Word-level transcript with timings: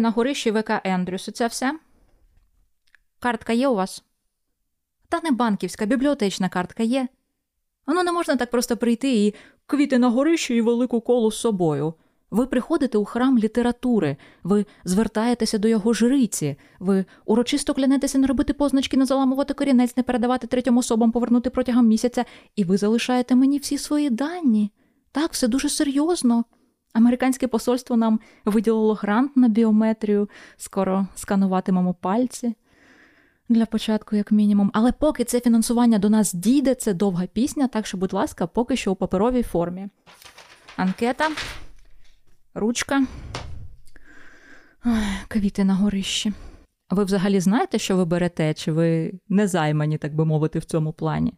На 0.00 0.10
горищі 0.10 0.50
ВК 0.50 0.70
Ендрюс. 0.84 1.30
Це 1.34 1.46
все? 1.46 1.78
Картка 3.20 3.52
є 3.52 3.68
у 3.68 3.74
вас? 3.74 4.04
Та 5.08 5.20
не 5.24 5.30
банківська, 5.30 5.86
бібліотечна 5.86 6.48
картка 6.48 6.82
є. 6.82 7.08
Воно 7.86 8.02
не 8.02 8.12
можна 8.12 8.36
так 8.36 8.50
просто 8.50 8.76
прийти 8.76 9.26
і 9.26 9.34
квіти 9.66 9.98
на 9.98 10.08
горищі 10.08 10.54
і 10.54 10.60
велику 10.60 11.00
колу 11.00 11.32
з 11.32 11.40
собою. 11.40 11.94
Ви 12.30 12.46
приходите 12.46 12.98
у 12.98 13.04
храм 13.04 13.38
літератури, 13.38 14.16
ви 14.42 14.66
звертаєтеся 14.84 15.58
до 15.58 15.68
його 15.68 15.92
жриці, 15.92 16.56
ви 16.80 17.04
урочисто 17.24 17.74
клянетеся 17.74 18.18
не 18.18 18.26
робити 18.26 18.52
позначки, 18.52 18.96
не 18.96 19.06
заламувати 19.06 19.54
корінець, 19.54 19.96
не 19.96 20.02
передавати 20.02 20.46
третім 20.46 20.76
особам, 20.76 21.12
повернути 21.12 21.50
протягом 21.50 21.86
місяця, 21.86 22.24
і 22.56 22.64
ви 22.64 22.76
залишаєте 22.76 23.34
мені 23.34 23.58
всі 23.58 23.78
свої 23.78 24.10
дані. 24.10 24.70
Так, 25.12 25.32
все 25.32 25.48
дуже 25.48 25.68
серйозно. 25.68 26.44
Американське 26.92 27.48
посольство 27.48 27.96
нам 27.96 28.20
виділило 28.44 28.94
грант 28.94 29.36
на 29.36 29.48
біометрію, 29.48 30.28
скоро 30.56 31.06
скануватимемо 31.14 31.94
пальці. 31.94 32.54
Для 33.48 33.66
початку, 33.66 34.16
як 34.16 34.32
мінімум. 34.32 34.70
Але 34.74 34.92
поки 34.92 35.24
це 35.24 35.40
фінансування 35.40 35.98
до 35.98 36.10
нас 36.10 36.34
дійде, 36.34 36.74
це 36.74 36.94
довга 36.94 37.26
пісня, 37.26 37.68
так 37.68 37.86
що, 37.86 37.96
будь 37.96 38.12
ласка, 38.12 38.46
поки 38.46 38.76
що 38.76 38.92
у 38.92 38.94
паперовій 38.94 39.42
формі. 39.42 39.88
Анкета, 40.76 41.28
ручка, 42.54 43.06
квіти 45.28 45.64
на 45.64 45.74
горищі. 45.74 46.32
Ви 46.90 47.04
взагалі 47.04 47.40
знаєте, 47.40 47.78
що 47.78 47.96
ви 47.96 48.04
берете, 48.04 48.54
чи 48.54 48.72
ви 48.72 49.12
не 49.28 49.48
займані, 49.48 49.98
так 49.98 50.14
би 50.14 50.24
мовити, 50.24 50.58
в 50.58 50.64
цьому 50.64 50.92
плані? 50.92 51.34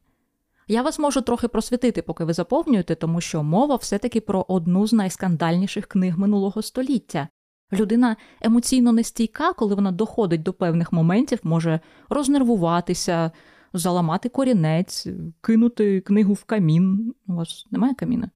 Я 0.71 0.83
вас 0.83 0.99
можу 0.99 1.21
трохи 1.21 1.49
просвітити, 1.49 2.03
поки 2.03 2.25
ви 2.25 2.33
заповнюєте, 2.33 2.95
тому 2.95 3.21
що 3.21 3.43
мова 3.43 3.77
все-таки 3.77 4.21
про 4.21 4.45
одну 4.49 4.87
з 4.87 4.93
найскандальніших 4.93 5.87
книг 5.87 6.19
минулого 6.19 6.63
століття. 6.63 7.29
Людина 7.73 8.17
емоційно 8.41 8.93
нестійка, 8.93 9.53
коли 9.53 9.75
вона 9.75 9.93
доходить 9.93 10.43
до 10.43 10.53
певних 10.53 10.93
моментів, 10.93 11.39
може 11.43 11.81
рознервуватися, 12.09 13.31
заламати 13.73 14.29
корінець, 14.29 15.07
кинути 15.41 16.01
книгу 16.01 16.33
в 16.33 16.45
камін. 16.45 17.15
У 17.29 17.35
вас 17.35 17.67
немає 17.71 17.95
каміна? 17.95 18.31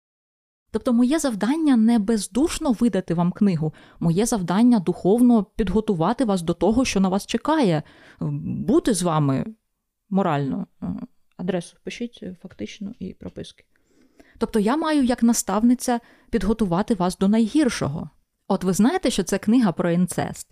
Тобто, 0.71 0.93
моє 0.93 1.19
завдання 1.19 1.77
не 1.77 1.99
бездушно 1.99 2.73
видати 2.73 3.15
вам 3.15 3.33
книгу, 3.33 3.75
моє 4.01 4.27
завдання 4.27 4.79
духовно 4.79 5.45
підготувати 5.45 6.25
вас 6.25 6.43
до 6.43 6.55
того, 6.55 6.85
що 6.85 7.01
на 7.01 7.09
вас 7.09 7.27
чекає, 7.27 7.83
бути 8.21 8.95
з 8.95 9.03
вами 9.03 9.45
морально. 10.11 10.67
Адресу 11.37 11.77
впишіть 11.81 12.25
фактично 12.43 12.95
і 12.99 13.15
прописки. 13.15 13.65
Тобто 14.39 14.61
я 14.61 14.77
маю 14.77 15.05
як 15.05 15.23
наставниця 15.23 16.01
підготувати 16.31 16.95
вас 16.95 17.19
до 17.19 17.29
найгіршого. 17.29 18.11
От 18.49 18.65
ви 18.65 18.73
знаєте, 18.73 19.11
що 19.11 19.23
це 19.23 19.39
книга 19.39 19.73
про 19.73 19.91
інцест? 19.91 20.49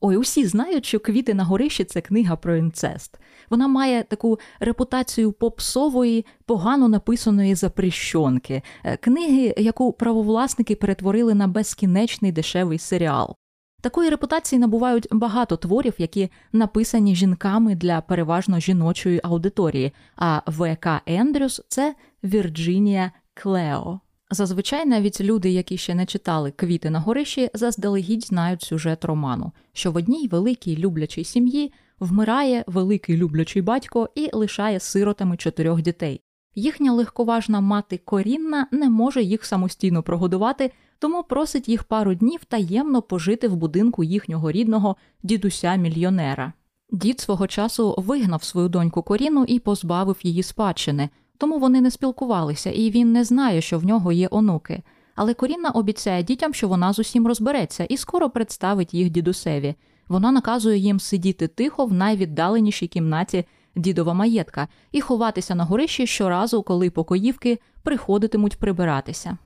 Ой, 0.00 0.16
усі 0.16 0.46
знають, 0.46 0.86
що 0.86 1.00
квіти 1.00 1.34
на 1.34 1.44
горищі 1.44 1.84
це 1.84 2.00
книга 2.00 2.36
про 2.36 2.56
інцест. 2.56 3.18
Вона 3.50 3.68
має 3.68 4.02
таку 4.02 4.38
репутацію 4.60 5.32
попсової, 5.32 6.26
погано 6.44 6.88
написаної 6.88 7.54
запрещонки, 7.54 8.62
е, 8.84 8.96
книги, 8.96 9.54
яку 9.56 9.92
правовласники 9.92 10.76
перетворили 10.76 11.34
на 11.34 11.48
безкінечний 11.48 12.32
дешевий 12.32 12.78
серіал. 12.78 13.36
Такої 13.84 14.10
репутації 14.10 14.58
набувають 14.58 15.08
багато 15.10 15.56
творів, 15.56 15.94
які 15.98 16.28
написані 16.52 17.16
жінками 17.16 17.74
для 17.74 18.00
переважно 18.00 18.60
жіночої 18.60 19.20
аудиторії. 19.22 19.92
А 20.16 20.40
ВК 20.46 20.86
Ендрюс 21.06 21.62
це 21.68 21.94
Вірджинія 22.22 23.12
Клео. 23.34 24.00
Зазвичай 24.30 24.86
навіть 24.86 25.20
люди, 25.20 25.50
які 25.50 25.78
ще 25.78 25.94
не 25.94 26.06
читали 26.06 26.50
квіти 26.50 26.90
на 26.90 27.00
горищі, 27.00 27.50
заздалегідь 27.54 28.24
знають 28.24 28.62
сюжет 28.62 29.04
роману, 29.04 29.52
що 29.72 29.92
в 29.92 29.96
одній 29.96 30.28
великій 30.28 30.76
люблячій 30.76 31.24
сім'ї 31.24 31.72
вмирає 32.00 32.64
великий 32.66 33.16
люблячий 33.16 33.62
батько 33.62 34.08
і 34.14 34.30
лишає 34.32 34.80
сиротами 34.80 35.36
чотирьох 35.36 35.82
дітей. 35.82 36.20
Їхня 36.54 36.92
легковажна 36.92 37.60
мати 37.60 37.98
Корінна 38.04 38.66
не 38.70 38.90
може 38.90 39.22
їх 39.22 39.44
самостійно 39.44 40.02
прогодувати, 40.02 40.70
тому 40.98 41.22
просить 41.22 41.68
їх 41.68 41.84
пару 41.84 42.14
днів 42.14 42.44
таємно 42.44 43.02
пожити 43.02 43.48
в 43.48 43.56
будинку 43.56 44.04
їхнього 44.04 44.50
рідного 44.50 44.96
дідуся 45.22 45.76
мільйонера. 45.76 46.52
Дід 46.90 47.20
свого 47.20 47.46
часу 47.46 47.94
вигнав 47.98 48.44
свою 48.44 48.68
доньку 48.68 49.02
Коріну 49.02 49.44
і 49.44 49.58
позбавив 49.58 50.16
її 50.22 50.42
спадщини 50.42 51.08
тому 51.38 51.58
вони 51.58 51.80
не 51.80 51.90
спілкувалися, 51.90 52.70
і 52.70 52.90
він 52.90 53.12
не 53.12 53.24
знає, 53.24 53.60
що 53.60 53.78
в 53.78 53.84
нього 53.84 54.12
є 54.12 54.28
онуки. 54.30 54.82
Але 55.14 55.34
Корінна 55.34 55.70
обіцяє 55.70 56.22
дітям, 56.22 56.54
що 56.54 56.68
вона 56.68 56.92
з 56.92 56.98
усім 56.98 57.26
розбереться 57.26 57.84
і 57.84 57.96
скоро 57.96 58.30
представить 58.30 58.94
їх 58.94 59.10
дідусеві. 59.10 59.74
Вона 60.08 60.32
наказує 60.32 60.78
їм 60.78 61.00
сидіти 61.00 61.48
тихо 61.48 61.86
в 61.86 61.92
найвіддаленішій 61.92 62.86
кімнаті 62.86 63.44
дідова 63.76 64.14
маєтка 64.14 64.68
і 64.92 65.00
ховатися 65.00 65.54
на 65.54 65.64
горищі 65.64 66.06
щоразу, 66.06 66.62
коли 66.62 66.90
покоївки 66.90 67.58
приходитимуть 67.82 68.58
прибиратися. 68.58 69.38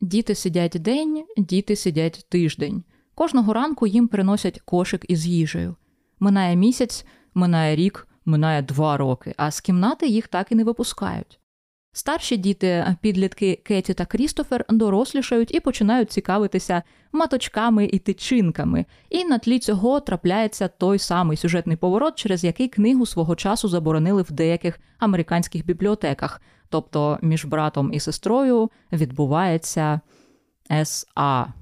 Діти 0.00 0.34
сидять 0.34 0.76
день, 0.80 1.24
діти 1.36 1.76
сидять 1.76 2.26
тиждень. 2.28 2.84
Кожного 3.14 3.52
ранку 3.52 3.86
їм 3.86 4.08
приносять 4.08 4.60
кошик 4.60 5.04
із 5.08 5.26
їжею. 5.26 5.76
Минає 6.20 6.56
місяць, 6.56 7.06
минає 7.34 7.76
рік, 7.76 8.08
минає 8.24 8.62
два 8.62 8.96
роки, 8.96 9.34
а 9.36 9.50
з 9.50 9.60
кімнати 9.60 10.06
їх 10.06 10.28
так 10.28 10.52
і 10.52 10.54
не 10.54 10.64
випускають. 10.64 11.40
Старші 11.92 12.36
діти, 12.36 12.96
підлітки 13.00 13.60
Кеті 13.64 13.94
та 13.94 14.06
Крістофер, 14.06 14.64
дорослішають 14.68 15.54
і 15.54 15.60
починають 15.60 16.12
цікавитися 16.12 16.82
маточками 17.12 17.84
і 17.84 17.98
тичинками, 17.98 18.84
і 19.10 19.24
на 19.24 19.38
тлі 19.38 19.58
цього 19.58 20.00
трапляється 20.00 20.68
той 20.68 20.98
самий 20.98 21.36
сюжетний 21.36 21.76
поворот, 21.76 22.14
через 22.14 22.44
який 22.44 22.68
книгу 22.68 23.06
свого 23.06 23.36
часу 23.36 23.68
заборонили 23.68 24.22
в 24.22 24.32
деяких 24.32 24.80
американських 24.98 25.66
бібліотеках. 25.66 26.40
Тобто 26.68 27.18
між 27.22 27.44
братом 27.44 27.92
і 27.92 28.00
сестрою 28.00 28.70
відбувається 28.92 30.00
СА 30.84 31.52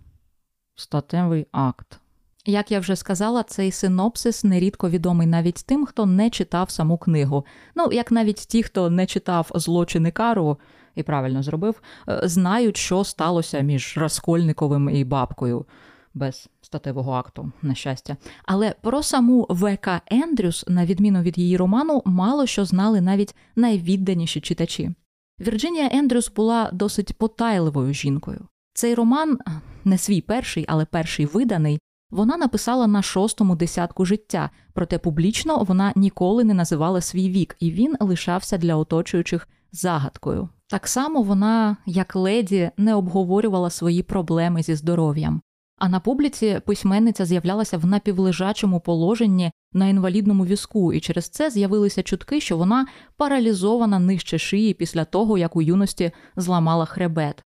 статевий 0.75 1.47
акт. 1.53 2.01
Як 2.47 2.71
я 2.71 2.81
вже 2.81 2.97
сказала, 2.97 3.43
цей 3.43 3.71
синопсис 3.71 4.45
нерідко 4.45 4.91
відомий 4.91 5.27
навіть 5.27 5.65
тим, 5.67 5.87
хто 5.87 6.07
не 6.07 6.31
читав 6.31 6.71
саму 6.71 6.99
книгу. 6.99 7.47
Ну, 7.75 7.89
як 7.93 8.13
навіть 8.13 8.37
ті, 8.37 8.63
хто 8.63 8.91
не 8.91 9.07
читав 9.07 9.51
злочини 9.55 10.11
кару 10.11 10.59
і 10.95 11.03
правильно 11.03 11.43
зробив, 11.43 11.83
е, 12.09 12.21
знають, 12.25 12.77
що 12.77 13.05
сталося 13.05 13.61
між 13.61 13.99
Раскольниковим 13.99 14.89
і 14.89 15.05
бабкою 15.05 15.67
без 16.15 16.49
статевого 16.75 17.13
акту, 17.13 17.53
на 17.63 17.75
щастя. 17.75 18.17
Але 18.45 18.75
про 18.83 19.03
саму 19.03 19.47
ВК 19.51 19.89
Ендрюс, 20.07 20.65
на 20.69 20.87
відміну 20.87 21.23
від 21.23 21.39
її 21.39 21.57
роману, 21.57 22.03
мало 22.05 22.47
що 22.47 22.65
знали 22.65 23.01
навіть 23.01 23.35
найвідданіші 23.57 24.41
читачі. 24.41 24.91
Вірджинія 25.41 25.89
Ендрюс 25.93 26.33
була 26.33 26.71
досить 26.73 27.19
потайливою 27.19 27.95
жінкою. 27.95 28.41
Цей 28.73 28.95
роман 28.95 29.39
не 29.85 29.99
свій 29.99 30.21
перший, 30.21 30.65
але 30.69 30.85
перший 30.85 31.27
виданий 31.27 31.79
вона 32.11 32.37
написала 32.37 32.87
на 32.87 33.03
шостому 33.03 33.57
десятку 33.57 34.05
життя, 34.05 34.51
проте 34.73 34.99
публічно 34.99 35.65
вона 35.65 35.93
ніколи 35.97 36.45
не 36.45 36.55
називала 36.55 37.01
свій 37.01 37.31
вік, 37.31 37.57
і 37.61 37.71
він 37.71 37.97
лишався 38.01 38.59
для 38.59 38.77
оточуючих 38.77 39.49
загадкою. 39.73 40.49
Так 40.69 40.89
само 40.89 41.23
вона, 41.23 41.77
як 41.87 42.17
леді, 42.17 42.71
не 42.77 42.95
обговорювала 42.95 43.71
свої 43.71 44.03
проблеми 44.03 44.63
зі 44.63 44.75
здоров'ям. 44.75 45.41
А 45.79 45.89
на 45.89 46.01
публіці 46.01 46.61
письменниця 46.67 47.25
з'являлася 47.25 47.79
в 47.79 47.87
напівлежачому 47.87 48.81
положенні 48.81 49.51
на 49.73 49.89
інвалідному 49.89 50.47
візку, 50.47 50.93
і 50.93 51.01
через 51.01 51.29
це 51.29 51.51
з'явилися 51.51 52.03
чутки, 52.03 52.41
що 52.41 52.57
вона 52.57 52.87
паралізована 53.17 53.99
нижче 53.99 54.39
шиї 54.39 54.75
після 54.75 55.05
того, 55.05 55.39
як 55.39 55.57
у 55.57 55.63
юності 55.63 56.13
зламала 56.37 56.85
хребет. 56.85 57.43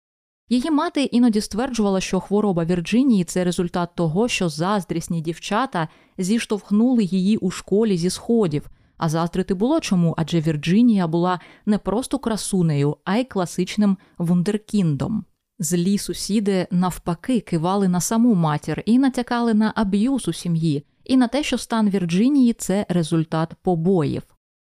Її 0.50 0.72
мати 0.72 1.04
іноді 1.04 1.42
стверджувала, 1.42 2.02
що 2.02 2.20
хвороба 2.20 2.66
Вірджинії 2.66 3.24
це 3.24 3.44
результат 3.44 3.90
того, 3.96 4.28
що 4.28 4.50
заздрісні 4.50 5.22
дівчата 5.22 5.88
зіштовхнули 6.18 7.04
її 7.04 7.38
у 7.38 7.52
школі 7.52 7.98
зі 7.98 8.10
сходів. 8.10 8.70
А 8.98 9.10
заздрити 9.10 9.54
було 9.54 9.80
чому? 9.80 10.16
Адже 10.18 10.42
Вірджинія 10.42 11.08
була 11.08 11.40
не 11.66 11.78
просто 11.78 12.20
красунею, 12.20 12.98
а 13.04 13.18
й 13.18 13.24
класичним 13.24 13.98
вундеркіндом. 14.18 15.26
Злі 15.60 15.98
сусіди 15.98 16.68
навпаки 16.72 17.40
кивали 17.40 17.88
на 17.88 18.02
саму 18.02 18.36
матір 18.36 18.84
і 18.86 19.00
натякали 19.00 19.54
на 19.54 19.74
аб'юз 19.76 20.28
у 20.28 20.34
сім'ї, 20.34 20.86
і 21.04 21.18
на 21.18 21.28
те, 21.28 21.44
що 21.44 21.58
стан 21.58 21.90
Вірджинії 21.90 22.54
це 22.54 22.86
результат 22.90 23.54
побоїв. 23.62 24.22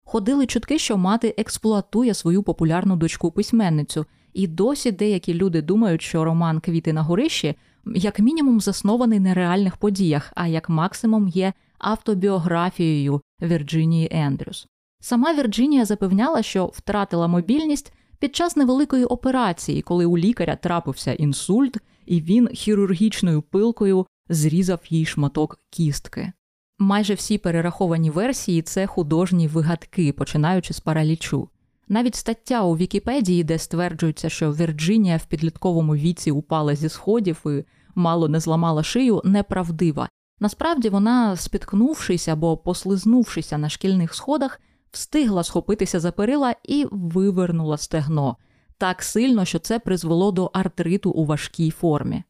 Ходили 0.04 0.46
чутки, 0.46 0.80
що 0.80 0.98
мати 0.98 1.36
експлуатує 1.38 2.14
свою 2.14 2.44
популярну 2.44 2.96
дочку 2.96 3.32
письменницю. 3.32 4.06
І 4.34 4.48
досі 4.48 4.92
деякі 4.92 5.34
люди 5.34 5.62
думають, 5.62 6.02
що 6.02 6.24
роман 6.24 6.60
Квіти 6.60 6.94
на 6.94 7.02
горищі 7.02 7.56
як 7.86 8.20
мінімум 8.20 8.62
заснований 8.62 9.20
на 9.20 9.34
реальних 9.34 9.78
подіях, 9.78 10.34
а 10.36 10.48
як 10.48 10.70
максимум 10.70 11.28
є 11.28 11.54
автобіографією 11.78 13.22
Вірджинії 13.42 14.10
Ендрюс. 14.12 14.68
Сама 15.00 15.34
Вірджинія 15.34 15.86
запевняла, 15.86 16.42
що 16.42 16.66
втратила 16.66 17.28
мобільність 17.28 17.94
під 18.22 18.36
час 18.36 18.56
невеликої 18.56 19.06
операції, 19.06 19.82
коли 19.82 20.06
у 20.06 20.18
лікаря 20.18 20.56
трапився 20.56 21.14
інсульт, 21.14 21.78
і 22.06 22.22
він 22.22 22.48
хірургічною 22.48 23.42
пилкою 23.42 24.06
зрізав 24.30 24.80
їй 24.90 25.06
шматок 25.06 25.60
кістки. 25.70 26.32
Майже 26.80 27.14
всі 27.14 27.38
перераховані 27.38 28.10
версії 28.10 28.62
це 28.62 28.88
художні 28.88 29.48
вигадки, 29.48 30.14
починаючи 30.14 30.74
з 30.74 30.80
паралічу. 30.80 31.50
Навіть 31.88 32.16
стаття 32.16 32.64
у 32.64 32.78
Вікіпедії, 32.78 33.44
де 33.44 33.58
стверджується, 33.58 34.30
що 34.30 34.52
Вірджинія 34.52 35.18
в 35.18 35.26
підлітковому 35.26 35.96
віці 35.96 36.32
упала 36.32 36.76
зі 36.76 36.90
сходів 36.90 37.44
і 37.46 37.64
мало 37.96 38.28
не 38.28 38.40
зламала 38.40 38.84
шию, 38.84 39.22
неправдива. 39.24 40.10
Насправді 40.40 40.90
вона, 40.90 41.36
спіткнувшись 41.36 42.28
або 42.28 42.58
послизнувшися 42.58 43.58
на 43.58 43.70
шкільних 43.70 44.14
сходах, 44.14 44.60
встигла 44.92 45.44
схопитися 45.44 46.00
за 46.00 46.12
перила 46.12 46.56
і 46.64 46.88
вивернула 46.92 47.78
стегно 47.78 48.38
так 48.78 49.04
сильно, 49.04 49.46
що 49.46 49.60
це 49.60 49.80
призвело 49.80 50.32
до 50.32 50.46
артриту 50.54 51.12
у 51.12 51.26
важкій 51.26 51.72
формі. 51.72 52.24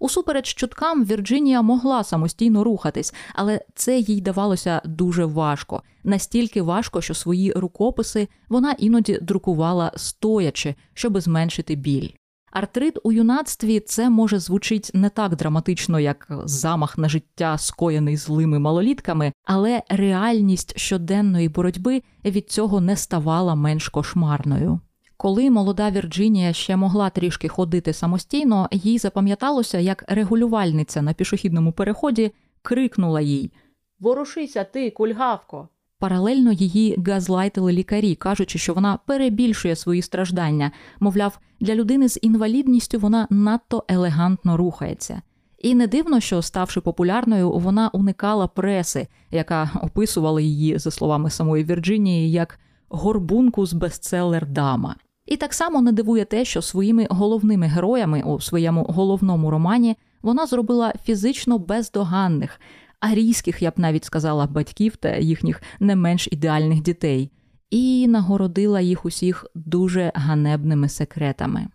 Усупереч 0.00 0.54
чуткам, 0.54 1.04
Вірджинія 1.04 1.62
могла 1.62 2.04
самостійно 2.04 2.64
рухатись, 2.64 3.14
але 3.34 3.60
це 3.74 3.98
їй 3.98 4.20
давалося 4.20 4.82
дуже 4.84 5.24
важко, 5.24 5.82
настільки 6.04 6.62
важко, 6.62 7.00
що 7.00 7.14
свої 7.14 7.52
рукописи 7.52 8.28
вона 8.48 8.72
іноді 8.78 9.18
друкувала 9.22 9.92
стоячи, 9.96 10.74
щоб 10.94 11.20
зменшити 11.20 11.74
біль. 11.74 12.08
Артрит 12.52 12.98
у 13.02 13.12
юнацтві 13.12 13.80
це 13.80 14.10
може 14.10 14.38
звучить 14.38 14.90
не 14.94 15.08
так 15.08 15.36
драматично, 15.36 16.00
як 16.00 16.26
замах 16.44 16.98
на 16.98 17.08
життя, 17.08 17.58
скоєний 17.58 18.16
злими 18.16 18.58
малолітками, 18.58 19.32
але 19.44 19.82
реальність 19.88 20.78
щоденної 20.78 21.48
боротьби 21.48 22.02
від 22.24 22.50
цього 22.50 22.80
не 22.80 22.96
ставала 22.96 23.54
менш 23.54 23.88
кошмарною. 23.88 24.80
Коли 25.16 25.50
молода 25.50 25.90
Вірджинія 25.90 26.52
ще 26.52 26.76
могла 26.76 27.10
трішки 27.10 27.48
ходити 27.48 27.92
самостійно, 27.92 28.68
їй 28.72 28.98
запам'яталося, 28.98 29.78
як 29.78 30.04
регулювальниця 30.08 31.02
на 31.02 31.12
пішохідному 31.12 31.72
переході 31.72 32.32
крикнула 32.62 33.20
їй 33.20 33.52
Ворушися 34.00 34.64
ти, 34.64 34.90
кульгавко! 34.90 35.68
Паралельно 36.02 36.52
її 36.52 36.98
газлайтили 37.06 37.72
лікарі, 37.72 38.14
кажучи, 38.14 38.58
що 38.58 38.74
вона 38.74 38.98
перебільшує 39.06 39.76
свої 39.76 40.02
страждання. 40.02 40.70
Мовляв, 41.00 41.38
для 41.60 41.74
людини 41.74 42.08
з 42.08 42.18
інвалідністю 42.22 42.98
вона 42.98 43.26
надто 43.30 43.84
елегантно 43.88 44.56
рухається. 44.56 45.22
І 45.58 45.74
не 45.74 45.86
дивно, 45.86 46.20
що, 46.20 46.42
ставши 46.42 46.80
популярною, 46.80 47.52
вона 47.52 47.90
уникала 47.92 48.46
преси, 48.46 49.08
яка 49.30 49.70
описувала 49.82 50.40
її, 50.40 50.78
за 50.78 50.90
словами 50.90 51.30
самої 51.30 51.64
Вірджинії, 51.64 52.30
як 52.30 52.58
горбунку 52.88 53.66
з 53.66 53.72
бестселер 53.72 54.46
дама. 54.46 54.96
І 55.26 55.36
так 55.36 55.54
само 55.54 55.82
не 55.82 55.92
дивує 55.92 56.24
те, 56.24 56.44
що 56.44 56.62
своїми 56.62 57.06
головними 57.10 57.66
героями 57.66 58.22
у 58.22 58.40
своєму 58.40 58.82
головному 58.82 59.50
романі 59.50 59.96
вона 60.22 60.46
зробила 60.46 60.94
фізично 61.04 61.58
бездоганних, 61.58 62.60
арійських, 63.02 63.62
я 63.62 63.70
б 63.70 63.74
навіть 63.76 64.04
сказала, 64.04 64.46
батьків 64.46 64.96
та 64.96 65.16
їхніх 65.16 65.62
не 65.80 65.96
менш 65.96 66.28
ідеальних 66.32 66.82
дітей, 66.82 67.30
і 67.70 68.08
нагородила 68.08 68.80
їх 68.80 69.04
усіх 69.04 69.46
дуже 69.54 70.12
ганебними 70.14 70.88
секретами. 70.88 71.66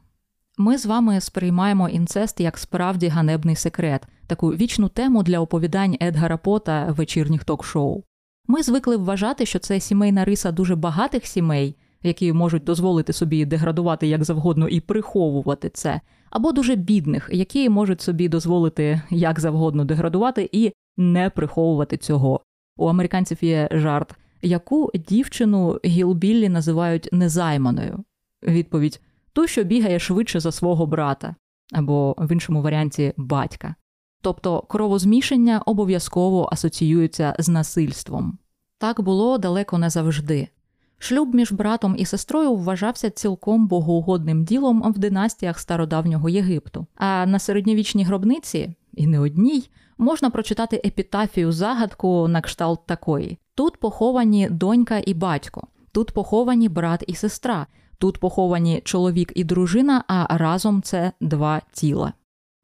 Ми 0.57 0.77
з 0.77 0.85
вами 0.85 1.21
сприймаємо 1.21 1.89
інцест 1.89 2.39
як 2.39 2.57
справді 2.57 3.07
ганебний 3.07 3.56
секрет, 3.56 4.07
таку 4.27 4.50
вічну 4.50 4.89
тему 4.89 5.24
для 5.24 5.39
оповідань 5.39 5.97
Едгара 6.01 6.38
Пота 6.38 6.85
вечірніх 6.91 7.44
ток-шоу. 7.44 8.03
Ми 8.47 8.63
звикли 8.63 8.97
вважати, 8.97 9.45
що 9.45 9.59
це 9.59 9.79
сімейна 9.79 10.25
риса 10.25 10.51
дуже 10.51 10.75
багатих 10.75 11.25
сімей, 11.25 11.75
які 12.03 12.33
можуть 12.33 12.63
дозволити 12.63 13.13
собі 13.13 13.45
деградувати 13.45 14.07
як 14.07 14.24
завгодно 14.24 14.68
і 14.68 14.79
приховувати 14.79 15.69
це, 15.69 16.01
або 16.29 16.51
дуже 16.51 16.75
бідних, 16.75 17.29
які 17.31 17.69
можуть 17.69 18.01
собі 18.01 18.29
дозволити 18.29 19.01
як 19.09 19.39
завгодно 19.39 19.85
деградувати 19.85 20.50
і 20.51 20.71
не 20.98 21.30
приховувати 21.30 21.98
цього. 21.98 22.42
У 22.78 22.88
американців 22.88 23.38
є 23.42 23.70
жарт, 23.72 24.16
яку 24.42 24.92
дівчину 25.08 25.80
Гілбіллі 25.86 26.50
називають 26.50 27.10
незайманою. 27.12 28.04
Відповідь 28.44 29.02
ту, 29.34 29.48
що 29.48 29.64
бігає 29.64 30.00
швидше 30.00 30.40
за 30.40 30.52
свого 30.52 30.86
брата, 30.86 31.36
або 31.74 32.16
в 32.18 32.32
іншому 32.32 32.62
варіанті 32.62 33.14
батька. 33.18 33.76
Тобто 34.22 34.62
кровозмішання 34.62 35.62
обов'язково 35.66 36.50
асоціюється 36.52 37.36
з 37.40 37.50
насильством. 37.50 38.38
Так 38.78 39.02
було 39.02 39.38
далеко 39.38 39.78
не 39.78 39.90
завжди. 39.90 40.48
Шлюб 41.00 41.36
між 41.36 41.52
братом 41.52 41.96
і 41.98 42.06
сестрою 42.06 42.56
вважався 42.56 43.10
цілком 43.10 43.68
богоугодним 43.68 44.44
ділом 44.44 44.92
в 44.92 44.98
династіях 44.98 45.60
стародавнього 45.60 46.30
Єгипту. 46.30 46.86
А 46.96 47.26
на 47.26 47.40
середньовічній 47.40 48.04
гробниці, 48.04 48.74
і 48.98 49.08
не 49.08 49.20
одній, 49.20 49.70
можна 49.98 50.30
прочитати 50.30 50.82
епітафію 50.86 51.52
загадку 51.52 52.28
на 52.28 52.42
кшталт 52.42 52.86
такої: 52.86 53.38
тут 53.56 53.78
поховані 53.78 54.50
донька 54.52 55.02
і 55.06 55.14
батько, 55.14 55.68
тут 55.92 56.12
поховані 56.12 56.70
брат 56.70 57.04
і 57.08 57.16
сестра, 57.16 57.68
тут 57.98 58.18
поховані 58.18 58.82
чоловік 58.84 59.32
і 59.36 59.44
дружина, 59.44 60.04
а 60.08 60.38
разом 60.38 60.82
це 60.82 61.12
два 61.22 61.62
тіла. 61.74 62.14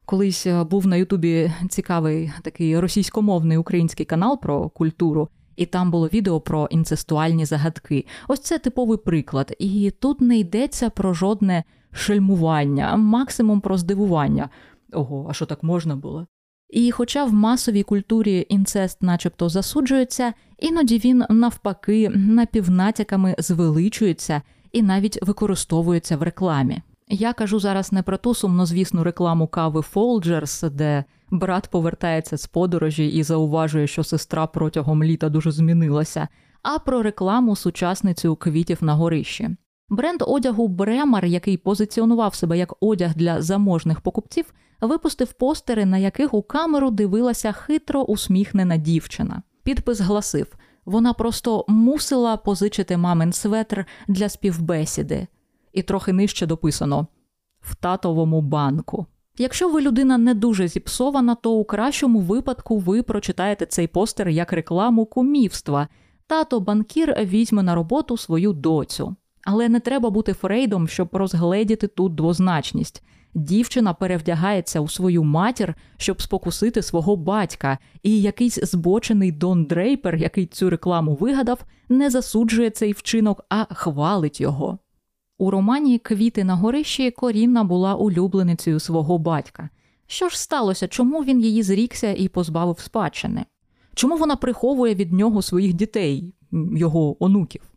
Колись 0.06 0.46
е, 0.46 0.64
був 0.64 0.86
на 0.86 0.96
Ютубі 0.96 1.52
цікавий 1.68 2.32
такий 2.42 2.78
російськомовний 2.78 3.58
український 3.58 4.06
канал 4.06 4.40
про 4.40 4.68
культуру, 4.68 5.28
і 5.56 5.66
там 5.66 5.90
було 5.90 6.08
відео 6.08 6.40
про 6.40 6.66
інцестуальні 6.70 7.44
загадки. 7.44 8.06
Ось 8.28 8.40
це 8.40 8.58
типовий 8.58 8.98
приклад. 8.98 9.56
І 9.58 9.92
тут 10.00 10.20
не 10.20 10.38
йдеться 10.38 10.90
про 10.90 11.14
жодне 11.14 11.64
шельмування, 11.92 12.88
а 12.92 12.96
максимум 12.96 13.60
про 13.60 13.78
здивування. 13.78 14.48
Ого, 14.94 15.26
а 15.30 15.32
що 15.32 15.46
так 15.46 15.62
можна 15.62 15.96
було? 15.96 16.26
І, 16.70 16.90
хоча 16.90 17.24
в 17.24 17.32
масовій 17.32 17.82
культурі 17.82 18.46
інцест, 18.48 19.02
начебто, 19.02 19.48
засуджується, 19.48 20.32
іноді 20.58 20.98
він 20.98 21.24
навпаки 21.30 22.08
напівнатяками 22.14 23.34
звеличується 23.38 24.42
і 24.72 24.82
навіть 24.82 25.18
використовується 25.22 26.16
в 26.16 26.22
рекламі. 26.22 26.82
Я 27.08 27.32
кажу 27.32 27.58
зараз 27.58 27.92
не 27.92 28.02
про 28.02 28.16
ту 28.16 28.34
сумнозвісну 28.34 29.04
рекламу 29.04 29.46
кави 29.46 29.80
Folgers, 29.94 30.70
де 30.70 31.04
брат 31.30 31.68
повертається 31.68 32.36
з 32.36 32.46
подорожі 32.46 33.08
і 33.08 33.22
зауважує, 33.22 33.86
що 33.86 34.04
сестра 34.04 34.46
протягом 34.46 35.04
літа 35.04 35.28
дуже 35.28 35.50
змінилася, 35.50 36.28
а 36.62 36.78
про 36.78 37.02
рекламу 37.02 37.56
сучасницю 37.56 38.36
квітів 38.36 38.84
на 38.84 38.94
горищі. 38.94 39.50
Бренд 39.88 40.22
одягу 40.26 40.68
Бремар, 40.68 41.24
який 41.24 41.56
позиціонував 41.56 42.34
себе 42.34 42.58
як 42.58 42.74
одяг 42.80 43.14
для 43.14 43.42
заможних 43.42 44.00
покупців, 44.00 44.54
випустив 44.86 45.32
постери, 45.32 45.84
на 45.84 45.98
яких 45.98 46.34
у 46.34 46.42
камеру 46.42 46.90
дивилася 46.90 47.52
хитро 47.52 48.02
усміхнена 48.02 48.76
дівчина. 48.76 49.42
Підпис 49.62 50.00
гласив: 50.00 50.46
вона 50.84 51.12
просто 51.12 51.64
мусила 51.68 52.36
позичити 52.36 52.96
мамин 52.96 53.32
светр 53.32 53.86
для 54.08 54.28
співбесіди 54.28 55.26
і 55.72 55.82
трохи 55.82 56.12
нижче 56.12 56.46
дописано 56.46 57.06
в 57.60 57.74
татовому 57.74 58.40
банку. 58.40 59.06
Якщо 59.38 59.68
ви 59.68 59.80
людина 59.80 60.18
не 60.18 60.34
дуже 60.34 60.68
зіпсована, 60.68 61.34
то 61.34 61.52
у 61.52 61.64
кращому 61.64 62.20
випадку 62.20 62.78
ви 62.78 63.02
прочитаєте 63.02 63.66
цей 63.66 63.86
постер 63.86 64.28
як 64.28 64.52
рекламу 64.52 65.06
кумівства. 65.06 65.88
Тато 66.26 66.60
банкір 66.60 67.16
візьме 67.20 67.62
на 67.62 67.74
роботу 67.74 68.16
свою 68.16 68.52
доцю. 68.52 69.16
Але 69.44 69.68
не 69.68 69.80
треба 69.80 70.10
бути 70.10 70.32
фрейдом, 70.32 70.88
щоб 70.88 71.08
розгледіти 71.12 71.86
тут 71.86 72.14
двозначність. 72.14 73.02
Дівчина 73.34 73.94
перевдягається 73.94 74.80
у 74.80 74.88
свою 74.88 75.24
матір, 75.24 75.74
щоб 75.96 76.22
спокусити 76.22 76.82
свого 76.82 77.16
батька, 77.16 77.78
і 78.02 78.22
якийсь 78.22 78.58
збочений 78.62 79.32
Дон 79.32 79.64
Дрейпер, 79.64 80.16
який 80.16 80.46
цю 80.46 80.70
рекламу 80.70 81.14
вигадав, 81.14 81.64
не 81.88 82.10
засуджує 82.10 82.70
цей 82.70 82.92
вчинок, 82.92 83.44
а 83.48 83.74
хвалить 83.74 84.40
його. 84.40 84.78
У 85.38 85.50
романі 85.50 85.98
Квіти 85.98 86.44
на 86.44 86.54
горищі 86.54 87.10
Корінна 87.10 87.64
була 87.64 87.94
улюбленицею 87.94 88.80
свого 88.80 89.18
батька. 89.18 89.68
Що 90.06 90.28
ж 90.28 90.40
сталося, 90.40 90.88
чому 90.88 91.24
він 91.24 91.40
її 91.40 91.62
зрікся 91.62 92.14
і 92.14 92.28
позбавив 92.28 92.78
спадщини? 92.78 93.44
Чому 93.94 94.16
вона 94.16 94.36
приховує 94.36 94.94
від 94.94 95.12
нього 95.12 95.42
своїх 95.42 95.74
дітей, 95.74 96.34
його 96.52 97.24
онуків? 97.24 97.73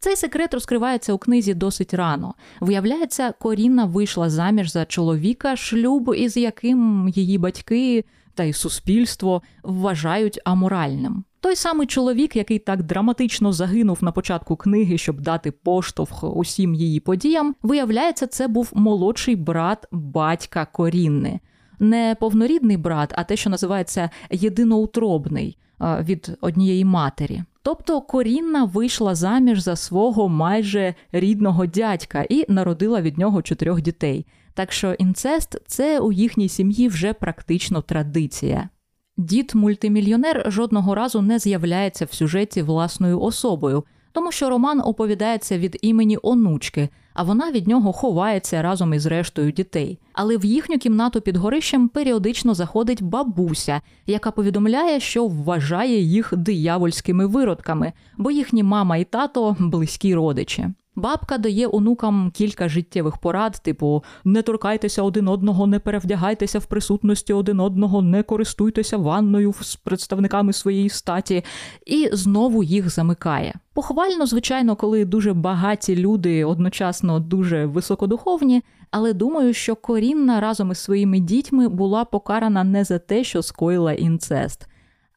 Цей 0.00 0.16
секрет 0.16 0.54
розкривається 0.54 1.12
у 1.12 1.18
книзі 1.18 1.54
досить 1.54 1.94
рано. 1.94 2.34
Виявляється, 2.60 3.32
Корінна 3.32 3.84
вийшла 3.84 4.30
заміж 4.30 4.72
за 4.72 4.84
чоловіка, 4.84 5.56
шлюб, 5.56 6.14
із 6.16 6.36
яким 6.36 7.08
її 7.08 7.38
батьки 7.38 8.04
та 8.34 8.44
й 8.44 8.52
суспільство 8.52 9.42
вважають 9.62 10.40
аморальним. 10.44 11.24
Той 11.40 11.56
самий 11.56 11.86
чоловік, 11.86 12.36
який 12.36 12.58
так 12.58 12.82
драматично 12.82 13.52
загинув 13.52 13.98
на 14.00 14.12
початку 14.12 14.56
книги, 14.56 14.98
щоб 14.98 15.20
дати 15.20 15.50
поштовх 15.50 16.36
усім 16.36 16.74
її 16.74 17.00
подіям, 17.00 17.54
виявляється, 17.62 18.26
це 18.26 18.48
був 18.48 18.70
молодший 18.74 19.36
брат 19.36 19.86
батька 19.92 20.66
Корінни. 20.66 21.40
Не 21.78 22.16
повнорідний 22.20 22.76
брат, 22.76 23.12
а 23.16 23.24
те, 23.24 23.36
що 23.36 23.50
називається 23.50 24.10
єдиноутробний 24.30 25.58
від 25.80 26.36
однієї 26.40 26.84
матері. 26.84 27.42
Тобто 27.62 28.00
Корінна 28.00 28.64
вийшла 28.64 29.14
заміж 29.14 29.60
за 29.60 29.76
свого 29.76 30.28
майже 30.28 30.94
рідного 31.12 31.66
дядька 31.66 32.26
і 32.28 32.52
народила 32.52 33.00
від 33.00 33.18
нього 33.18 33.42
чотирьох 33.42 33.80
дітей. 33.80 34.26
Так 34.54 34.72
що 34.72 34.92
інцест 34.92 35.56
це 35.66 36.00
у 36.00 36.12
їхній 36.12 36.48
сім'ї 36.48 36.88
вже 36.88 37.12
практично 37.12 37.82
традиція. 37.82 38.68
Дід 39.16 39.52
мультимільйонер 39.54 40.44
жодного 40.46 40.94
разу 40.94 41.22
не 41.22 41.38
з'являється 41.38 42.04
в 42.04 42.12
сюжеті 42.12 42.62
власною 42.62 43.20
особою, 43.20 43.84
тому 44.18 44.32
що 44.32 44.50
роман 44.50 44.80
оповідається 44.84 45.58
від 45.58 45.78
імені 45.82 46.18
онучки, 46.22 46.88
а 47.14 47.22
вона 47.22 47.50
від 47.50 47.68
нього 47.68 47.92
ховається 47.92 48.62
разом 48.62 48.94
із 48.94 49.06
рештою 49.06 49.52
дітей. 49.52 49.98
Але 50.12 50.36
в 50.36 50.44
їхню 50.44 50.78
кімнату 50.78 51.20
під 51.20 51.36
горищем 51.36 51.88
періодично 51.88 52.54
заходить 52.54 53.02
бабуся, 53.02 53.80
яка 54.06 54.30
повідомляє, 54.30 55.00
що 55.00 55.26
вважає 55.26 56.00
їх 56.00 56.32
диявольськими 56.36 57.26
виродками, 57.26 57.92
бо 58.16 58.30
їхні 58.30 58.62
мама 58.62 58.96
і 58.96 59.04
тато 59.04 59.56
близькі 59.58 60.14
родичі. 60.14 60.68
Бабка 60.98 61.38
дає 61.38 61.68
онукам 61.72 62.30
кілька 62.34 62.68
життєвих 62.68 63.16
порад, 63.16 63.60
типу 63.64 64.04
не 64.24 64.42
торкайтеся 64.42 65.02
один 65.02 65.28
одного, 65.28 65.66
не 65.66 65.78
перевдягайтеся 65.78 66.58
в 66.58 66.66
присутності 66.66 67.32
один 67.32 67.60
одного, 67.60 68.02
не 68.02 68.22
користуйтеся 68.22 68.96
ванною 68.96 69.54
з 69.60 69.76
представниками 69.76 70.52
своєї 70.52 70.88
статі, 70.88 71.44
і 71.86 72.08
знову 72.12 72.62
їх 72.62 72.90
замикає. 72.90 73.54
Похвально, 73.74 74.26
звичайно, 74.26 74.76
коли 74.76 75.04
дуже 75.04 75.32
багаті 75.32 75.96
люди 75.96 76.44
одночасно 76.44 77.20
дуже 77.20 77.66
високодуховні, 77.66 78.62
але 78.90 79.12
думаю, 79.12 79.54
що 79.54 79.76
Корінна 79.76 80.40
разом 80.40 80.70
із 80.70 80.78
своїми 80.78 81.20
дітьми 81.20 81.68
була 81.68 82.04
покарана 82.04 82.64
не 82.64 82.84
за 82.84 82.98
те, 82.98 83.24
що 83.24 83.42
скоїла 83.42 83.92
інцест, 83.92 84.66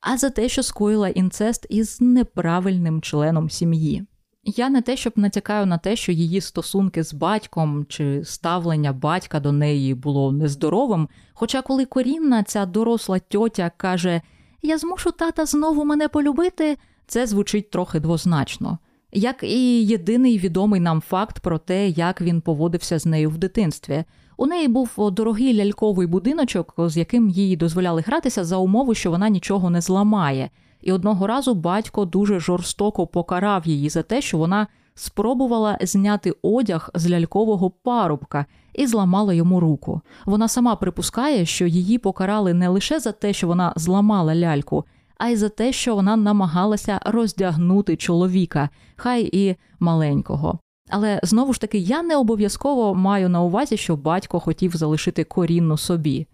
а 0.01 0.17
за 0.17 0.29
те, 0.29 0.49
що 0.49 0.63
скоїла 0.63 1.09
інцест 1.09 1.65
із 1.69 2.01
неправильним 2.01 3.01
членом 3.01 3.49
сім'ї. 3.49 4.05
Я 4.43 4.69
не 4.69 4.81
те, 4.81 4.97
щоб 4.97 5.13
натякаю 5.15 5.65
на 5.65 5.77
те, 5.77 5.95
що 5.95 6.11
її 6.11 6.41
стосунки 6.41 7.03
з 7.03 7.13
батьком 7.13 7.85
чи 7.89 8.25
ставлення 8.25 8.93
батька 8.93 9.39
до 9.39 9.51
неї 9.51 9.93
було 9.93 10.31
нездоровим. 10.31 11.09
Хоча, 11.33 11.61
коли 11.61 11.85
корінна, 11.85 12.43
ця 12.43 12.65
доросла 12.65 13.19
тьотя 13.19 13.71
каже: 13.77 14.21
Я 14.61 14.77
змушу 14.77 15.11
тата 15.11 15.45
знову 15.45 15.85
мене 15.85 16.07
полюбити, 16.07 16.77
це 17.07 17.27
звучить 17.27 17.69
трохи 17.69 17.99
двозначно. 17.99 18.77
Як 19.13 19.43
і 19.43 19.85
єдиний 19.85 20.37
відомий 20.37 20.79
нам 20.79 21.01
факт 21.01 21.39
про 21.39 21.57
те, 21.57 21.89
як 21.89 22.21
він 22.21 22.41
поводився 22.41 22.99
з 22.99 23.05
нею 23.05 23.29
в 23.29 23.37
дитинстві. 23.37 24.03
У 24.37 24.45
неї 24.45 24.67
був 24.67 25.11
дорогий 25.11 25.53
ляльковий 25.55 26.07
будиночок, 26.07 26.73
з 26.77 26.97
яким 26.97 27.29
їй 27.29 27.55
дозволяли 27.55 28.01
гратися 28.01 28.43
за 28.43 28.57
умови, 28.57 28.95
що 28.95 29.11
вона 29.11 29.29
нічого 29.29 29.69
не 29.69 29.81
зламає. 29.81 30.49
І 30.81 30.91
одного 30.91 31.27
разу 31.27 31.55
батько 31.55 32.05
дуже 32.05 32.39
жорстоко 32.39 33.07
покарав 33.07 33.67
її 33.67 33.89
за 33.89 34.03
те, 34.03 34.21
що 34.21 34.37
вона 34.37 34.67
спробувала 34.95 35.77
зняти 35.81 36.33
одяг 36.41 36.89
з 36.93 37.09
лялькового 37.09 37.69
парубка 37.69 38.45
і 38.73 38.87
зламала 38.87 39.33
йому 39.33 39.59
руку. 39.59 40.01
Вона 40.25 40.47
сама 40.47 40.75
припускає, 40.75 41.45
що 41.45 41.67
її 41.67 41.97
покарали 41.97 42.53
не 42.53 42.67
лише 42.67 42.99
за 42.99 43.11
те, 43.11 43.33
що 43.33 43.47
вона 43.47 43.73
зламала 43.75 44.35
ляльку, 44.35 44.85
а 45.17 45.29
й 45.29 45.35
за 45.35 45.49
те, 45.49 45.73
що 45.73 45.95
вона 45.95 46.15
намагалася 46.15 46.99
роздягнути 47.05 47.95
чоловіка, 47.95 48.69
хай 48.95 49.29
і 49.33 49.55
маленького. 49.79 50.59
Але 50.89 51.19
знову 51.23 51.53
ж 51.53 51.61
таки, 51.61 51.77
я 51.77 52.03
не 52.03 52.17
обов'язково 52.17 52.95
маю 52.95 53.29
на 53.29 53.41
увазі, 53.41 53.77
що 53.77 53.95
батько 53.95 54.39
хотів 54.39 54.75
залишити 54.75 55.23
корінну 55.23 55.77
собі. 55.77 56.27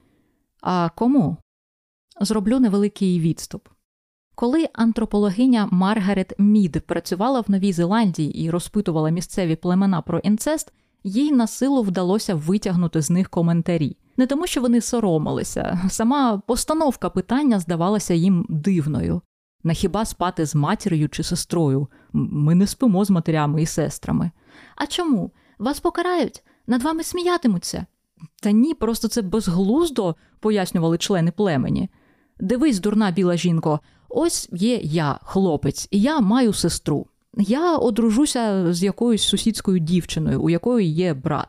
А 0.62 0.90
кому? 0.96 1.38
Зроблю 2.22 2.60
невеликий 2.60 3.20
відступ. 3.20 3.68
Коли 4.40 4.70
антропологиня 4.74 5.68
Маргарет 5.72 6.34
Мід 6.38 6.84
працювала 6.86 7.42
в 7.42 7.52
Новій 7.52 7.74
Зеландії 7.74 8.44
і 8.44 8.50
розпитувала 8.50 9.10
місцеві 9.10 9.56
племена 9.56 10.02
про 10.02 10.20
інцест, 10.20 10.74
їй 11.04 11.32
на 11.32 11.48
силу 11.48 11.82
вдалося 11.82 12.36
витягнути 12.36 13.02
з 13.02 13.10
них 13.10 13.30
коментарі. 13.30 13.98
Не 14.18 14.28
тому, 14.28 14.48
що 14.48 14.62
вони 14.62 14.82
соромилися, 14.82 15.82
сама 15.90 16.42
постановка 16.48 17.10
питання 17.10 17.60
здавалася 17.60 18.14
їм 18.14 18.46
дивною. 18.50 19.22
На 19.64 19.74
хіба 19.74 20.06
спати 20.06 20.46
з 20.46 20.56
матір'ю 20.56 21.10
чи 21.10 21.24
сестрою? 21.24 21.88
Ми 22.14 22.56
не 22.56 22.68
спимо 22.68 23.06
з 23.06 23.10
матерями 23.10 23.62
і 23.62 23.66
сестрами. 23.66 24.32
А 24.76 24.88
чому? 24.88 25.32
Вас 25.60 25.80
покарають, 25.80 26.44
над 26.68 26.84
вами 26.84 27.04
сміятимуться. 27.04 27.86
Та 28.44 28.52
ні, 28.52 28.74
просто 28.74 29.08
це 29.08 29.22
безглуздо, 29.22 30.16
пояснювали 30.40 30.98
члени 30.98 31.32
племені. 31.32 31.90
Дивись, 32.40 32.80
дурна 32.80 33.12
біла 33.12 33.38
жінко, 33.38 33.80
ось 34.10 34.50
є 34.52 34.80
я, 34.84 35.20
хлопець, 35.24 35.88
і 35.92 36.02
я 36.02 36.20
маю 36.20 36.54
сестру. 36.54 37.08
Я 37.38 37.78
одружуся 37.78 38.74
з 38.74 38.84
якоюсь 38.84 39.24
сусідською 39.24 39.80
дівчиною, 39.80 40.42
у 40.42 40.50
якої 40.50 40.94
є 40.94 41.14
брат. 41.14 41.48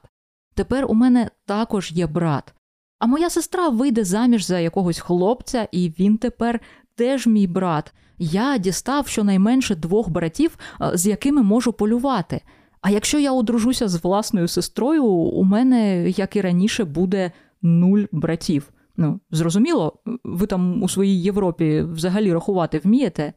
Тепер 0.55 0.87
у 0.89 0.95
мене 0.95 1.31
також 1.47 1.93
є 1.93 2.07
брат. 2.07 2.55
А 2.99 3.07
моя 3.07 3.31
сестра 3.31 3.69
вийде 3.69 4.05
заміж 4.05 4.47
за 4.47 4.59
якогось 4.59 4.99
хлопця, 4.99 5.69
і 5.73 5.93
він 5.99 6.19
тепер 6.19 6.61
теж 6.95 7.27
мій 7.27 7.47
брат. 7.47 7.93
Я 8.19 8.59
дістав 8.59 9.09
щонайменше 9.09 9.75
двох 9.75 10.09
братів, 10.09 10.59
з 10.95 11.07
якими 11.07 11.43
можу 11.43 11.73
полювати. 11.73 12.41
А 12.81 12.91
якщо 12.91 13.19
я 13.19 13.33
одружуся 13.33 13.89
з 13.89 14.05
власною 14.05 14.49
сестрою, 14.49 15.05
у 15.05 15.45
мене, 15.45 16.11
як 16.11 16.37
і 16.37 16.41
раніше, 16.41 16.85
буде 16.85 17.33
нуль 17.63 18.05
братів. 18.13 18.71
Ну, 19.01 19.21
зрозуміло, 19.31 19.99
ви 20.25 20.47
там 20.47 20.83
у 20.83 20.89
своїй 20.89 21.23
Європі 21.23 21.83
взагалі 21.83 22.33
рахувати 22.33 22.79
вмієте? 22.79 23.33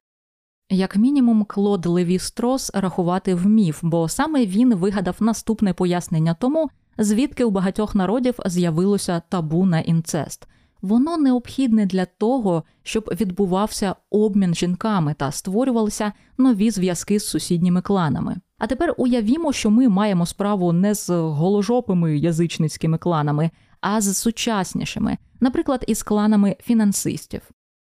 Як 0.69 0.95
мінімум, 0.95 1.43
Клод 1.43 1.85
Леві 1.85 2.19
Строс 2.19 2.71
рахувати 2.73 3.35
вмів, 3.35 3.79
бо 3.81 4.09
саме 4.09 4.45
він 4.45 4.75
вигадав 4.75 5.15
наступне 5.19 5.73
пояснення 5.73 6.33
тому, 6.33 6.69
звідки 6.97 7.43
у 7.43 7.51
багатьох 7.51 7.95
народів 7.95 8.35
з'явилося 8.45 9.21
табу 9.29 9.65
на 9.65 9.79
інцест. 9.79 10.47
Воно 10.81 11.17
необхідне 11.17 11.85
для 11.85 12.05
того, 12.05 12.63
щоб 12.83 13.03
відбувався 13.21 13.95
обмін 14.09 14.55
жінками 14.55 15.13
та 15.13 15.31
створювалися 15.31 16.13
нові 16.37 16.71
зв'язки 16.71 17.19
з 17.19 17.27
сусідніми 17.27 17.81
кланами. 17.81 18.37
А 18.57 18.67
тепер 18.67 18.95
уявімо, 18.97 19.53
що 19.53 19.69
ми 19.69 19.89
маємо 19.89 20.25
справу 20.25 20.73
не 20.73 20.93
з 20.93 21.09
голожопими 21.09 22.17
язичницькими 22.17 22.97
кланами, 22.97 23.51
а 23.81 24.01
з 24.01 24.17
сучаснішими, 24.17 25.17
наприклад, 25.39 25.83
із 25.87 26.03
кланами 26.03 26.55
фінансистів. 26.59 27.41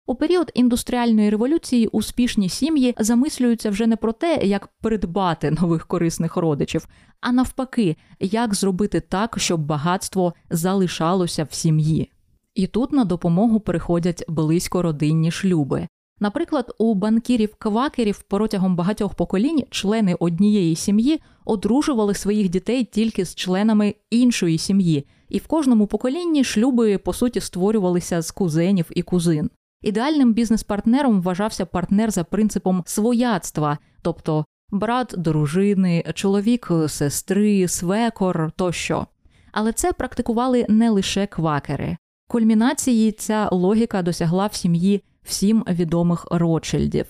У 0.05 0.15
період 0.15 0.51
індустріальної 0.53 1.29
революції 1.29 1.87
успішні 1.87 2.49
сім'ї 2.49 2.95
замислюються 2.99 3.69
вже 3.69 3.87
не 3.87 3.95
про 3.95 4.11
те, 4.11 4.39
як 4.43 4.67
придбати 4.67 5.51
нових 5.51 5.87
корисних 5.87 6.37
родичів, 6.37 6.87
а 7.21 7.31
навпаки, 7.31 7.95
як 8.19 8.55
зробити 8.55 8.99
так, 8.99 9.35
щоб 9.39 9.65
багатство 9.65 10.33
залишалося 10.49 11.43
в 11.43 11.53
сім'ї. 11.53 12.11
І 12.55 12.67
тут 12.67 12.91
на 12.91 13.05
допомогу 13.05 13.59
приходять 13.59 14.23
близько 14.27 14.81
родинні 14.81 15.31
шлюби. 15.31 15.87
Наприклад, 16.19 16.75
у 16.77 16.95
банкірів-квакерів 16.95 18.23
протягом 18.27 18.75
багатьох 18.75 19.13
поколінь 19.13 19.63
члени 19.69 20.15
однієї 20.19 20.75
сім'ї 20.75 21.21
одружували 21.45 22.13
своїх 22.13 22.49
дітей 22.49 22.83
тільки 22.83 23.25
з 23.25 23.35
членами 23.35 23.95
іншої 24.09 24.57
сім'ї, 24.57 25.05
і 25.31 25.37
в 25.37 25.47
кожному 25.47 25.87
поколінні 25.87 26.43
шлюби 26.43 26.97
по 26.97 27.13
суті 27.13 27.39
створювалися 27.39 28.21
з 28.21 28.31
кузенів 28.31 28.85
і 28.89 29.01
кузин. 29.01 29.49
Ідеальним 29.81 30.33
бізнес-партнером 30.33 31.21
вважався 31.21 31.65
партнер 31.65 32.11
за 32.11 32.23
принципом 32.23 32.83
свояцтва, 32.85 33.77
тобто 34.01 34.45
брат 34.69 35.13
дружини, 35.17 36.03
чоловік 36.13 36.71
сестри, 36.87 37.67
свекор 37.67 38.51
тощо. 38.55 39.07
Але 39.51 39.73
це 39.73 39.93
практикували 39.93 40.65
не 40.69 40.89
лише 40.89 41.27
квакери. 41.27 41.97
Кульмінації 42.27 43.11
ця 43.11 43.49
логіка 43.51 44.01
досягла 44.01 44.47
в 44.47 44.53
сім'ї 44.53 45.03
всім 45.23 45.65
відомих 45.69 46.27
Ротшильдів. 46.31 47.05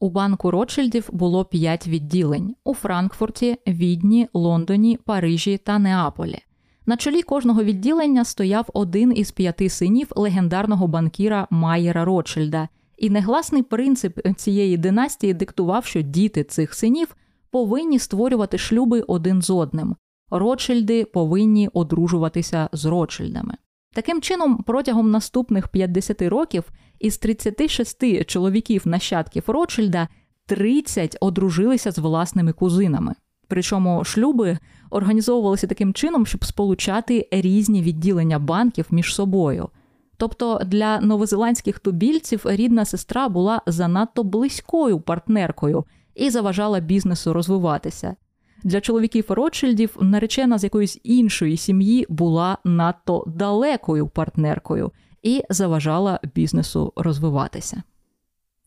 У 0.00 0.10
банку 0.10 0.50
Ротшильдів 0.50 1.08
було 1.12 1.44
п'ять 1.44 1.86
відділень 1.86 2.54
у 2.64 2.74
Франкфурті, 2.74 3.56
Відні, 3.66 4.28
Лондоні, 4.34 4.98
Парижі 5.04 5.58
та 5.58 5.78
Неаполі. 5.78 6.38
На 6.86 6.96
чолі 6.96 7.22
кожного 7.22 7.64
відділення 7.64 8.24
стояв 8.24 8.66
один 8.74 9.12
із 9.16 9.30
п'яти 9.30 9.68
синів 9.68 10.08
легендарного 10.16 10.86
банкіра 10.86 11.46
Майєра 11.50 12.04
Ротшильда, 12.04 12.68
і 12.98 13.10
негласний 13.10 13.62
принцип 13.62 14.20
цієї 14.36 14.76
династії 14.76 15.34
диктував, 15.34 15.84
що 15.84 16.02
діти 16.02 16.44
цих 16.44 16.74
синів 16.74 17.16
повинні 17.50 17.98
створювати 17.98 18.58
шлюби 18.58 19.00
один 19.00 19.42
з 19.42 19.50
одним. 19.50 19.96
Ротшильди 20.30 21.04
повинні 21.04 21.68
одружуватися 21.68 22.68
з 22.72 22.84
Ротшильдами. 22.84 23.54
Таким 23.94 24.20
чином, 24.20 24.62
протягом 24.66 25.10
наступних 25.10 25.68
50 25.68 26.22
років 26.22 26.64
із 26.98 27.18
36 27.18 28.24
чоловіків 28.26 28.82
нащадків 28.84 29.44
Ротшильда 29.46 30.08
30 30.46 31.16
одружилися 31.20 31.90
з 31.90 31.98
власними 31.98 32.52
кузинами. 32.52 33.14
Причому 33.52 34.04
шлюби 34.04 34.58
організовувалися 34.90 35.66
таким 35.66 35.94
чином, 35.94 36.26
щоб 36.26 36.44
сполучати 36.44 37.28
різні 37.30 37.82
відділення 37.82 38.38
банків 38.38 38.86
між 38.90 39.14
собою. 39.14 39.68
Тобто 40.16 40.60
для 40.66 41.00
новозеландських 41.00 41.78
тубільців 41.78 42.42
рідна 42.44 42.84
сестра 42.84 43.28
була 43.28 43.62
занадто 43.66 44.24
близькою 44.24 45.00
партнеркою 45.00 45.84
і 46.14 46.30
заважала 46.30 46.80
бізнесу 46.80 47.32
розвиватися. 47.32 48.16
Для 48.64 48.80
чоловіків 48.80 49.24
Ротшильдів 49.28 49.96
наречена 50.00 50.58
з 50.58 50.64
якоїсь 50.64 51.00
іншої 51.02 51.56
сім'ї 51.56 52.06
була 52.08 52.58
надто 52.64 53.24
далекою 53.26 54.08
партнеркою 54.08 54.92
і 55.22 55.42
заважала 55.50 56.20
бізнесу 56.34 56.92
розвиватися. 56.96 57.82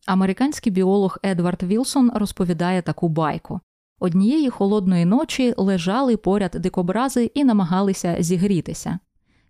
Американський 0.05 0.71
біолог 0.71 1.17
Едвард 1.25 1.63
Вілсон 1.63 2.11
розповідає 2.15 2.81
таку 2.81 3.09
байку. 3.09 3.59
Однієї 3.99 4.49
холодної 4.49 5.05
ночі 5.05 5.53
лежали 5.57 6.17
поряд 6.17 6.51
дикобрази 6.59 7.31
і 7.33 7.43
намагалися 7.43 8.15
зігрітися. 8.19 8.99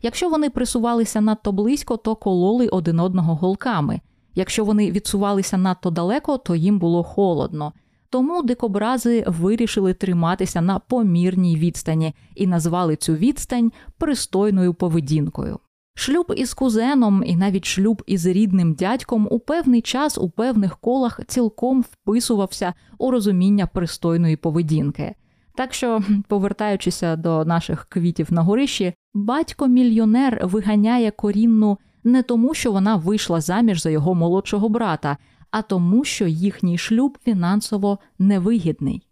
Якщо 0.02 0.30
вони 0.30 0.50
присувалися 0.50 1.22
надто 1.22 1.52
близько, 1.52 1.98
то 1.98 2.16
кололи 2.16 2.68
один 2.68 3.00
одного 3.00 3.36
голками. 3.36 4.02
Якщо 4.36 4.66
вони 4.66 4.92
відсувалися 4.92 5.58
надто 5.58 5.90
далеко, 5.90 6.38
то 6.38 6.56
їм 6.56 6.80
було 6.80 7.04
холодно. 7.04 7.74
Тому 8.10 8.44
дикобрази 8.44 9.24
вирішили 9.28 9.94
триматися 9.94 10.62
на 10.62 10.80
помірній 10.80 11.56
відстані 11.56 12.16
і 12.36 12.48
назвали 12.48 12.96
цю 12.96 13.14
відстань 13.14 13.72
пристойною 13.98 14.74
поведінкою. 14.74 15.60
Шлюб 15.98 16.34
із 16.38 16.54
кузеном 16.54 17.24
і 17.26 17.36
навіть 17.36 17.66
шлюб 17.66 18.04
із 18.06 18.26
рідним 18.26 18.74
дядьком 18.74 19.28
у 19.32 19.40
певний 19.40 19.82
час 19.82 20.18
у 20.18 20.30
певних 20.30 20.78
колах 20.78 21.20
цілком 21.28 21.82
вписувався 21.82 22.74
у 22.98 23.12
розуміння 23.12 23.68
пристойної 23.68 24.36
поведінки. 24.36 25.16
Так 25.56 25.74
що, 25.74 26.02
повертаючися 26.28 27.16
до 27.16 27.46
наших 27.46 27.86
квітів 27.90 28.34
на 28.34 28.42
горищі, 28.42 28.94
батько-мільйонер 29.14 30.48
виганяє 30.48 31.12
корінну 31.12 31.78
не 32.04 32.24
тому, 32.24 32.54
що 32.54 32.72
вона 32.72 32.96
вийшла 32.96 33.42
заміж 33.42 33.82
за 33.82 33.90
його 33.90 34.16
молодшого 34.16 34.70
брата, 34.70 35.18
а 35.52 35.62
тому, 35.62 36.04
що 36.04 36.28
їхній 36.28 36.78
шлюб 36.78 37.18
фінансово 37.24 38.00
невигідний. 38.20 39.08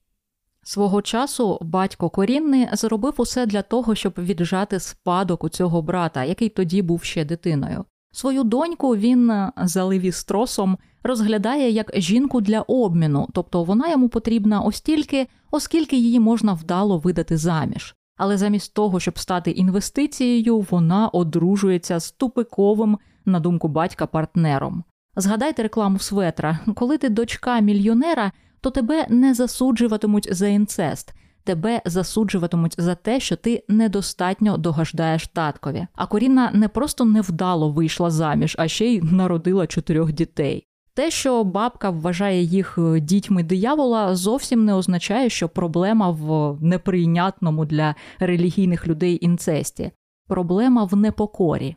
Свого 0.63 1.01
часу 1.01 1.57
батько 1.61 2.09
Корінни 2.09 2.69
зробив 2.73 3.13
усе 3.17 3.45
для 3.45 3.61
того, 3.61 3.95
щоб 3.95 4.13
віджати 4.17 4.79
спадок 4.79 5.43
у 5.43 5.49
цього 5.49 5.81
брата, 5.81 6.23
який 6.23 6.49
тоді 6.49 6.81
був 6.81 7.03
ще 7.03 7.25
дитиною. 7.25 7.85
Свою 8.11 8.43
доньку 8.43 8.95
він 8.95 9.33
за 9.57 9.83
левістросом 9.83 10.77
розглядає 11.03 11.69
як 11.69 11.91
жінку 11.95 12.41
для 12.41 12.61
обміну, 12.61 13.27
тобто 13.33 13.63
вона 13.63 13.89
йому 13.89 14.09
потрібна 14.09 14.61
остільки, 14.61 15.27
оскільки 15.51 15.97
її 15.97 16.19
можна 16.19 16.53
вдало 16.53 16.97
видати 16.97 17.37
заміж. 17.37 17.95
Але 18.17 18.37
замість 18.37 18.73
того, 18.73 18.99
щоб 18.99 19.19
стати 19.19 19.51
інвестицією, 19.51 20.59
вона 20.59 21.07
одружується 21.07 21.99
з 21.99 22.11
тупиковим, 22.11 22.97
на 23.25 23.39
думку 23.39 23.67
батька, 23.67 24.07
партнером. 24.07 24.83
Згадайте 25.15 25.63
рекламу 25.63 25.99
светра, 25.99 26.59
коли 26.75 26.97
ти 26.97 27.09
дочка 27.09 27.59
мільйонера, 27.59 28.31
то 28.63 28.69
тебе 28.69 29.05
не 29.09 29.33
засуджуватимуть 29.33 30.27
за 30.31 30.47
інцест, 30.47 31.13
тебе 31.43 31.81
засуджуватимуть 31.85 32.75
за 32.77 32.95
те, 32.95 33.19
що 33.19 33.35
ти 33.35 33.63
недостатньо 33.67 34.57
догаждаєш 34.57 35.27
таткові. 35.27 35.87
А 35.95 36.05
Корінна 36.05 36.51
не 36.53 36.67
просто 36.67 37.05
невдало 37.05 37.69
вийшла 37.69 38.09
заміж, 38.09 38.55
а 38.59 38.67
ще 38.67 38.85
й 38.85 39.01
народила 39.01 39.67
чотирьох 39.67 40.11
дітей. 40.11 40.67
Те, 40.93 41.11
що 41.11 41.43
бабка 41.43 41.89
вважає 41.89 42.43
їх 42.43 42.77
е, 42.77 42.99
дітьми 42.99 43.43
диявола, 43.43 44.15
зовсім 44.15 44.65
не 44.65 44.73
означає, 44.73 45.29
що 45.29 45.49
проблема 45.49 46.09
в 46.09 46.57
неприйнятному 46.61 47.65
для 47.65 47.95
релігійних 48.19 48.87
людей 48.87 49.25
інцесті, 49.25 49.91
проблема 50.27 50.83
в 50.83 50.95
непокорі. 50.95 51.75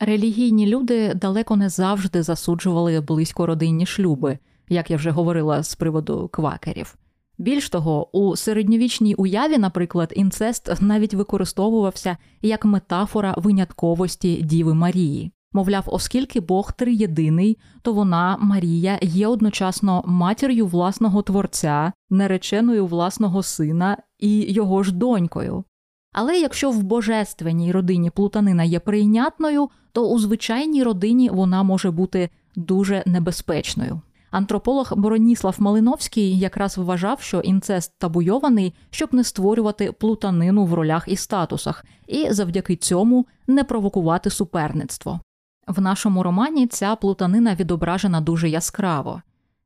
Релігійні 0.00 0.66
люди 0.66 1.14
далеко 1.14 1.56
не 1.56 1.68
завжди 1.68 2.22
засуджували 2.22 3.00
близькородинні 3.00 3.86
шлюби, 3.86 4.38
як 4.68 4.90
я 4.90 4.96
вже 4.96 5.10
говорила 5.10 5.62
з 5.62 5.74
приводу 5.74 6.28
квакерів. 6.32 6.96
Більш 7.38 7.70
того, 7.70 8.18
у 8.18 8.36
середньовічній 8.36 9.14
уяві, 9.14 9.58
наприклад, 9.58 10.12
інцест 10.16 10.70
навіть 10.80 11.14
використовувався 11.14 12.16
як 12.42 12.64
метафора 12.64 13.34
винятковості 13.38 14.42
Діви 14.42 14.74
Марії. 14.74 15.32
Мовляв, 15.52 15.84
оскільки 15.86 16.40
Бог 16.40 16.72
триєдиний, 16.72 17.58
то 17.82 17.92
вона, 17.92 18.36
Марія, 18.40 18.98
є 19.02 19.26
одночасно 19.26 20.02
матір'ю 20.06 20.66
власного 20.66 21.22
творця, 21.22 21.92
нареченою 22.10 22.86
власного 22.86 23.42
сина 23.42 23.96
і 24.18 24.52
його 24.52 24.82
ж 24.82 24.92
донькою. 24.92 25.64
Але 26.12 26.38
якщо 26.38 26.70
в 26.70 26.82
божественній 26.82 27.72
родині 27.72 28.10
плутанина 28.10 28.64
є 28.64 28.80
прийнятною, 28.80 29.68
то 29.92 30.08
у 30.08 30.18
звичайній 30.18 30.82
родині 30.82 31.30
вона 31.30 31.62
може 31.62 31.90
бути 31.90 32.30
дуже 32.56 33.02
небезпечною. 33.06 34.00
Антрополог 34.36 34.92
Бороніслав 34.96 35.56
Малиновський 35.58 36.38
якраз 36.38 36.78
вважав, 36.78 37.20
що 37.20 37.40
інцест 37.40 37.92
табуйований, 37.98 38.74
щоб 38.90 39.14
не 39.14 39.24
створювати 39.24 39.92
плутанину 39.92 40.64
в 40.64 40.74
ролях 40.74 41.04
і 41.08 41.16
статусах, 41.16 41.84
і 42.06 42.32
завдяки 42.32 42.76
цьому 42.76 43.26
не 43.46 43.64
провокувати 43.64 44.30
суперництво. 44.30 45.20
В 45.66 45.80
нашому 45.80 46.22
романі 46.22 46.66
ця 46.66 46.96
плутанина 46.96 47.54
відображена 47.54 48.20
дуже 48.20 48.48
яскраво. 48.48 49.22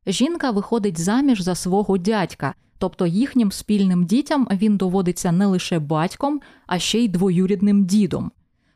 Жінка 0.07 0.51
виходить 0.51 1.01
заміж 1.01 1.41
за 1.41 1.55
свого 1.55 1.99
дядька, 1.99 2.55
тобто 2.79 3.07
їхнім 3.07 3.53
спільним 3.53 4.05
дітям 4.05 4.49
він 4.51 4.77
доводиться 4.77 5.33
не 5.33 5.47
лише 5.47 5.79
батьком, 5.79 6.41
а 6.67 6.79
ще 6.79 6.99
й 6.99 7.09
двоюрідним 7.09 7.85
дідом. 7.85 8.31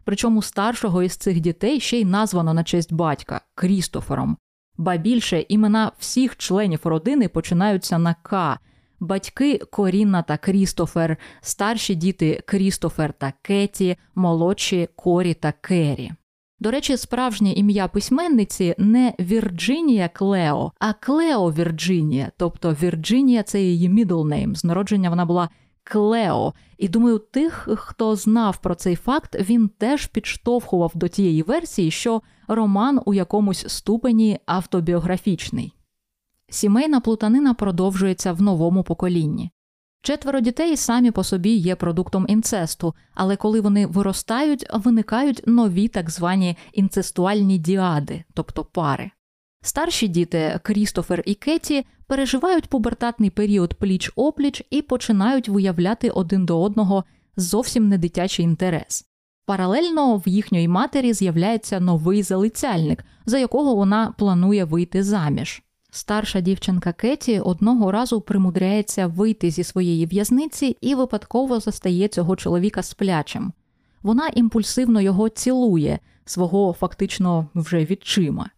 Причому 0.05 0.43
старшого 0.43 1.03
із 1.03 1.17
цих 1.17 1.41
дітей 1.41 1.81
ще 1.81 2.01
й 2.01 2.05
названо 2.05 2.55
на 2.55 2.65
честь 2.65 2.93
батька 2.93 3.41
Крістофером. 3.55 4.37
Ба 4.77 4.97
більше 4.97 5.45
імена 5.49 5.93
всіх 5.99 6.37
членів 6.37 6.81
родини 6.85 7.29
починаються 7.29 7.99
на 7.99 8.15
К. 8.23 8.59
Батьки 9.01 9.59
Корінна 9.59 10.23
та 10.23 10.37
Крістофер, 10.37 11.17
старші 11.41 11.95
діти 11.95 12.43
Крістофер 12.47 13.13
та 13.13 13.33
Кеті, 13.43 13.97
молодші 14.15 14.89
Корі 14.97 15.35
та 15.35 15.53
Кері. 15.53 16.13
До 16.61 16.71
речі, 16.71 16.97
справжнє 16.97 17.53
ім'я 17.53 17.89
письменниці 17.89 18.75
не 18.79 19.15
Вірджинія 19.21 20.09
Клео, 20.09 20.73
а 20.79 20.93
Клео 20.93 21.53
Вірджинія. 21.53 22.33
Тобто 22.37 22.77
Вірджинія 22.83 23.43
це 23.43 23.63
її 23.63 23.91
middle 23.91 24.25
name. 24.25 24.55
З 24.55 24.65
народження 24.65 25.11
вона 25.11 25.25
була 25.25 25.49
Клео. 25.85 26.53
І 26.79 26.89
думаю, 26.89 27.19
тих, 27.19 27.69
хто 27.77 28.17
знав 28.17 28.57
про 28.57 28.75
цей 28.75 28.97
факт, 28.97 29.37
він 29.41 29.69
теж 29.69 30.07
підштовхував 30.07 30.93
до 30.95 31.09
тієї 31.09 31.43
версії, 31.43 31.91
що 31.91 32.23
роман 32.49 33.01
у 33.05 33.15
якомусь 33.15 33.65
ступені 33.69 34.39
автобіографічний. 34.47 35.75
Сімейна 36.49 37.01
плутанина 37.01 37.55
продовжується 37.55 38.33
в 38.33 38.43
новому 38.43 38.83
поколінні. 38.83 39.51
Четверо 40.03 40.41
дітей 40.41 40.77
самі 40.77 41.11
по 41.11 41.25
собі 41.25 41.51
є 41.51 41.77
продуктом 41.77 42.27
інцесту, 42.29 42.95
але 43.15 43.37
коли 43.37 43.61
вони 43.61 43.87
виростають, 43.87 44.67
виникають 44.75 45.43
нові 45.47 45.89
так 45.89 46.11
звані 46.11 46.57
інцестуальні 46.73 47.59
діади, 47.59 48.25
тобто 48.35 48.65
пари. 48.65 49.11
Старші 49.67 50.09
діти 50.09 50.61
Крістофер 50.63 51.23
і 51.27 51.35
Кеті 51.35 51.87
переживають 52.07 52.69
пубертатний 52.69 53.31
період 53.31 53.75
пліч 53.75 54.13
опліч 54.17 54.63
і 54.71 54.83
починають 54.83 55.49
виявляти 55.49 56.11
один 56.11 56.47
до 56.47 56.63
одного 56.63 57.05
зовсім 57.37 57.89
не 57.89 57.99
дитячий 57.99 58.45
інтерес. 58.45 59.07
Паралельно 59.47 60.17
в 60.17 60.29
їхньої 60.29 60.69
матері 60.69 61.13
з'являється 61.13 61.81
новий 61.81 62.23
залицяльник, 62.23 63.05
за 63.27 63.39
якого 63.39 63.75
вона 63.75 64.15
планує 64.19 64.65
вийти 64.65 65.03
заміж. 65.03 65.63
Старша 65.91 66.41
дівчинка 66.41 66.93
Кеті 66.93 67.41
одного 67.41 67.93
разу 67.93 68.21
примудряється 68.21 69.07
вийти 69.07 69.51
зі 69.51 69.65
своєї 69.65 70.07
в'язниці 70.07 70.77
і 70.81 70.95
випадково 70.95 71.61
застає 71.61 72.09
цього 72.09 72.37
чоловіка 72.37 72.83
сплячим. 72.83 73.53
Вона 74.03 74.29
імпульсивно 74.29 75.01
його 75.01 75.29
цілує, 75.29 75.99
свого 76.25 76.73
фактично 76.73 77.47
вже 77.55 77.85
відчима. 77.85 78.51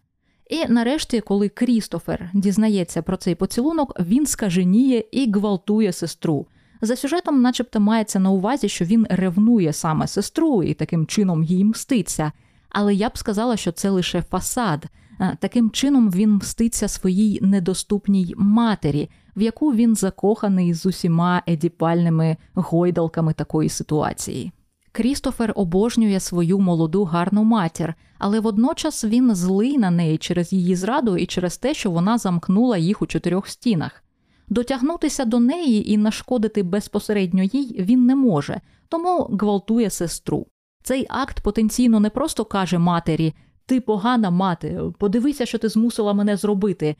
І 0.50 0.66
нарешті, 0.68 1.20
коли 1.20 1.48
Крістофер 1.48 2.30
дізнається 2.34 3.02
про 3.02 3.16
цей 3.16 3.34
поцілунок, 3.34 4.00
він 4.00 4.26
скаженіє 4.26 5.04
і 5.12 5.32
гвалтує 5.32 5.92
сестру. 5.92 6.46
За 6.80 6.96
сюжетом, 6.96 7.42
начебто, 7.42 7.80
мається 7.80 8.18
на 8.18 8.30
увазі, 8.30 8.68
що 8.68 8.84
він 8.84 9.06
ревнує 9.10 9.72
саме 9.72 10.06
сестру 10.06 10.62
і 10.62 10.74
таким 10.74 11.06
чином 11.06 11.42
їй 11.44 11.64
мститься. 11.64 12.32
Але 12.68 12.94
я 12.94 13.08
б 13.08 13.18
сказала, 13.18 13.56
що 13.56 13.72
це 13.72 13.90
лише 13.90 14.22
фасад. 14.22 14.86
Таким 15.38 15.70
чином 15.70 16.10
він 16.10 16.32
мститься 16.32 16.88
своїй 16.88 17.38
недоступній 17.42 18.34
матері, 18.36 19.10
в 19.36 19.42
яку 19.42 19.74
він 19.74 19.94
закоханий 19.94 20.74
з 20.74 20.86
усіма 20.86 21.42
едіпальними 21.48 22.36
гойдалками 22.54 23.32
такої 23.32 23.68
ситуації. 23.68 24.52
Крістофер 24.96 25.52
обожнює 25.56 26.20
свою 26.20 26.58
молоду 26.58 27.04
гарну 27.04 27.44
матір, 27.44 27.94
але 28.18 28.40
водночас 28.40 29.04
він 29.04 29.34
злий 29.34 29.78
на 29.78 29.90
неї 29.90 30.18
через 30.18 30.52
її 30.52 30.76
зраду 30.76 31.16
і 31.16 31.26
через 31.26 31.58
те, 31.58 31.74
що 31.74 31.90
вона 31.90 32.18
замкнула 32.18 32.76
їх 32.76 33.02
у 33.02 33.06
чотирьох 33.06 33.48
стінах. 33.48 34.04
дотягнутися 34.48 35.24
до 35.24 35.40
неї 35.40 35.92
і 35.92 35.96
нашкодити 35.96 36.62
безпосередньо 36.62 37.42
їй 37.42 37.76
він 37.78 38.06
не 38.06 38.14
може, 38.14 38.60
тому 38.88 39.18
гвалтує 39.40 39.90
сестру. 39.90 40.46
Цей 40.82 41.06
акт 41.08 41.40
потенційно 41.40 42.00
не 42.00 42.10
просто 42.10 42.44
каже 42.44 42.78
матері 42.78 43.34
Ти 43.66 43.80
погана 43.80 44.30
мати, 44.30 44.80
подивися, 44.98 45.46
що 45.46 45.58
ти 45.58 45.68
змусила 45.68 46.12
мене 46.12 46.36
зробити. 46.36 46.96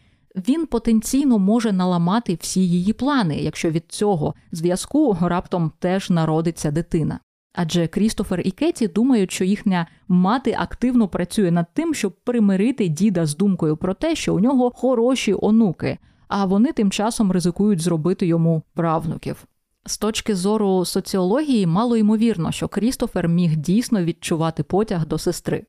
Він 0.49 0.67
потенційно 0.67 1.39
може 1.39 1.73
наламати 1.73 2.39
всі 2.41 2.69
її 2.69 2.93
плани, 2.93 3.37
якщо 3.37 3.71
від 3.71 3.85
цього 3.89 4.35
зв'язку 4.53 5.17
раптом 5.21 5.73
теж 5.79 6.11
народиться 6.11 6.71
дитина. 6.71 7.21
Адже 7.59 7.87
Крістофер 7.87 8.41
і 8.45 8.51
Кеті 8.51 8.89
думають, 8.89 9.33
що 9.33 9.45
їхня 9.45 9.87
мати 10.09 10.57
активно 10.59 11.09
працює 11.09 11.51
над 11.51 11.67
тим, 11.75 11.95
щоб 11.95 12.17
примирити 12.25 12.89
діда 12.89 13.27
з 13.27 13.37
думкою 13.37 13.77
про 13.77 13.95
те, 13.95 14.15
що 14.15 14.35
у 14.35 14.41
нього 14.41 14.71
хороші 14.71 15.35
онуки, 15.39 15.99
а 16.29 16.45
вони 16.45 16.73
тим 16.73 16.91
часом 16.91 17.33
ризикують 17.33 17.81
зробити 17.81 18.27
йому 18.27 18.63
правнуків. 18.75 19.45
З 19.87 19.99
точки 19.99 20.35
зору 20.35 20.85
соціології, 20.85 21.67
мало 21.67 21.97
ймовірно, 21.97 22.53
що 22.53 22.69
Крістофер 22.69 23.29
міг 23.29 23.57
дійсно 23.57 24.05
відчувати 24.05 24.63
потяг 24.63 25.07
до 25.07 25.19
сестри. 25.19 25.65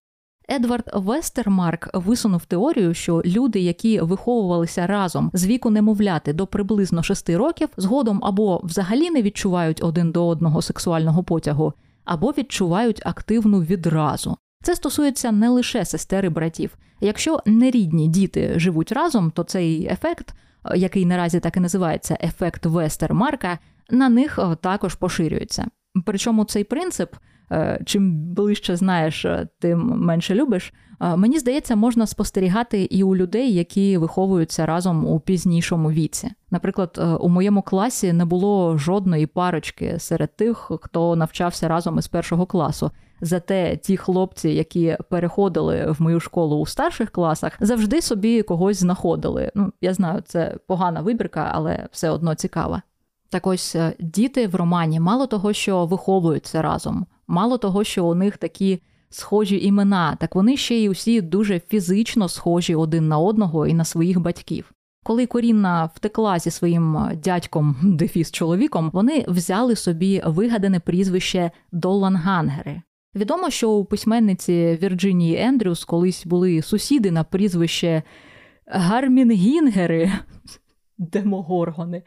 Едвард 0.52 0.90
Вестермарк 0.94 1.90
висунув 1.94 2.46
теорію, 2.46 2.94
що 2.94 3.22
люди, 3.26 3.60
які 3.60 4.02
виховувалися 4.02 4.88
разом 4.88 5.32
з 5.34 5.46
віку 5.46 5.70
немовляти 5.70 6.34
до 6.34 6.48
приблизно 6.48 7.04
шести 7.04 7.38
років, 7.38 7.70
згодом 7.78 8.20
або 8.24 8.62
взагалі 8.64 9.12
не 9.12 9.22
відчувають 9.22 9.84
один 9.84 10.12
до 10.12 10.28
одного 10.28 10.62
сексуального 10.62 11.24
потягу, 11.24 11.74
або 12.06 12.32
відчувають 12.32 13.02
активну 13.06 13.62
відразу. 13.62 14.38
Це 14.64 14.76
стосується 14.76 15.32
не 15.32 15.50
лише 15.50 15.86
сестер 15.86 16.26
і 16.26 16.30
братів. 16.30 16.78
Якщо 17.02 17.40
нерідні 17.46 18.08
діти 18.08 18.60
живуть 18.60 18.92
разом, 18.92 19.32
то 19.32 19.44
цей 19.44 19.86
ефект, 19.86 20.34
який 20.76 21.06
наразі 21.06 21.40
так 21.40 21.58
і 21.58 21.60
називається 21.60 22.18
ефект 22.22 22.66
Вестермарка, 22.66 23.60
на 23.90 24.10
них 24.10 24.40
також 24.62 24.96
поширюється. 24.96 25.66
Причому 26.06 26.46
цей 26.46 26.64
принцип 26.64 27.16
Е, 27.16 27.37
чим 27.86 28.34
ближче 28.34 28.76
знаєш, 28.76 29.26
е, 29.26 29.48
тим 29.60 29.80
менше 29.80 30.36
любиш. 30.36 30.74
Е, 31.02 31.16
мені 31.16 31.40
здається, 31.40 31.76
можна 31.76 32.08
спостерігати 32.08 32.84
і 32.84 33.04
у 33.04 33.16
людей, 33.16 33.54
які 33.54 33.98
виховуються 33.98 34.66
разом 34.66 35.06
у 35.06 35.20
пізнішому 35.20 35.92
віці. 35.92 36.32
Наприклад, 36.52 37.18
у 37.20 37.30
моєму 37.30 37.62
класі 37.62 38.14
не 38.14 38.26
було 38.26 38.78
жодної 38.78 39.26
парочки 39.28 40.00
серед 40.00 40.36
тих, 40.36 40.72
хто 40.82 41.16
навчався 41.16 41.68
разом 41.68 41.98
із 41.98 42.08
першого 42.08 42.46
класу. 42.46 42.92
Зате 43.22 43.78
ті 43.78 43.98
хлопці, 43.98 44.50
які 44.50 44.98
переходили 45.10 45.92
в 45.92 46.02
мою 46.02 46.20
школу 46.20 46.58
у 46.58 46.66
старших 46.66 47.12
класах, 47.12 47.58
завжди 47.60 48.02
собі 48.02 48.42
когось 48.42 48.80
знаходили. 48.80 49.52
Ну, 49.56 49.72
я 49.82 49.94
знаю, 49.94 50.22
це 50.26 50.58
погана 50.68 51.02
вибірка, 51.02 51.52
але 51.54 51.88
все 51.92 52.10
одно 52.10 52.36
цікава. 52.36 52.82
Так 53.30 53.48
ось 53.48 53.76
діти 54.00 54.48
в 54.48 54.56
романі 54.56 55.00
мало 55.00 55.28
того, 55.28 55.54
що 55.54 55.86
виховуються 55.86 56.62
разом. 56.62 57.06
Мало 57.28 57.58
того, 57.58 57.84
що 57.84 58.06
у 58.06 58.16
них 58.16 58.38
такі 58.38 58.82
схожі 59.10 59.66
імена, 59.66 60.16
так 60.16 60.36
вони 60.36 60.58
ще 60.58 60.76
й 60.76 60.88
усі 60.88 61.22
дуже 61.22 61.60
фізично 61.60 62.30
схожі 62.30 62.76
один 62.76 63.08
на 63.08 63.18
одного 63.18 63.68
і 63.68 63.74
на 63.74 63.86
своїх 63.86 64.20
батьків. 64.20 64.72
Коли 65.04 65.26
Корінна 65.26 65.90
втекла 65.96 66.40
зі 66.40 66.52
своїм 66.52 66.98
дядьком 67.24 67.76
дефіс 67.84 68.32
чоловіком, 68.32 68.90
вони 68.94 69.26
взяли 69.28 69.76
собі 69.76 70.22
вигадане 70.26 70.80
прізвище 70.80 71.52
Доллангангери. 71.72 72.82
Відомо, 73.16 73.50
що 73.50 73.72
у 73.72 73.86
письменниці 73.86 74.80
Вірджинії 74.84 75.38
Ендрюс 75.38 75.86
колись 75.86 76.26
були 76.26 76.62
сусіди 76.62 77.12
на 77.12 77.24
прізвище 77.24 78.04
Гармінгінгери, 78.66 80.12
демогоргони, 80.98 82.04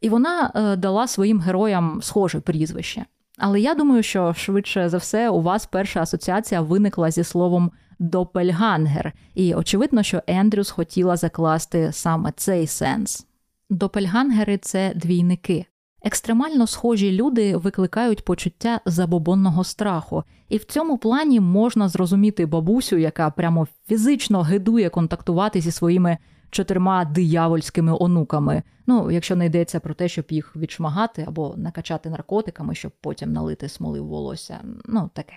і 0.00 0.08
вона 0.08 0.52
е, 0.54 0.76
дала 0.76 1.06
своїм 1.08 1.40
героям 1.40 1.98
схоже 2.02 2.40
прізвище. 2.40 3.04
Але 3.38 3.60
я 3.60 3.74
думаю, 3.74 4.02
що 4.02 4.34
швидше 4.34 4.88
за 4.88 4.98
все 4.98 5.30
у 5.30 5.42
вас 5.42 5.66
перша 5.66 6.02
асоціація 6.02 6.60
виникла 6.60 7.10
зі 7.10 7.24
словом 7.24 7.70
допельгангер, 7.98 9.12
і 9.34 9.54
очевидно, 9.54 10.02
що 10.02 10.22
Ендрюс 10.26 10.70
хотіла 10.70 11.16
закласти 11.16 11.92
саме 11.92 12.32
цей 12.36 12.66
сенс. 12.66 13.26
Допельгангери 13.70 14.58
це 14.58 14.92
двійники. 14.94 15.66
Екстремально 16.02 16.66
схожі 16.66 17.12
люди 17.12 17.56
викликають 17.56 18.24
почуття 18.24 18.80
забобонного 18.86 19.64
страху, 19.64 20.24
і 20.48 20.56
в 20.56 20.64
цьому 20.64 20.98
плані 20.98 21.40
можна 21.40 21.88
зрозуміти 21.88 22.46
бабусю, 22.46 22.96
яка 22.96 23.30
прямо 23.30 23.66
фізично 23.88 24.42
гидує 24.42 24.88
контактувати 24.88 25.60
зі 25.60 25.70
своїми 25.70 26.18
чотирма 26.50 27.04
диявольськими 27.04 27.96
онуками. 28.00 28.62
Ну, 28.86 29.10
якщо 29.10 29.36
не 29.36 29.46
йдеться 29.46 29.80
про 29.80 29.94
те, 29.94 30.08
щоб 30.08 30.24
їх 30.28 30.56
відшмагати 30.56 31.24
або 31.28 31.54
накачати 31.56 32.10
наркотиками, 32.10 32.74
щоб 32.74 32.92
потім 33.00 33.32
налити 33.32 33.68
смоли 33.68 34.00
в 34.00 34.06
волосся. 34.06 34.60
Ну 34.86 35.10
таке. 35.14 35.34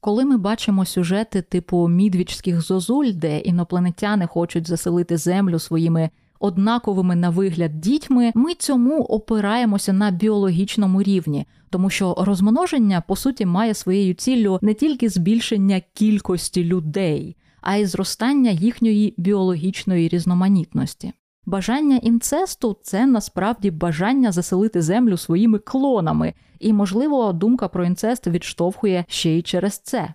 Коли 0.00 0.24
ми 0.24 0.36
бачимо 0.36 0.84
сюжети 0.84 1.42
типу 1.42 1.88
мідвічських 1.88 2.60
зозуль, 2.60 3.12
де 3.12 3.38
інопланетяни 3.38 4.26
хочуть 4.26 4.68
заселити 4.68 5.16
землю 5.16 5.58
своїми 5.58 6.10
однаковими 6.40 7.16
на 7.16 7.30
вигляд 7.30 7.80
дітьми, 7.80 8.32
ми 8.34 8.54
цьому 8.54 9.02
опираємося 9.02 9.92
на 9.92 10.10
біологічному 10.10 11.02
рівні, 11.02 11.46
тому 11.70 11.90
що 11.90 12.14
розмноження 12.18 13.00
по 13.00 13.16
суті 13.16 13.46
має 13.46 13.74
своєю 13.74 14.14
ціллю 14.14 14.58
не 14.62 14.74
тільки 14.74 15.08
збільшення 15.08 15.82
кількості 15.94 16.64
людей, 16.64 17.36
а 17.64 17.76
й 17.76 17.86
зростання 17.86 18.50
їхньої 18.50 19.14
біологічної 19.16 20.08
різноманітності. 20.08 21.12
Бажання 21.46 21.96
інцесту 21.96 22.76
це 22.82 23.06
насправді 23.06 23.70
бажання 23.70 24.32
заселити 24.32 24.82
землю 24.82 25.16
своїми 25.16 25.58
клонами, 25.58 26.34
і, 26.60 26.72
можливо, 26.72 27.32
думка 27.32 27.68
про 27.68 27.84
інцест 27.84 28.26
відштовхує 28.26 29.04
ще 29.08 29.30
й 29.30 29.42
через 29.42 29.78
це. 29.78 30.14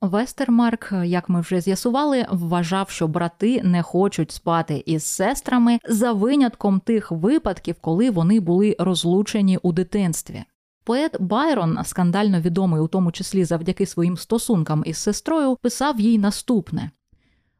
Вестермарк, 0.00 0.92
як 1.04 1.28
ми 1.28 1.40
вже 1.40 1.60
з'ясували, 1.60 2.26
вважав, 2.30 2.90
що 2.90 3.08
брати 3.08 3.62
не 3.64 3.82
хочуть 3.82 4.30
спати 4.30 4.82
із 4.86 5.04
сестрами 5.04 5.78
за 5.88 6.12
винятком 6.12 6.80
тих 6.80 7.12
випадків, 7.12 7.76
коли 7.80 8.10
вони 8.10 8.40
були 8.40 8.76
розлучені 8.78 9.58
у 9.62 9.72
дитинстві. 9.72 10.44
Поет 10.86 11.16
Байрон, 11.20 11.78
скандально 11.84 12.40
відомий 12.40 12.80
у 12.80 12.88
тому 12.88 13.12
числі 13.12 13.44
завдяки 13.44 13.86
своїм 13.86 14.16
стосункам 14.16 14.82
із 14.86 14.96
сестрою, 14.96 15.56
писав 15.62 16.00
їй 16.00 16.18
наступне: 16.18 16.90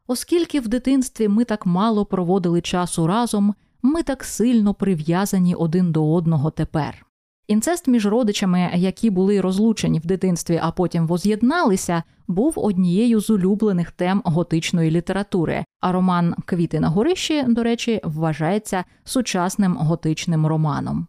оскільки 0.07 0.59
в 0.59 0.67
дитинстві 0.67 1.27
ми 1.27 1.43
так 1.43 1.65
мало 1.65 2.05
проводили 2.05 2.61
часу 2.61 3.07
разом, 3.07 3.55
ми 3.81 4.03
так 4.03 4.23
сильно 4.23 4.73
прив'язані 4.73 5.55
один 5.55 5.91
до 5.91 6.13
одного 6.13 6.51
тепер. 6.51 7.05
Інцест 7.47 7.87
між 7.87 8.05
родичами, 8.05 8.71
які 8.75 9.09
були 9.09 9.41
розлучені 9.41 9.99
в 9.99 10.05
дитинстві, 10.05 10.59
а 10.63 10.71
потім 10.71 11.07
воз'єдналися, 11.07 12.03
був 12.27 12.53
однією 12.55 13.19
з 13.19 13.29
улюблених 13.29 13.91
тем 13.91 14.21
готичної 14.25 14.91
літератури. 14.91 15.65
А 15.79 15.91
роман 15.91 16.35
Квіти 16.45 16.79
на 16.79 16.87
горищі, 16.89 17.43
до 17.43 17.63
речі, 17.63 18.01
вважається 18.03 18.83
сучасним 19.03 19.77
готичним 19.77 20.47
романом. 20.47 21.07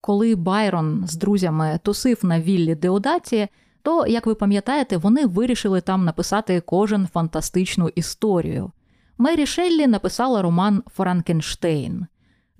Коли 0.00 0.34
Байрон 0.34 1.04
з 1.06 1.16
друзями 1.16 1.80
тусив 1.82 2.18
на 2.22 2.40
віллі 2.40 2.74
Деодаті, 2.74 3.48
то, 3.82 4.06
як 4.06 4.26
ви 4.26 4.34
пам'ятаєте, 4.34 4.96
вони 4.96 5.26
вирішили 5.26 5.80
там 5.80 6.04
написати 6.04 6.60
кожен 6.60 7.06
фантастичну 7.06 7.88
історію. 7.88 8.70
Мері 9.18 9.46
Шеллі 9.46 9.86
написала 9.86 10.42
роман 10.42 10.82
Франкенштейн. 10.86 12.06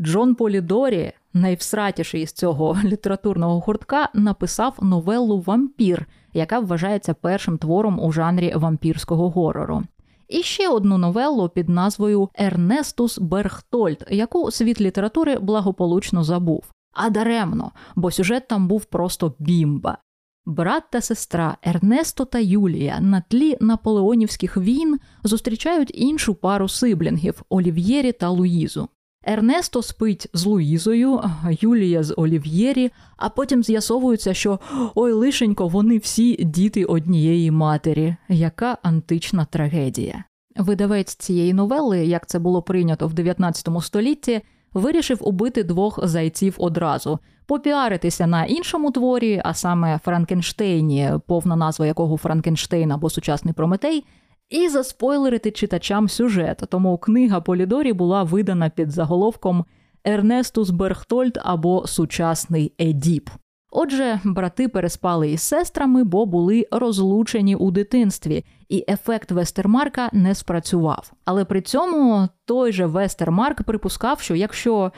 Джон 0.00 0.35
Полідорі, 0.35 1.12
найвсратіший 1.35 2.22
із 2.22 2.33
цього 2.33 2.76
літературного 2.85 3.61
гуртка, 3.61 4.09
написав 4.14 4.79
новелу 4.83 5.40
Вампір, 5.40 6.07
яка 6.33 6.59
вважається 6.59 7.14
першим 7.14 7.59
твором 7.59 8.00
у 8.00 8.12
жанрі 8.12 8.53
вампірського 8.57 9.31
горору. 9.31 9.83
І 10.29 10.42
ще 10.42 10.68
одну 10.68 10.98
новелу 10.98 11.48
під 11.48 11.68
назвою 11.68 12.29
Ернестус 12.35 13.18
Берхтольд, 13.18 14.07
яку 14.11 14.50
світ 14.50 14.81
літератури 14.81 15.38
благополучно 15.38 16.24
забув. 16.24 16.64
А 16.92 17.11
даремно, 17.11 17.72
бо 17.96 18.11
сюжет 18.11 18.48
там 18.48 18.68
був 18.68 18.85
просто 18.85 19.35
бімба. 19.38 19.98
Брат 20.46 20.83
та 20.90 21.00
сестра 21.00 21.57
Ернесто 21.62 22.24
та 22.24 22.38
Юлія 22.38 23.00
на 23.00 23.22
тлі 23.29 23.57
наполеонівських 23.61 24.57
війн 24.57 24.98
зустрічають 25.24 25.90
іншу 25.94 26.35
пару 26.35 26.68
сиблінгів 26.68 27.42
Олів'єрі 27.48 28.12
та 28.12 28.29
Луїзу. 28.29 28.88
Ернесто 29.24 29.83
спить 29.83 30.29
з 30.33 30.44
Луїзою, 30.44 31.20
Юлія 31.61 32.03
з 32.03 32.14
Олів'єрі, 32.16 32.90
а 33.16 33.29
потім 33.29 33.62
з'ясовується, 33.62 34.35
що 34.35 34.59
ой 34.94 35.12
лишенько, 35.12 35.68
вони 35.68 35.98
всі 35.98 36.44
діти 36.44 36.85
однієї 36.85 37.50
матері. 37.50 38.16
Яка 38.29 38.79
антична 38.83 39.44
трагедія. 39.44 40.24
Видавець 40.57 41.14
цієї 41.14 41.55
новели, 41.55 42.07
як 42.07 42.26
це 42.26 42.38
було 42.38 42.62
прийнято 42.62 43.09
в 43.09 43.14
19 43.14 43.68
столітті, 43.81 44.40
вирішив 44.74 45.18
убити 45.20 45.64
двох 45.64 46.06
зайців 46.06 46.54
одразу, 46.59 47.18
попіаритися 47.46 48.26
на 48.26 48.44
іншому 48.44 48.90
творі, 48.90 49.40
а 49.44 49.54
саме 49.54 49.98
Франкенштейні, 50.04 51.11
повна 51.26 51.56
назва 51.56 51.87
якого 51.87 52.16
Франкенштейн 52.16 52.92
або 52.92 53.11
сучасний 53.11 53.54
Прометей, 53.54 54.04
і 54.50 54.68
заспойлерити 54.68 55.50
читачам 55.50 56.09
сюжет. 56.09 56.62
Тому 56.68 56.98
книга 56.98 57.40
Полідорі 57.40 57.92
була 57.92 58.22
видана 58.22 58.70
під 58.70 58.90
заголовком 58.90 59.64
Ернестус 60.04 60.70
Берхтольд 60.70 61.38
або 61.42 61.87
сучасний 61.87 62.72
Едіп. 62.80 63.30
Отже, 63.70 64.20
брати 64.24 64.68
переспали 64.68 65.30
із 65.30 65.40
сестрами, 65.40 66.04
бо 66.04 66.26
були 66.26 66.66
розлучені 66.70 67.56
у 67.56 67.70
дитинстві, 67.70 68.44
і 68.68 68.85
ефект 68.88 69.30
Вестермарка 69.30 70.11
не 70.12 70.35
спрацював. 70.35 71.12
Але 71.24 71.44
при 71.44 71.61
цьому 71.61 72.28
той 72.44 72.72
же 72.72 72.87
Вестермарк 72.87 73.62
припускав, 73.62 74.20
що 74.20 74.35
якщо 74.35 74.92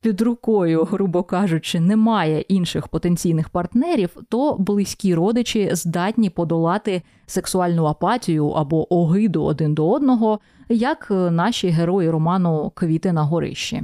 під 0.00 0.20
рукою, 0.20 0.84
грубо 0.84 1.22
кажучи, 1.22 1.80
немає 1.80 2.40
інших 2.40 2.88
потенційних 2.88 3.48
партнерів, 3.48 4.16
то 4.28 4.56
близькі 4.58 5.14
родичі 5.14 5.70
здатні 5.72 6.30
подолати 6.30 7.02
сексуальну 7.26 7.84
апатію 7.84 8.48
або 8.48 8.94
огиду 8.94 9.44
один 9.44 9.74
до 9.74 9.90
одного, 9.90 10.40
як 10.68 11.06
наші 11.10 11.68
герої 11.68 12.10
роману 12.10 12.72
Квіти 12.74 13.12
на 13.12 13.22
горищі. 13.22 13.82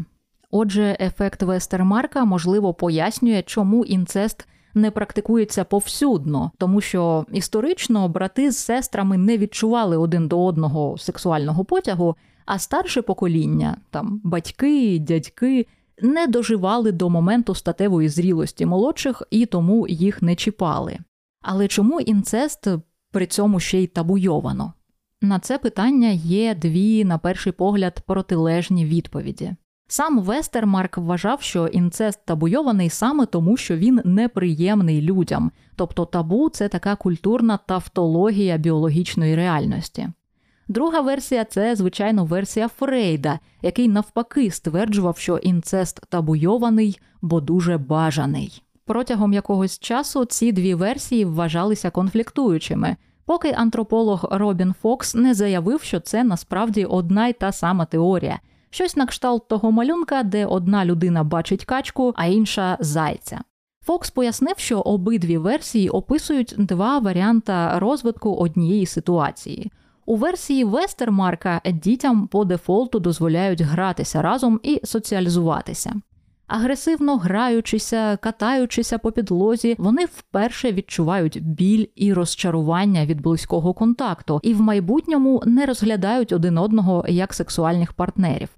Отже, 0.54 0.96
ефект 1.00 1.42
Вестермарка 1.42 2.24
можливо 2.24 2.74
пояснює, 2.74 3.42
чому 3.46 3.84
інцест 3.84 4.48
не 4.74 4.90
практикується 4.90 5.64
повсюдно, 5.64 6.50
тому 6.58 6.80
що 6.80 7.26
історично 7.32 8.08
брати 8.08 8.50
з 8.50 8.56
сестрами 8.56 9.16
не 9.16 9.38
відчували 9.38 9.96
один 9.96 10.28
до 10.28 10.44
одного 10.44 10.98
сексуального 10.98 11.64
потягу, 11.64 12.16
а 12.46 12.58
старше 12.58 13.02
покоління, 13.02 13.76
там 13.90 14.20
батьки, 14.24 14.98
дядьки, 14.98 15.66
не 16.02 16.26
доживали 16.26 16.92
до 16.92 17.10
моменту 17.10 17.54
статевої 17.54 18.08
зрілості 18.08 18.66
молодших 18.66 19.22
і 19.30 19.46
тому 19.46 19.88
їх 19.88 20.22
не 20.22 20.36
чіпали. 20.36 20.98
Але 21.42 21.68
чому 21.68 22.00
інцест 22.00 22.68
при 23.10 23.26
цьому 23.26 23.60
ще 23.60 23.82
й 23.82 23.86
табуйовано? 23.86 24.72
На 25.20 25.38
це 25.38 25.58
питання 25.58 26.08
є 26.08 26.54
дві, 26.54 27.04
на 27.04 27.18
перший 27.18 27.52
погляд, 27.52 28.02
протилежні 28.06 28.86
відповіді. 28.86 29.54
Сам 29.92 30.20
Вестермарк 30.20 30.98
вважав, 30.98 31.42
що 31.42 31.66
інцест 31.66 32.20
табуйований 32.24 32.90
саме 32.90 33.26
тому, 33.26 33.56
що 33.56 33.76
він 33.76 34.00
неприємний 34.04 35.02
людям, 35.02 35.50
тобто 35.76 36.04
табу 36.04 36.48
це 36.48 36.68
така 36.68 36.96
культурна 36.96 37.58
тавтологія 37.66 38.56
біологічної 38.56 39.36
реальності. 39.36 40.08
Друга 40.68 41.00
версія 41.00 41.44
це, 41.44 41.76
звичайно, 41.76 42.24
версія 42.24 42.68
Фрейда, 42.68 43.38
який 43.62 43.88
навпаки 43.88 44.50
стверджував, 44.50 45.18
що 45.18 45.36
інцест 45.36 46.00
табуйований, 46.08 47.00
бо 47.22 47.40
дуже 47.40 47.78
бажаний. 47.78 48.62
Протягом 48.84 49.32
якогось 49.32 49.78
часу 49.78 50.24
ці 50.24 50.52
дві 50.52 50.74
версії 50.74 51.24
вважалися 51.24 51.90
конфліктуючими, 51.90 52.96
поки 53.24 53.52
антрополог 53.52 54.28
Робін 54.30 54.74
Фокс 54.82 55.14
не 55.14 55.34
заявив, 55.34 55.82
що 55.82 56.00
це 56.00 56.24
насправді 56.24 56.84
одна 56.84 57.28
й 57.28 57.32
та 57.32 57.52
сама 57.52 57.84
теорія. 57.84 58.40
Щось 58.74 58.96
на 58.96 59.06
кшталт 59.06 59.48
того 59.48 59.72
малюнка, 59.72 60.22
де 60.22 60.46
одна 60.46 60.84
людина 60.84 61.24
бачить 61.24 61.64
качку, 61.64 62.12
а 62.16 62.26
інша 62.26 62.76
зайця. 62.80 63.40
Фокс 63.84 64.10
пояснив, 64.10 64.54
що 64.58 64.80
обидві 64.80 65.38
версії 65.38 65.88
описують 65.88 66.54
два 66.58 66.98
варіанти 66.98 67.52
розвитку 67.74 68.34
однієї 68.34 68.86
ситуації. 68.86 69.72
У 70.06 70.16
версії 70.16 70.64
Вестермарка 70.64 71.60
дітям 71.64 72.26
по 72.26 72.44
дефолту 72.44 73.00
дозволяють 73.00 73.60
гратися 73.60 74.22
разом 74.22 74.60
і 74.62 74.80
соціалізуватися. 74.84 75.94
Агресивно 76.46 77.16
граючися, 77.16 78.16
катаючися 78.16 78.98
по 78.98 79.12
підлозі, 79.12 79.74
вони 79.78 80.04
вперше 80.04 80.72
відчувають 80.72 81.42
біль 81.42 81.86
і 81.94 82.12
розчарування 82.12 83.06
від 83.06 83.20
близького 83.20 83.74
контакту 83.74 84.40
і 84.42 84.54
в 84.54 84.60
майбутньому 84.60 85.42
не 85.46 85.66
розглядають 85.66 86.32
один 86.32 86.58
одного 86.58 87.04
як 87.08 87.34
сексуальних 87.34 87.92
партнерів. 87.92 88.48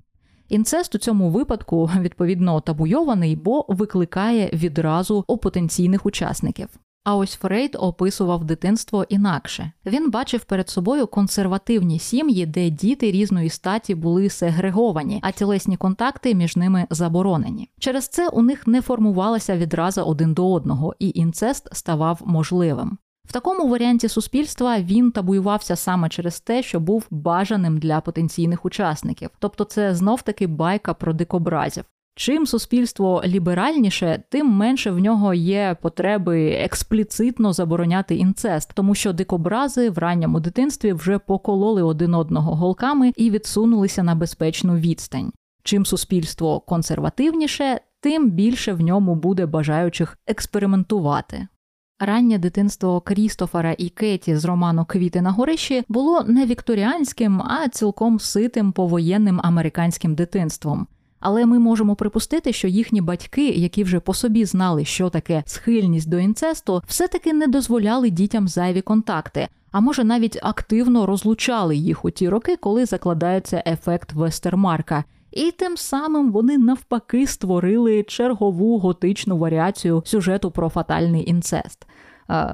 Інцест 0.55 0.95
у 0.95 0.99
цьому 0.99 1.31
випадку 1.31 1.91
відповідно 2.01 2.61
табуйований, 2.61 3.37
бо 3.37 3.67
викликає 3.69 4.51
відразу 4.53 5.25
у 5.27 5.39
потенційних 5.39 6.07
учасників. 6.07 6.69
А 7.05 7.17
ось 7.17 7.35
Фрейд 7.35 7.77
описував 7.81 8.45
дитинство 8.45 9.07
інакше. 9.09 9.73
Він 9.87 10.11
бачив 10.11 10.45
перед 10.45 10.69
собою 10.69 11.07
консервативні 11.07 11.99
сім'ї, 11.99 12.47
де 12.47 12.71
діти 12.71 13.11
різної 13.11 13.51
статі 13.51 13.95
були 13.95 14.31
сегреговані, 14.31 15.21
а 15.23 15.31
тілесні 15.31 15.77
контакти 15.77 16.35
між 16.35 16.57
ними 16.57 16.87
заборонені. 16.91 17.71
Через 17.79 18.09
це 18.09 18.29
у 18.29 18.43
них 18.43 18.67
не 18.67 18.83
формувалася 18.83 19.57
відраза 19.57 20.03
один 20.03 20.35
до 20.35 20.53
одного, 20.53 20.95
і 20.99 21.13
інцест 21.15 21.69
ставав 21.73 22.23
можливим. 22.25 22.99
В 23.25 23.33
такому 23.33 23.69
варіанті 23.69 24.09
суспільства 24.09 24.81
він 24.81 25.11
табуювався 25.11 25.77
саме 25.77 26.09
через 26.09 26.41
те, 26.41 26.63
що 26.63 26.81
був 26.81 27.07
бажаним 27.11 27.79
для 27.79 28.01
потенційних 28.01 28.65
учасників, 28.65 29.31
тобто 29.39 29.65
це 29.65 29.95
знов 29.95 30.23
таки 30.23 30.47
байка 30.47 30.95
про 30.95 31.13
дикобразів. 31.13 31.85
Чим 32.17 32.47
суспільство 32.47 33.23
ліберальніше, 33.27 34.23
тим 34.29 34.47
менше 34.47 34.91
в 34.91 34.99
нього 34.99 35.35
є 35.35 35.77
потреби 35.83 36.51
експліцитно 36.51 37.53
забороняти 37.53 38.17
інцест, 38.17 38.71
тому 38.75 38.95
що 38.95 39.13
дикобрази 39.13 39.91
в 39.91 39.99
ранньому 39.99 40.41
дитинстві 40.41 40.93
вже 40.93 41.19
покололи 41.19 41.83
один 41.83 42.15
одного 42.15 42.55
голками 42.55 43.13
і 43.17 43.31
відсунулися 43.31 44.03
на 44.03 44.15
безпечну 44.15 44.77
відстань. 44.77 45.33
Чим 45.63 45.87
суспільство 45.87 46.61
консервативніше, 46.61 47.81
тим 48.01 48.31
більше 48.31 48.73
в 48.73 48.81
ньому 48.81 49.15
буде 49.15 49.47
бажаючих 49.47 50.19
експериментувати. 50.27 51.49
Раннє 51.99 52.39
дитинство 52.39 53.01
Крістофера 53.01 53.75
і 53.79 53.89
Кеті 53.89 54.37
з 54.37 54.45
роману 54.45 54.85
Квіти 54.85 55.21
на 55.21 55.31
горищі 55.31 55.83
було 55.89 56.23
не 56.23 56.47
вікторіанським, 56.47 57.43
а 57.43 57.69
цілком 57.69 58.21
ситим 58.21 58.73
повоєнним 58.73 59.41
американським 59.45 60.15
дитинством. 60.15 60.87
Але 61.21 61.47
ми 61.47 61.59
можемо 61.59 61.97
припустити, 61.97 62.53
що 62.53 62.69
їхні 62.69 63.01
батьки, 63.01 63.49
які 63.49 63.85
вже 63.85 64.01
по 64.01 64.15
собі 64.15 64.45
знали, 64.45 64.85
що 64.85 65.11
таке 65.11 65.43
схильність 65.47 66.09
до 66.09 66.19
інцесту, 66.19 66.83
все-таки 66.87 67.33
не 67.33 67.47
дозволяли 67.47 68.11
дітям 68.11 68.49
зайві 68.49 68.81
контакти, 68.81 69.49
а 69.73 69.81
може 69.81 70.05
навіть 70.05 70.39
активно 70.43 71.07
розлучали 71.07 71.77
їх 71.77 72.05
у 72.05 72.11
ті 72.11 72.29
роки, 72.29 72.57
коли 72.57 72.87
закладається 72.87 73.63
ефект 73.67 74.13
Вестермарка. 74.13 75.05
І 75.35 75.51
тим 75.51 75.77
самим 75.77 76.33
вони 76.33 76.59
навпаки 76.59 77.27
створили 77.27 78.03
чергову 78.03 78.79
готичну 78.79 79.39
варіацію 79.39 80.03
сюжету 80.07 80.51
про 80.51 80.69
фатальний 80.69 81.31
інцест. 81.31 81.87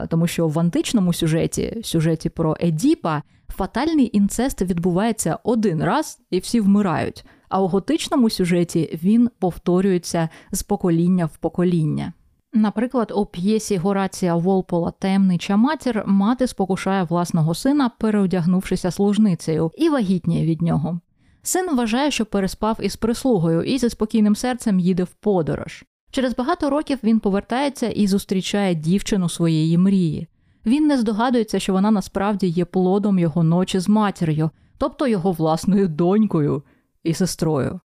Тому 0.08 0.26
що 0.26 0.48
в 0.48 0.58
античному 0.58 1.12
сюжеті, 1.12 1.80
сюжеті 1.84 2.28
про 2.28 2.56
Едіпа, 2.60 3.22
фатальний 3.48 4.16
інцест 4.16 4.62
відбувається 4.62 5.38
один 5.44 5.84
раз 5.84 6.18
і 6.30 6.38
всі 6.38 6.60
вмирають. 6.60 7.24
А 7.48 7.62
у 7.62 7.66
готичному 7.66 8.30
сюжеті 8.30 8.98
він 9.02 9.30
повторюється 9.38 10.28
з 10.52 10.62
покоління 10.62 11.26
в 11.26 11.36
покоління. 11.36 12.12
Наприклад, 12.52 13.12
у 13.16 13.26
п'єсі 13.26 13.76
Горація 13.76 14.36
Волпола 14.36 14.90
Таємнича 14.90 15.56
матір 15.56 16.04
мати 16.06 16.46
спокушає 16.46 17.02
власного 17.02 17.54
сина, 17.54 17.90
переодягнувшися 17.98 18.90
служницею, 18.90 19.70
і 19.78 19.88
вагітніє 19.88 20.46
від 20.46 20.62
нього. 20.62 21.00
Син 21.42 21.76
вважає, 21.76 22.10
що 22.10 22.26
переспав 22.26 22.78
із 22.82 22.96
прислугою 22.96 23.62
і 23.62 23.78
зі 23.78 23.90
спокійним 23.90 24.36
серцем 24.36 24.80
їде 24.80 25.04
в 25.04 25.14
подорож. 25.14 25.84
Через 26.10 26.36
багато 26.36 26.70
років 26.70 26.98
він 27.02 27.20
повертається 27.20 27.88
і 27.88 28.06
зустрічає 28.06 28.74
дівчину 28.74 29.28
своєї 29.28 29.78
мрії. 29.78 30.28
Він 30.66 30.86
не 30.86 30.98
здогадується, 30.98 31.58
що 31.58 31.72
вона 31.72 31.90
насправді 31.90 32.46
є 32.46 32.64
плодом 32.64 33.18
його 33.18 33.42
ночі 33.42 33.78
з 33.78 33.88
матір'ю, 33.88 34.50
тобто 34.78 35.06
його 35.06 35.32
власною 35.32 35.88
донькою 35.88 36.62
і 37.04 37.14
сестрою. 37.14 37.80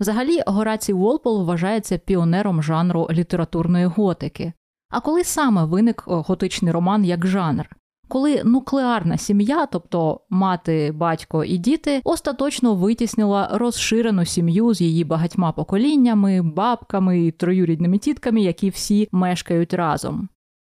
Взагалі, 0.00 0.42
Горацій 0.46 0.92
Волпол 0.92 1.44
вважається 1.44 1.98
піонером 1.98 2.62
жанру 2.62 3.08
літературної 3.10 3.86
готики. 3.86 4.52
А 4.90 5.00
коли 5.00 5.24
саме 5.24 5.64
виник 5.64 6.02
готичний 6.06 6.72
роман 6.72 7.04
як 7.04 7.26
жанр? 7.26 7.68
Коли 8.08 8.44
нуклеарна 8.44 9.16
сім'я, 9.18 9.66
тобто 9.66 10.20
мати, 10.30 10.92
батько 10.92 11.44
і 11.44 11.58
діти, 11.58 12.00
остаточно 12.04 12.74
витіснила 12.74 13.50
розширену 13.52 14.24
сім'ю 14.24 14.74
з 14.74 14.80
її 14.80 15.04
багатьма 15.04 15.52
поколіннями, 15.52 16.42
бабками 16.42 17.26
і 17.26 17.30
троюрідними 17.30 17.98
тітками, 17.98 18.40
які 18.40 18.70
всі 18.70 19.08
мешкають 19.12 19.74
разом. 19.74 20.28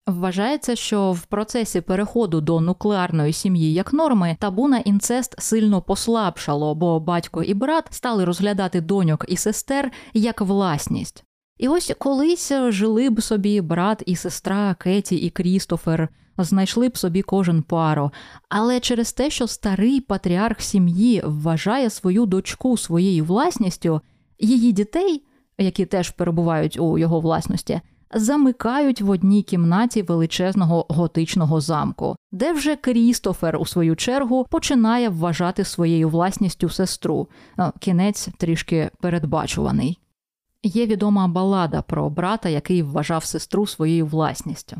Вважається, 0.06 0.76
що 0.76 1.12
в 1.12 1.26
процесі 1.26 1.80
переходу 1.80 2.40
до 2.40 2.60
нуклеарної 2.60 3.32
сім'ї 3.32 3.72
як 3.72 3.92
норми 3.92 4.36
табу 4.40 4.68
на 4.68 4.78
інцест 4.78 5.34
сильно 5.38 5.82
послабшало, 5.82 6.74
бо 6.74 7.00
батько 7.00 7.42
і 7.42 7.54
брат 7.54 7.84
стали 7.90 8.24
розглядати 8.24 8.80
доньок 8.80 9.24
і 9.28 9.36
сестер 9.36 9.92
як 10.14 10.40
власність. 10.40 11.24
І 11.58 11.68
ось 11.68 11.94
колись 11.98 12.52
жили 12.68 13.10
б 13.10 13.22
собі 13.22 13.60
брат 13.60 14.02
і 14.06 14.16
сестра 14.16 14.74
Кеті 14.74 15.16
і 15.16 15.30
Крістофер, 15.30 16.08
знайшли 16.38 16.88
б 16.88 16.98
собі 16.98 17.22
кожен 17.22 17.62
пару, 17.62 18.10
але 18.48 18.80
через 18.80 19.12
те, 19.12 19.30
що 19.30 19.46
старий 19.46 20.00
патріарх 20.00 20.60
сім'ї 20.60 21.22
вважає 21.24 21.90
свою 21.90 22.26
дочку 22.26 22.76
своєю 22.76 23.24
власністю, 23.24 24.00
її 24.38 24.72
дітей, 24.72 25.24
які 25.58 25.86
теж 25.86 26.10
перебувають 26.10 26.78
у 26.80 26.98
його 26.98 27.20
власності 27.20 27.80
замикають 28.14 29.00
в 29.00 29.10
одній 29.10 29.42
кімнаті 29.42 30.02
величезного 30.02 30.86
готичного 30.88 31.60
замку, 31.60 32.16
де 32.32 32.52
вже 32.52 32.76
Крістофер, 32.76 33.56
у 33.56 33.66
свою 33.66 33.96
чергу, 33.96 34.46
починає 34.50 35.08
вважати 35.08 35.64
своєю 35.64 36.08
власністю 36.08 36.68
сестру. 36.68 37.28
Кінець 37.80 38.28
трішки 38.38 38.90
передбачуваний. 39.00 39.98
Є 40.62 40.86
відома 40.86 41.28
балада 41.28 41.82
про 41.82 42.10
брата, 42.10 42.48
який 42.48 42.82
вважав 42.82 43.24
сестру 43.24 43.66
своєю 43.66 44.06
власністю. 44.06 44.76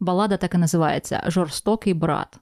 Балада 0.00 0.36
так 0.36 0.54
і 0.54 0.58
називається 0.58 1.22
Жорстокий 1.26 1.94
брат. 1.94 2.38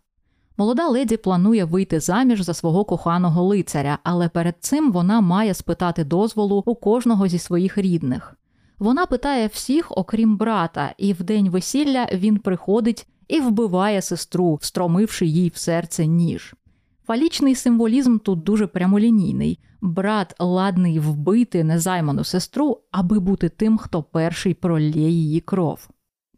Молода 0.57 0.89
леді 0.89 1.17
планує 1.17 1.65
вийти 1.65 2.01
заміж 2.01 2.41
за 2.41 2.55
свого 2.55 2.85
коханого 2.85 3.45
лицаря, 3.45 3.99
але 4.03 4.29
перед 4.29 4.55
цим 4.61 4.93
вона 4.93 5.21
має 5.21 5.55
спитати 5.55 6.05
дозволу 6.05 6.63
у 6.67 6.75
кожного 6.75 7.29
зі 7.29 7.39
своїх 7.39 7.79
рідних. 7.79 8.37
Вона 8.79 9.07
питає 9.07 9.47
всіх, 9.47 9.87
окрім 9.91 10.37
брата, 10.37 10.95
і 10.99 11.13
в 11.13 11.23
день 11.23 11.51
весілля 11.51 12.09
він 12.13 12.39
приходить 12.39 13.07
і 13.29 13.41
вбиває 13.41 14.03
сестру, 14.03 14.55
встромивши 14.55 15.27
їй 15.27 15.49
в 15.49 15.57
серце 15.57 16.07
ніж. 16.07 16.55
Фалічний 17.07 17.55
символізм 17.55 18.19
тут 18.19 18.43
дуже 18.43 18.67
прямолінійний. 18.67 19.59
Брат 19.81 20.35
ладний 20.39 20.99
вбити 20.99 21.65
незайману 21.65 22.25
сестру, 22.25 22.81
аби 22.91 23.21
бути 23.21 23.49
тим, 23.49 23.79
хто 23.79 24.03
перший 24.03 24.55
пролє 24.55 25.11
її 25.11 25.41
кров. 25.41 25.89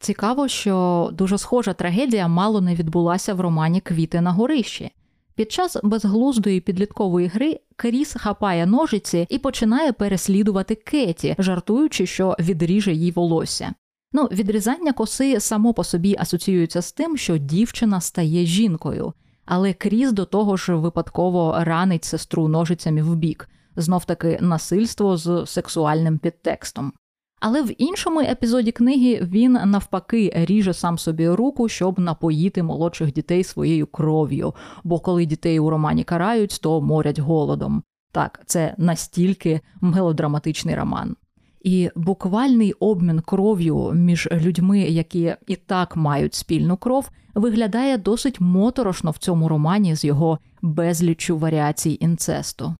Цікаво, 0.00 0.48
що 0.48 1.09
дуже 1.12 1.38
схожа 1.38 1.72
трагедія 1.72 2.28
мало 2.28 2.61
не 2.61 2.74
відбулася 2.74 3.35
в 3.35 3.40
романі 3.40 3.80
Квіти 3.80 4.20
на 4.20 4.32
горищі. 4.32 4.90
Під 5.35 5.52
час 5.52 5.76
безглуздої 5.82 6.61
підліткової 6.61 7.26
гри 7.26 7.61
Кріс 7.76 8.16
хапає 8.18 8.66
ножиці 8.66 9.26
і 9.30 9.38
починає 9.38 9.92
переслідувати 9.92 10.74
Кеті, 10.74 11.37
жартуючи, 11.38 12.06
що 12.06 12.37
відріже 12.38 12.92
їй 12.92 13.11
волосся. 13.11 13.74
Ну, 14.12 14.24
відрізання 14.24 14.92
коси 14.92 15.40
само 15.40 15.74
по 15.74 15.85
собі 15.85 16.16
асоціюється 16.18 16.82
з 16.82 16.92
тим, 16.92 17.16
що 17.16 17.38
дівчина 17.38 18.00
стає 18.00 18.46
жінкою, 18.46 19.12
але 19.44 19.72
Кріс 19.72 20.12
до 20.12 20.24
того 20.24 20.56
ж 20.56 20.74
випадково 20.74 21.56
ранить 21.59 22.04
сестру 22.04 22.48
ножицями 22.48 23.02
в 23.02 23.14
бік, 23.16 23.48
знов 23.76 24.04
таки 24.04 24.38
насильство 24.40 25.16
з 25.16 25.44
сексуальним 25.46 26.18
підтекстом. 26.18 26.92
Але 27.40 27.62
в 27.62 27.83
іншому 27.83 28.20
епізоді 28.20 28.72
книги 28.72 29.20
він 29.22 29.53
навпаки 29.53 30.33
ріже 30.35 30.75
сам 30.75 30.99
собі 30.99 31.29
руку, 31.29 31.68
щоб 31.68 31.99
напоїти 31.99 32.62
молодших 32.62 33.12
дітей 33.12 33.44
своєю 33.44 33.87
кров'ю, 33.87 34.55
бо 34.85 35.01
коли 35.01 35.27
дітей 35.27 35.61
у 35.61 35.70
романі 35.70 36.05
карають, 36.05 36.59
то 36.62 36.81
морять 36.81 37.18
голодом. 37.18 37.83
Так, 38.12 38.42
це 38.46 38.75
настільки 38.79 39.61
мелодраматичний 39.81 40.75
роман. 40.75 41.16
І 41.62 41.90
буквальний 41.96 42.72
обмін 42.72 43.20
кров'ю 43.20 43.92
між 43.94 44.29
людьми, 44.33 44.81
які 44.81 45.35
і 45.46 45.57
так 45.57 45.96
мають 45.96 46.35
спільну 46.35 46.77
кров, 46.77 47.11
виглядає 47.35 47.99
досить 47.99 48.40
моторошно 48.40 49.11
в 49.11 49.18
цьому 49.18 49.49
романі 49.49 49.96
з 49.96 50.05
його 50.05 50.38
безліччю 50.62 51.38
варіацій 51.38 51.99
інцесту. 52.01 52.75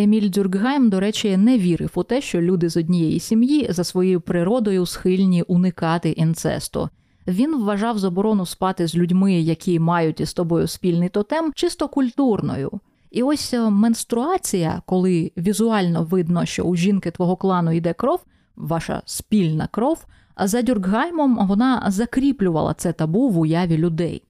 Еміль 0.00 0.30
Дюркгайм, 0.30 0.90
до 0.90 1.00
речі, 1.00 1.36
не 1.36 1.58
вірив 1.58 1.90
у 1.94 2.02
те, 2.02 2.20
що 2.20 2.40
люди 2.40 2.68
з 2.68 2.76
однієї 2.76 3.20
сім'ї 3.20 3.66
за 3.70 3.84
своєю 3.84 4.20
природою 4.20 4.86
схильні 4.86 5.42
уникати 5.42 6.10
інцесту. 6.10 6.88
Він 7.26 7.62
вважав 7.62 7.98
заборону 7.98 8.46
спати 8.46 8.86
з 8.86 8.96
людьми, 8.96 9.40
які 9.40 9.80
мають 9.80 10.20
із 10.20 10.32
тобою 10.32 10.66
спільний 10.66 11.08
тотем, 11.08 11.52
чисто 11.54 11.88
культурною. 11.88 12.70
І 13.10 13.22
ось 13.22 13.54
е, 13.54 13.70
менструація, 13.70 14.82
коли 14.86 15.32
візуально 15.36 16.02
видно, 16.04 16.44
що 16.44 16.62
у 16.62 16.76
жінки 16.76 17.10
твого 17.10 17.36
клану 17.36 17.72
йде 17.72 17.92
кров, 17.92 18.20
ваша 18.56 19.02
спільна 19.04 19.68
кров. 19.70 20.06
За 20.44 20.62
Дюркгаймом 20.62 21.46
вона 21.46 21.84
закріплювала 21.88 22.74
це 22.74 22.92
табу 22.92 23.28
в 23.28 23.38
уяві 23.38 23.78
людей. 23.78 24.22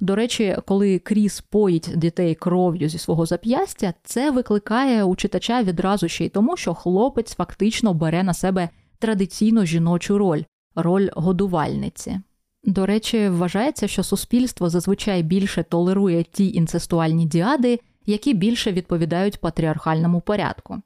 До 0.00 0.14
речі, 0.14 0.56
коли 0.66 0.98
Кріс 0.98 1.40
поїть 1.40 1.90
дітей 1.96 2.34
кров'ю 2.34 2.88
зі 2.88 2.98
свого 2.98 3.26
зап'ястя, 3.26 3.94
це 4.04 4.30
викликає 4.30 5.04
у 5.04 5.16
читача 5.16 5.62
відразу 5.62 6.08
ще 6.08 6.24
й 6.24 6.28
тому, 6.28 6.56
що 6.56 6.74
хлопець 6.74 7.34
фактично 7.34 7.94
бере 7.94 8.22
на 8.22 8.34
себе 8.34 8.68
традиційну 8.98 9.66
жіночу 9.66 10.18
роль 10.18 10.42
роль 10.74 11.08
годувальниці. 11.12 12.20
До 12.64 12.86
речі, 12.86 13.28
вважається, 13.28 13.88
що 13.88 14.02
суспільство 14.02 14.70
зазвичай 14.70 15.22
більше 15.22 15.62
толерує 15.62 16.22
ті 16.22 16.52
інцестуальні 16.52 17.26
діади, 17.26 17.80
які 18.06 18.34
більше 18.34 18.72
відповідають 18.72 19.40
патріархальному 19.40 20.20
порядку. 20.20 20.76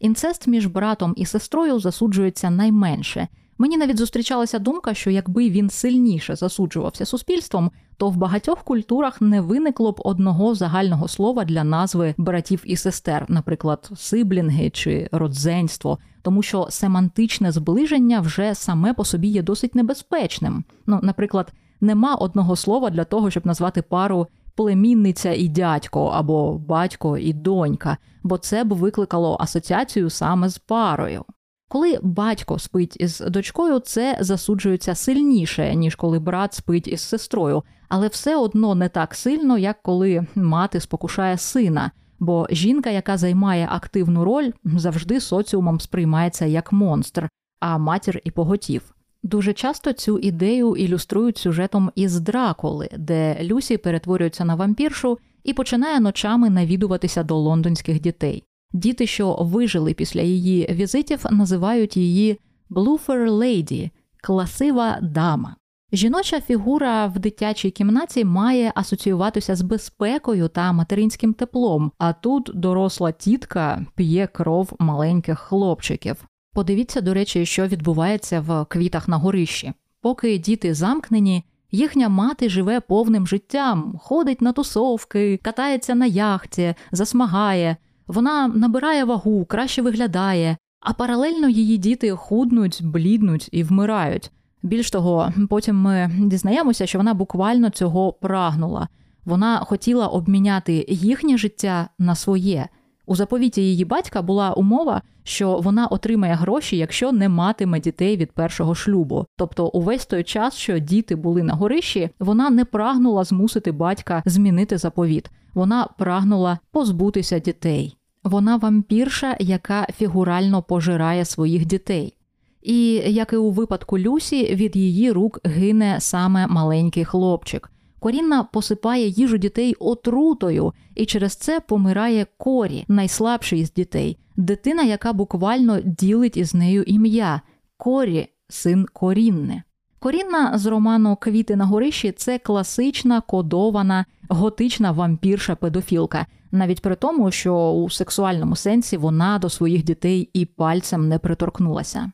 Інцест 0.00 0.46
між 0.46 0.66
братом 0.66 1.14
і 1.16 1.26
сестрою 1.26 1.78
засуджується 1.78 2.50
найменше. 2.50 3.28
Мені 3.58 3.76
навіть 3.76 3.98
зустрічалася 3.98 4.58
думка, 4.58 4.94
що 4.94 5.10
якби 5.10 5.50
він 5.50 5.70
сильніше 5.70 6.36
засуджувався 6.36 7.04
суспільством, 7.04 7.70
то 7.96 8.10
в 8.10 8.16
багатьох 8.16 8.62
культурах 8.62 9.20
не 9.20 9.40
виникло 9.40 9.92
б 9.92 10.00
одного 10.04 10.54
загального 10.54 11.08
слова 11.08 11.44
для 11.44 11.64
назви 11.64 12.14
братів 12.18 12.62
і 12.64 12.76
сестер, 12.76 13.26
наприклад, 13.28 13.90
сиблінги 13.96 14.70
чи 14.70 15.08
родзенство, 15.12 15.98
тому 16.22 16.42
що 16.42 16.66
семантичне 16.70 17.52
зближення 17.52 18.20
вже 18.20 18.54
саме 18.54 18.94
по 18.94 19.04
собі 19.04 19.28
є 19.28 19.42
досить 19.42 19.74
небезпечним. 19.74 20.64
Ну, 20.86 21.00
наприклад, 21.02 21.52
нема 21.80 22.14
одного 22.14 22.56
слова 22.56 22.90
для 22.90 23.04
того, 23.04 23.30
щоб 23.30 23.46
назвати 23.46 23.82
пару 23.82 24.26
племінниця 24.56 25.32
і 25.32 25.48
дядько 25.48 26.06
або 26.06 26.58
батько 26.58 27.18
і 27.18 27.32
донька, 27.32 27.96
бо 28.22 28.38
це 28.38 28.64
б 28.64 28.72
викликало 28.72 29.36
асоціацію 29.40 30.10
саме 30.10 30.48
з 30.48 30.58
парою. 30.58 31.24
Коли 31.68 31.98
батько 32.02 32.58
спить 32.58 32.96
із 33.00 33.20
дочкою, 33.20 33.78
це 33.78 34.18
засуджується 34.20 34.94
сильніше, 34.94 35.74
ніж 35.74 35.94
коли 35.94 36.18
брат 36.18 36.54
спить 36.54 36.88
із 36.88 37.00
сестрою, 37.00 37.62
але 37.88 38.08
все 38.08 38.36
одно 38.36 38.74
не 38.74 38.88
так 38.88 39.14
сильно, 39.14 39.58
як 39.58 39.82
коли 39.82 40.26
мати 40.34 40.80
спокушає 40.80 41.38
сина. 41.38 41.90
Бо 42.18 42.46
жінка, 42.50 42.90
яка 42.90 43.16
займає 43.16 43.68
активну 43.70 44.24
роль, 44.24 44.50
завжди 44.64 45.20
соціумом 45.20 45.80
сприймається 45.80 46.46
як 46.46 46.72
монстр, 46.72 47.28
а 47.60 47.78
матір 47.78 48.20
і 48.24 48.30
поготів. 48.30 48.94
Дуже 49.22 49.52
часто 49.52 49.92
цю 49.92 50.18
ідею 50.18 50.76
ілюструють 50.76 51.38
сюжетом 51.38 51.90
із 51.94 52.20
Дракули, 52.20 52.88
де 52.98 53.44
Люсі 53.44 53.76
перетворюється 53.76 54.44
на 54.44 54.54
вампіршу 54.54 55.18
і 55.44 55.52
починає 55.52 56.00
ночами 56.00 56.50
навідуватися 56.50 57.22
до 57.22 57.36
лондонських 57.36 58.00
дітей. 58.00 58.44
Діти, 58.72 59.06
що 59.06 59.34
вижили 59.34 59.94
після 59.94 60.20
її 60.20 60.66
візитів, 60.70 61.24
називають 61.30 61.96
її 61.96 62.40
«Bloofer 62.70 63.30
Lady»– 63.30 63.90
класива 64.22 64.98
дама. 65.02 65.56
Жіноча 65.92 66.40
фігура 66.40 67.06
в 67.06 67.18
дитячій 67.18 67.70
кімнаті 67.70 68.24
має 68.24 68.72
асоціюватися 68.74 69.56
з 69.56 69.62
безпекою 69.62 70.48
та 70.48 70.72
материнським 70.72 71.34
теплом, 71.34 71.92
а 71.98 72.12
тут 72.12 72.50
доросла 72.54 73.12
тітка 73.12 73.86
п'є 73.94 74.26
кров 74.26 74.72
маленьких 74.78 75.38
хлопчиків. 75.38 76.24
Подивіться, 76.52 77.00
до 77.00 77.14
речі, 77.14 77.46
що 77.46 77.66
відбувається 77.66 78.40
в 78.40 78.64
квітах 78.64 79.08
на 79.08 79.16
горищі. 79.16 79.72
Поки 80.00 80.38
діти 80.38 80.74
замкнені, 80.74 81.44
їхня 81.70 82.08
мати 82.08 82.48
живе 82.48 82.80
повним 82.80 83.26
життям, 83.26 83.98
ходить 84.02 84.40
на 84.40 84.52
тусовки, 84.52 85.36
катається 85.36 85.94
на 85.94 86.06
яхті, 86.06 86.74
засмагає. 86.92 87.76
Вона 88.06 88.48
набирає 88.48 89.04
вагу, 89.04 89.44
краще 89.44 89.82
виглядає, 89.82 90.56
а 90.80 90.92
паралельно 90.92 91.48
її 91.48 91.78
діти 91.78 92.10
худнуть, 92.10 92.80
бліднуть 92.84 93.48
і 93.52 93.62
вмирають. 93.62 94.30
Більш 94.62 94.90
того, 94.90 95.32
потім 95.50 95.76
ми 95.76 96.10
дізнаємося, 96.18 96.86
що 96.86 96.98
вона 96.98 97.14
буквально 97.14 97.70
цього 97.70 98.12
прагнула. 98.12 98.88
Вона 99.24 99.58
хотіла 99.58 100.06
обміняти 100.06 100.86
їхнє 100.88 101.38
життя 101.38 101.88
на 101.98 102.14
своє. 102.14 102.68
У 103.06 103.16
заповіті 103.16 103.62
її 103.62 103.84
батька 103.84 104.22
була 104.22 104.52
умова, 104.52 105.02
що 105.24 105.58
вона 105.58 105.86
отримає 105.86 106.34
гроші, 106.34 106.76
якщо 106.76 107.12
не 107.12 107.28
матиме 107.28 107.80
дітей 107.80 108.16
від 108.16 108.32
першого 108.32 108.74
шлюбу. 108.74 109.26
Тобто, 109.36 109.66
увесь 109.66 110.06
той 110.06 110.22
час, 110.22 110.54
що 110.54 110.78
діти 110.78 111.16
були 111.16 111.42
на 111.42 111.54
горищі, 111.54 112.10
вона 112.18 112.50
не 112.50 112.64
прагнула 112.64 113.24
змусити 113.24 113.72
батька 113.72 114.22
змінити 114.26 114.78
заповіт. 114.78 115.30
Вона 115.54 115.88
прагнула 115.98 116.58
позбутися 116.72 117.38
дітей. 117.38 117.96
Вона 118.24 118.56
вампірша, 118.56 119.36
яка 119.40 119.86
фігурально 119.96 120.62
пожирає 120.62 121.24
своїх 121.24 121.66
дітей. 121.66 122.16
І 122.62 122.92
як 123.06 123.32
і 123.32 123.36
у 123.36 123.50
випадку 123.50 123.98
Люсі, 123.98 124.54
від 124.54 124.76
її 124.76 125.12
рук 125.12 125.40
гине 125.44 125.96
саме 126.00 126.46
маленький 126.46 127.04
хлопчик. 127.04 127.70
Корінна 127.98 128.44
посипає 128.44 129.08
їжу 129.08 129.36
дітей 129.36 129.74
отрутою, 129.74 130.72
і 130.94 131.06
через 131.06 131.36
це 131.36 131.60
помирає 131.60 132.26
корі, 132.38 132.84
найслабший 132.88 133.64
з 133.64 133.72
дітей, 133.72 134.18
дитина, 134.36 134.82
яка 134.82 135.12
буквально 135.12 135.80
ділить 135.80 136.36
із 136.36 136.54
нею 136.54 136.82
ім'я 136.82 137.40
корі, 137.76 138.28
син 138.48 138.86
корінне. 138.92 139.62
Корінна 139.98 140.58
з 140.58 140.66
роману 140.66 141.16
Квіти 141.16 141.56
на 141.56 141.64
горищі 141.64 142.12
це 142.12 142.38
класична 142.38 143.20
кодована 143.20 144.04
готична 144.28 144.92
вампірша 144.92 145.54
педофілка, 145.54 146.26
навіть 146.52 146.82
при 146.82 146.94
тому, 146.94 147.30
що 147.30 147.70
у 147.70 147.90
сексуальному 147.90 148.56
сенсі 148.56 148.96
вона 148.96 149.38
до 149.38 149.50
своїх 149.50 149.84
дітей 149.84 150.30
і 150.32 150.44
пальцем 150.44 151.08
не 151.08 151.18
приторкнулася. 151.18 152.12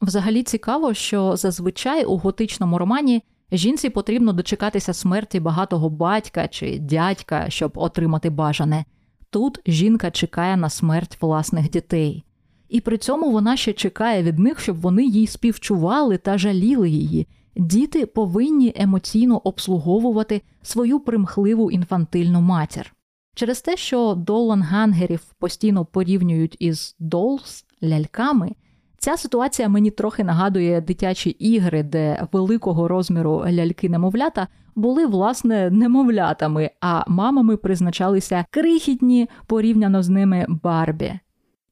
Взагалі 0.00 0.42
цікаво, 0.42 0.94
що 0.94 1.36
зазвичай 1.36 2.04
у 2.04 2.16
готичному 2.16 2.78
романі 2.78 3.22
жінці 3.52 3.90
потрібно 3.90 4.32
дочекатися 4.32 4.92
смерті 4.92 5.40
багатого 5.40 5.90
батька 5.90 6.48
чи 6.48 6.78
дядька, 6.78 7.50
щоб 7.50 7.72
отримати 7.74 8.30
бажане. 8.30 8.84
Тут 9.30 9.60
жінка 9.66 10.10
чекає 10.10 10.56
на 10.56 10.70
смерть 10.70 11.18
власних 11.20 11.70
дітей. 11.70 12.24
і 12.68 12.80
при 12.80 12.98
цьому 12.98 13.32
вона 13.32 13.56
ще 13.56 13.72
чекає 13.72 14.22
від 14.22 14.38
них, 14.38 14.60
щоб 14.60 14.80
вони 14.80 15.04
їй 15.04 15.26
співчували 15.26 16.18
та 16.18 16.38
жаліли 16.38 16.90
її. 16.90 17.26
Діти 17.56 18.06
повинні 18.06 18.72
емоційно 18.76 19.38
обслуговувати 19.44 20.42
свою 20.62 21.00
примхливу 21.00 21.70
інфантильну 21.70 22.40
матір. 22.40 22.94
Через 23.34 23.60
те, 23.60 23.76
що 23.76 24.14
Долан 24.14 24.62
Гангерів 24.62 25.20
постійно 25.38 25.84
порівнюють 25.84 26.56
із 26.58 26.96
Долс 26.98 27.64
ляльками, 27.82 28.52
ця 28.98 29.16
ситуація 29.16 29.68
мені 29.68 29.90
трохи 29.90 30.24
нагадує 30.24 30.80
дитячі 30.80 31.30
ігри, 31.30 31.82
де 31.82 32.26
великого 32.32 32.88
розміру 32.88 33.44
ляльки-немовлята 33.46 34.46
були 34.74 35.06
власне 35.06 35.70
немовлятами, 35.70 36.70
а 36.80 37.04
мамами 37.06 37.56
призначалися 37.56 38.44
крихітні 38.50 39.28
порівняно 39.46 40.02
з 40.02 40.08
ними 40.08 40.46
Барбі. 40.48 41.12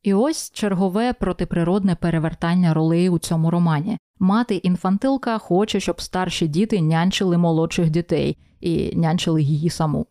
І 0.03 0.15
ось 0.15 0.51
чергове 0.51 1.13
протиприродне 1.13 1.95
перевертання 1.95 2.75
ролей 2.75 3.09
у 3.09 3.19
цьому 3.19 3.51
романі. 3.51 3.99
Мати 4.19 4.55
інфантилка 4.55 5.39
хоче, 5.39 5.81
щоб 5.81 6.01
старші 6.01 6.49
діти 6.49 6.81
нянчили 6.81 7.39
молодших 7.39 7.91
дітей 7.91 8.39
і 8.61 8.97
нянчили 8.97 9.43
її 9.43 9.71
саму. 9.71 10.07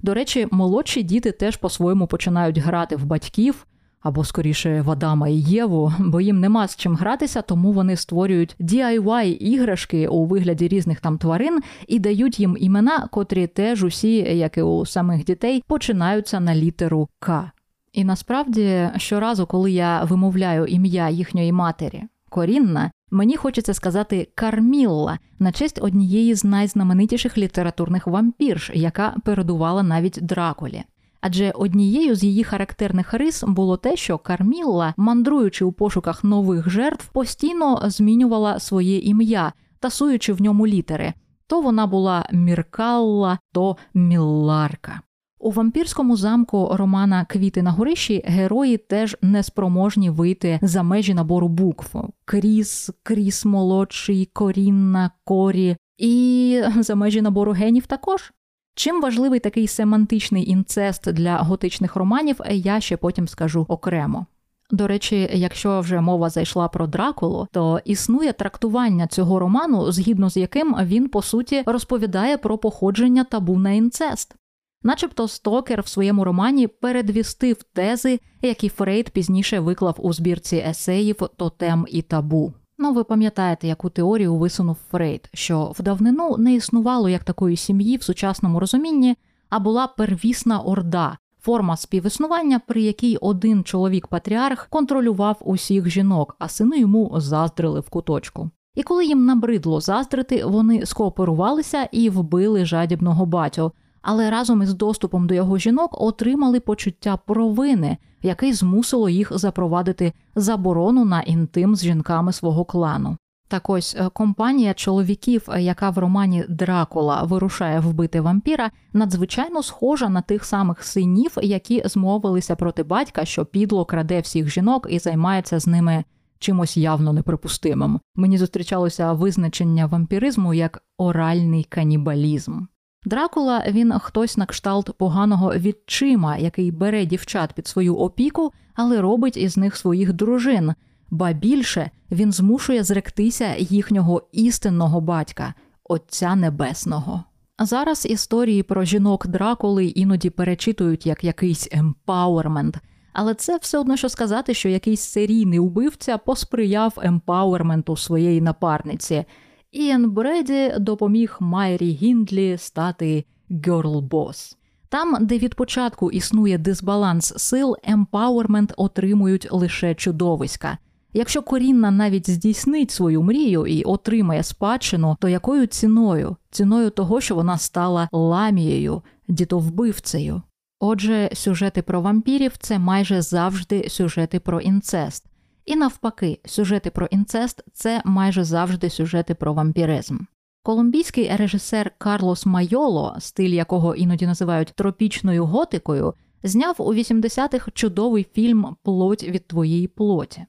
До 0.00 0.14
речі, 0.14 0.48
молодші 0.50 1.02
діти 1.02 1.32
теж 1.32 1.56
по-своєму 1.56 2.06
починають 2.06 2.58
грати 2.58 2.96
в 2.96 3.04
батьків 3.04 3.66
або 4.00 4.24
скоріше 4.24 4.82
в 4.82 4.90
Адама 4.90 5.28
і 5.28 5.34
Єву, 5.34 5.92
бо 5.98 6.20
їм 6.20 6.40
нема 6.40 6.68
з 6.68 6.76
чим 6.76 6.96
гратися, 6.96 7.42
тому 7.42 7.72
вони 7.72 7.96
створюють 7.96 8.56
DIY 8.60 9.36
іграшки 9.36 10.08
у 10.08 10.24
вигляді 10.24 10.68
різних 10.68 11.00
там 11.00 11.18
тварин 11.18 11.60
і 11.88 11.98
дають 11.98 12.40
їм 12.40 12.56
імена, 12.60 13.08
котрі 13.10 13.46
теж 13.46 13.84
усі, 13.84 14.14
як 14.16 14.58
і 14.58 14.62
у 14.62 14.86
самих 14.86 15.24
дітей, 15.24 15.64
починаються 15.66 16.40
на 16.40 16.54
літеру 16.54 17.08
К. 17.18 17.50
І 17.92 18.04
насправді 18.04 18.88
щоразу, 18.96 19.46
коли 19.46 19.72
я 19.72 20.04
вимовляю 20.04 20.66
ім'я 20.66 21.08
їхньої 21.08 21.52
матері 21.52 22.02
Корінна, 22.28 22.90
мені 23.10 23.36
хочеться 23.36 23.74
сказати 23.74 24.28
Кармілла 24.34 25.18
на 25.38 25.52
честь 25.52 25.78
однієї 25.82 26.34
з 26.34 26.44
найзнаменитіших 26.44 27.38
літературних 27.38 28.06
вампірш, 28.06 28.70
яка 28.74 29.14
передувала 29.24 29.82
навіть 29.82 30.18
Дракулі. 30.22 30.84
Адже 31.20 31.50
однією 31.50 32.14
з 32.14 32.24
її 32.24 32.44
характерних 32.44 33.14
рис 33.14 33.44
було 33.46 33.76
те, 33.76 33.96
що 33.96 34.18
Кармілла, 34.18 34.94
мандруючи 34.96 35.64
у 35.64 35.72
пошуках 35.72 36.24
нових 36.24 36.70
жертв, 36.70 37.08
постійно 37.12 37.82
змінювала 37.84 38.60
своє 38.60 38.98
ім'я, 38.98 39.52
тасуючи 39.80 40.32
в 40.32 40.42
ньому 40.42 40.66
літери. 40.66 41.12
То 41.46 41.60
вона 41.60 41.86
була 41.86 42.28
Міркалла, 42.32 43.38
то 43.52 43.76
Мілларка. 43.94 45.00
У 45.38 45.50
вампірському 45.50 46.16
замку 46.16 46.68
Романа 46.72 47.24
Квіти 47.24 47.62
на 47.62 47.70
горищі 47.70 48.22
герої 48.26 48.76
теж 48.76 49.16
неспроможні 49.22 50.10
вийти 50.10 50.58
за 50.62 50.82
межі 50.82 51.14
набору 51.14 51.48
букв: 51.48 51.96
Кріс, 52.24 52.90
Кріс 53.02 53.44
молодший, 53.44 54.30
Корінна, 54.32 55.10
Корі, 55.24 55.76
і 55.98 56.62
за 56.76 56.94
межі 56.94 57.22
набору 57.22 57.52
генів 57.52 57.86
також. 57.86 58.32
Чим 58.80 59.00
важливий 59.00 59.40
такий 59.40 59.68
семантичний 59.68 60.50
інцест 60.50 61.12
для 61.12 61.38
готичних 61.38 61.96
романів, 61.96 62.40
я 62.50 62.80
ще 62.80 62.96
потім 62.96 63.28
скажу 63.28 63.66
окремо. 63.68 64.26
До 64.70 64.86
речі, 64.86 65.30
якщо 65.32 65.80
вже 65.80 66.00
мова 66.00 66.30
зайшла 66.30 66.68
про 66.68 66.86
Дракулу, 66.86 67.48
то 67.52 67.80
існує 67.84 68.32
трактування 68.32 69.06
цього 69.06 69.38
роману, 69.38 69.92
згідно 69.92 70.30
з 70.30 70.36
яким 70.36 70.76
він 70.82 71.08
по 71.08 71.22
суті 71.22 71.62
розповідає 71.66 72.38
про 72.38 72.58
походження 72.58 73.24
табу 73.24 73.58
на 73.58 73.70
інцест. 73.70 74.34
Начебто 74.82 75.28
Стокер 75.28 75.82
в 75.82 75.88
своєму 75.88 76.24
романі 76.24 76.66
передвістив 76.66 77.56
тези, 77.62 78.20
які 78.42 78.68
Фрейд 78.68 79.10
пізніше 79.10 79.60
виклав 79.60 79.94
у 79.98 80.12
збірці 80.12 80.56
есеїв 80.56 81.16
Тотем 81.36 81.86
і 81.88 82.02
табу. 82.02 82.54
Ну, 82.82 82.92
ви 82.92 83.04
пам'ятаєте, 83.04 83.66
яку 83.66 83.90
теорію 83.90 84.36
висунув 84.36 84.76
Фрейд, 84.90 85.28
що 85.34 85.72
в 85.78 85.82
давнину 85.82 86.36
не 86.38 86.54
існувало 86.54 87.08
як 87.08 87.24
такої 87.24 87.56
сім'ї 87.56 87.96
в 87.96 88.02
сучасному 88.02 88.60
розумінні, 88.60 89.16
а 89.48 89.58
була 89.58 89.86
первісна 89.86 90.60
орда, 90.60 91.18
форма 91.40 91.76
співіснування, 91.76 92.60
при 92.66 92.82
якій 92.82 93.16
один 93.16 93.64
чоловік-патріарх 93.64 94.66
контролював 94.70 95.36
усіх 95.40 95.88
жінок, 95.88 96.36
а 96.38 96.48
сини 96.48 96.78
йому 96.78 97.12
заздрили 97.16 97.80
в 97.80 97.88
куточку. 97.88 98.50
І 98.74 98.82
коли 98.82 99.06
їм 99.06 99.24
набридло 99.24 99.80
заздрити, 99.80 100.44
вони 100.44 100.86
скооперувалися 100.86 101.88
і 101.92 102.10
вбили 102.10 102.64
жадібного 102.64 103.26
батю, 103.26 103.72
але 104.02 104.30
разом 104.30 104.62
із 104.62 104.74
доступом 104.74 105.26
до 105.26 105.34
його 105.34 105.58
жінок 105.58 106.02
отримали 106.02 106.60
почуття 106.60 107.16
провини, 107.16 107.96
яке 108.22 108.52
змусило 108.52 109.08
їх 109.08 109.38
запровадити 109.38 110.12
заборону 110.34 111.04
на 111.04 111.20
інтим 111.20 111.76
з 111.76 111.82
жінками 111.82 112.32
свого 112.32 112.64
клану. 112.64 113.16
Так 113.50 113.70
ось 113.70 113.96
е, 113.98 114.08
компанія 114.12 114.74
чоловіків, 114.74 115.48
е, 115.48 115.62
яка 115.62 115.90
в 115.90 115.98
романі 115.98 116.44
Дракула 116.48 117.22
вирушає 117.22 117.80
вбити 117.80 118.20
вампіра, 118.20 118.70
надзвичайно 118.92 119.62
схожа 119.62 120.08
на 120.08 120.22
тих 120.22 120.44
самих 120.44 120.84
синів, 120.84 121.32
які 121.42 121.82
змовилися 121.84 122.56
проти 122.56 122.82
батька, 122.82 123.24
що 123.24 123.44
підло 123.44 123.84
краде 123.84 124.20
всіх 124.20 124.50
жінок 124.50 124.86
і 124.90 124.98
займається 124.98 125.60
з 125.60 125.66
ними 125.66 126.04
чимось 126.38 126.76
явно 126.76 127.12
неприпустимим. 127.12 128.00
Мені 128.14 128.38
зустрічалося 128.38 129.12
визначення 129.12 129.86
вампіризму 129.86 130.54
як 130.54 130.82
оральний 130.98 131.64
канібалізм. 131.64 132.60
Дракула 133.04 133.64
він 133.68 133.92
хтось 133.92 134.36
на 134.36 134.46
кшталт 134.46 134.92
поганого 134.98 135.54
відчима, 135.54 136.36
який 136.36 136.70
бере 136.70 137.06
дівчат 137.06 137.52
під 137.52 137.66
свою 137.66 137.96
опіку, 137.96 138.52
але 138.74 139.00
робить 139.00 139.36
із 139.36 139.56
них 139.56 139.76
своїх 139.76 140.12
дружин, 140.12 140.74
ба 141.10 141.32
більше 141.32 141.90
він 142.10 142.32
змушує 142.32 142.84
зректися 142.84 143.54
їхнього 143.58 144.22
істинного 144.32 145.00
батька, 145.00 145.54
Отця 145.84 146.34
Небесного. 146.34 147.24
Зараз 147.58 148.06
історії 148.06 148.62
про 148.62 148.84
жінок 148.84 149.26
Дракули 149.26 149.86
іноді 149.86 150.30
перечитують 150.30 151.06
як 151.06 151.24
якийсь 151.24 151.68
емпауермент, 151.72 152.76
але 153.12 153.34
це 153.34 153.56
все 153.56 153.78
одно 153.78 153.96
що 153.96 154.08
сказати, 154.08 154.54
що 154.54 154.68
якийсь 154.68 155.00
серійний 155.00 155.58
убивця 155.58 156.18
посприяв 156.18 156.98
емпауерменту 157.02 157.96
своєї 157.96 158.40
напарниці. 158.40 159.24
Іен 159.72 160.10
Бреді 160.10 160.74
допоміг 160.78 161.36
Майрі 161.40 161.90
Гіндлі 161.90 162.58
стати 162.58 163.24
girlboss. 163.50 164.56
Там, 164.88 165.16
де 165.20 165.38
від 165.38 165.54
початку 165.54 166.10
існує 166.10 166.58
дисбаланс 166.58 167.34
сил, 167.36 167.76
empowerment 167.82 168.72
отримують 168.76 169.48
лише 169.50 169.94
чудовиська. 169.94 170.78
Якщо 171.12 171.42
Корінна 171.42 171.90
навіть 171.90 172.30
здійснить 172.30 172.90
свою 172.90 173.22
мрію 173.22 173.66
і 173.66 173.82
отримає 173.82 174.42
спадщину, 174.42 175.16
то 175.20 175.28
якою 175.28 175.66
ціною? 175.66 176.36
Ціною 176.50 176.90
того, 176.90 177.20
що 177.20 177.34
вона 177.34 177.58
стала 177.58 178.08
ламією, 178.12 179.02
дітовбивцею. 179.28 180.42
Отже, 180.80 181.30
сюжети 181.32 181.82
про 181.82 182.00
вампірів 182.00 182.56
це 182.58 182.78
майже 182.78 183.22
завжди 183.22 183.88
сюжети 183.88 184.40
про 184.40 184.60
інцест. 184.60 185.29
І 185.70 185.76
навпаки, 185.76 186.40
сюжети 186.44 186.90
про 186.90 187.06
інцест 187.06 187.62
це 187.72 188.02
майже 188.04 188.44
завжди 188.44 188.90
сюжети 188.90 189.34
про 189.34 189.54
вампіризм. 189.54 190.18
Колумбійський 190.62 191.36
режисер 191.36 191.92
Карлос 191.98 192.46
Майоло, 192.46 193.16
стиль 193.18 193.50
якого 193.50 193.94
іноді 193.94 194.26
називають 194.26 194.72
тропічною 194.74 195.44
готикою, 195.44 196.14
зняв 196.42 196.74
у 196.78 196.94
80-х 196.94 197.70
чудовий 197.74 198.26
фільм 198.32 198.76
Плоть 198.82 199.24
від 199.24 199.46
твоєї 199.48 199.88
плоті. 199.88 200.44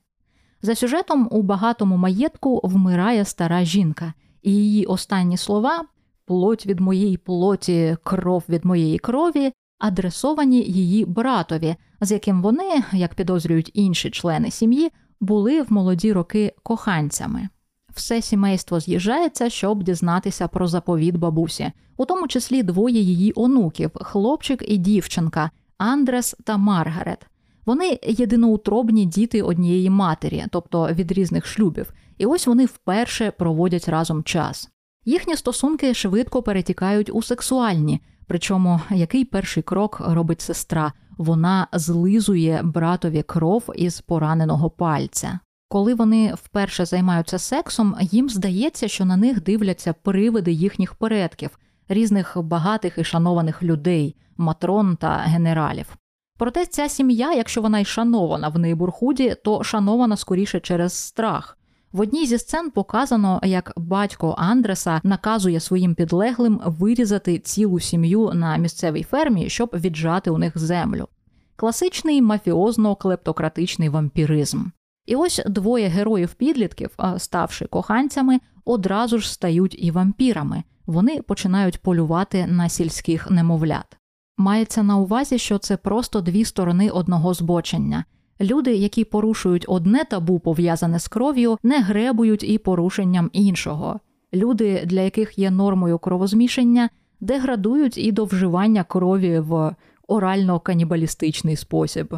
За 0.62 0.76
сюжетом 0.76 1.28
у 1.32 1.42
багатому 1.42 1.98
маєтку 1.98 2.62
вмирає 2.64 3.26
стара 3.26 3.64
жінка, 3.64 4.14
і 4.42 4.52
її 4.52 4.86
останні 4.86 5.38
слова 5.38 5.86
плоть 6.26 6.66
від 6.66 6.80
моєї 6.80 7.18
плоті, 7.18 7.98
кров 8.04 8.44
від 8.50 8.66
моєї 8.66 9.00
крові 9.00 9.52
адресовані 9.82 10.62
її 10.62 11.06
братові, 11.06 11.76
з 12.02 12.12
яким 12.12 12.42
вони, 12.42 12.84
як 12.92 13.16
підозрюють 13.16 13.72
інші 13.74 14.10
члени 14.10 14.52
сім'ї, 14.52 14.92
були 15.22 15.62
в 15.62 15.74
молоді 15.74 16.14
роки 16.14 16.54
коханцями. 16.64 17.50
Все 17.94 18.22
сімейство 18.22 18.80
з'їжджається, 18.80 19.50
щоб 19.50 19.84
дізнатися 19.84 20.48
про 20.48 20.68
заповіт 20.68 21.16
бабусі, 21.16 21.72
у 21.98 22.06
тому 22.06 22.28
числі 22.28 22.64
двоє 22.64 23.02
її 23.02 23.34
онуків 23.36 23.92
хлопчик 23.96 24.64
і 24.68 24.78
дівчинка 24.78 25.52
Андрес 25.78 26.36
та 26.44 26.58
Маргарет. 26.58 27.28
Вони 27.66 28.00
єдиноутробні 28.04 29.06
діти 29.06 29.42
однієї 29.42 29.90
матері, 29.90 30.46
тобто 30.52 30.88
від 30.88 31.12
різних 31.12 31.46
шлюбів, 31.46 31.94
і 32.18 32.26
ось 32.26 32.48
вони 32.48 32.66
вперше 32.66 33.32
проводять 33.32 33.90
разом 33.90 34.24
час. 34.24 34.70
Їхні 35.06 35.36
стосунки 35.36 35.94
швидко 35.94 36.44
перетікають 36.44 37.10
у 37.14 37.22
сексуальні, 37.22 38.02
причому 38.28 38.82
який 38.90 39.26
перший 39.26 39.64
крок 39.64 40.02
робить 40.06 40.42
сестра? 40.42 40.94
Вона 41.22 41.68
злизує 41.74 42.62
братові 42.64 43.24
кров 43.24 43.64
із 43.76 44.02
пораненого 44.02 44.70
пальця. 44.70 45.40
Коли 45.70 45.94
вони 45.94 46.34
вперше 46.34 46.86
займаються 46.86 47.40
сексом, 47.40 47.96
їм 48.02 48.30
здається, 48.30 48.88
що 48.88 49.06
на 49.06 49.18
них 49.18 49.44
дивляться 49.44 49.94
привиди 49.94 50.52
їхніх 50.52 50.94
предків, 50.94 51.50
різних 51.90 52.38
багатих 52.38 52.98
і 52.98 53.04
шанованих 53.04 53.64
людей, 53.64 54.16
матрон 54.38 54.96
та 54.96 55.10
генералів. 55.10 55.98
Проте 56.38 56.66
ця 56.66 56.90
сім'я, 56.90 57.34
якщо 57.34 57.62
вона 57.62 57.80
й 57.80 57.86
шанована 57.86 58.50
в 58.50 58.60
нейбурхуді, 58.60 59.36
то 59.44 59.64
шанована 59.64 60.18
скоріше 60.18 60.60
через 60.60 60.94
страх. 60.94 61.58
В 61.92 62.00
одній 62.00 62.26
зі 62.26 62.38
сцен 62.38 62.72
показано, 62.72 63.40
як 63.44 63.74
батько 63.76 64.36
Андреса 64.38 65.02
наказує 65.04 65.60
своїм 65.60 65.96
підлеглим 65.96 66.62
вирізати 66.66 67.40
цілу 67.40 67.80
сім'ю 67.80 68.32
на 68.34 68.58
місцевій 68.58 69.04
фермі, 69.04 69.50
щоб 69.50 69.70
віджати 69.74 70.30
у 70.32 70.38
них 70.38 70.58
землю. 70.58 71.08
Класичний 71.56 72.22
мафіозно-клептократичний 72.22 73.90
вампіризм. 73.90 74.66
І 75.06 75.16
ось 75.16 75.42
двоє 75.46 75.88
героїв-підлітків, 75.88 76.90
ставши 77.18 77.66
коханцями, 77.66 78.40
одразу 78.66 79.20
ж 79.20 79.34
стають 79.34 79.76
і 79.80 79.92
вампірами. 79.92 80.64
Вони 80.86 81.22
починають 81.22 81.82
полювати 81.82 82.48
на 82.48 82.70
сільських 82.70 83.32
немовлят. 83.32 83.98
Мається 84.38 84.84
на 84.84 84.98
увазі, 84.98 85.38
що 85.38 85.58
це 85.58 85.78
просто 85.78 86.22
дві 86.22 86.46
сторони 86.46 86.90
одного 86.90 87.34
збочення. 87.34 88.06
Люди, 88.42 88.76
які 88.76 89.04
порушують 89.04 89.66
одне 89.68 90.04
табу, 90.04 90.40
пов'язане 90.40 91.00
з 91.00 91.08
кров'ю, 91.08 91.58
не 91.64 91.82
гребують 91.82 92.44
і 92.44 92.58
порушенням 92.58 93.30
іншого. 93.34 94.00
Люди, 94.34 94.84
для 94.86 95.02
яких 95.02 95.40
є 95.40 95.52
нормою 95.52 96.00
кровозмішання, 96.00 96.90
деградують 97.20 97.98
і 97.98 98.12
до 98.12 98.26
вживання 98.26 98.84
крові 98.84 99.40
в 99.40 99.76
орально-канібалістичний 100.08 101.56
спосіб. 101.56 102.16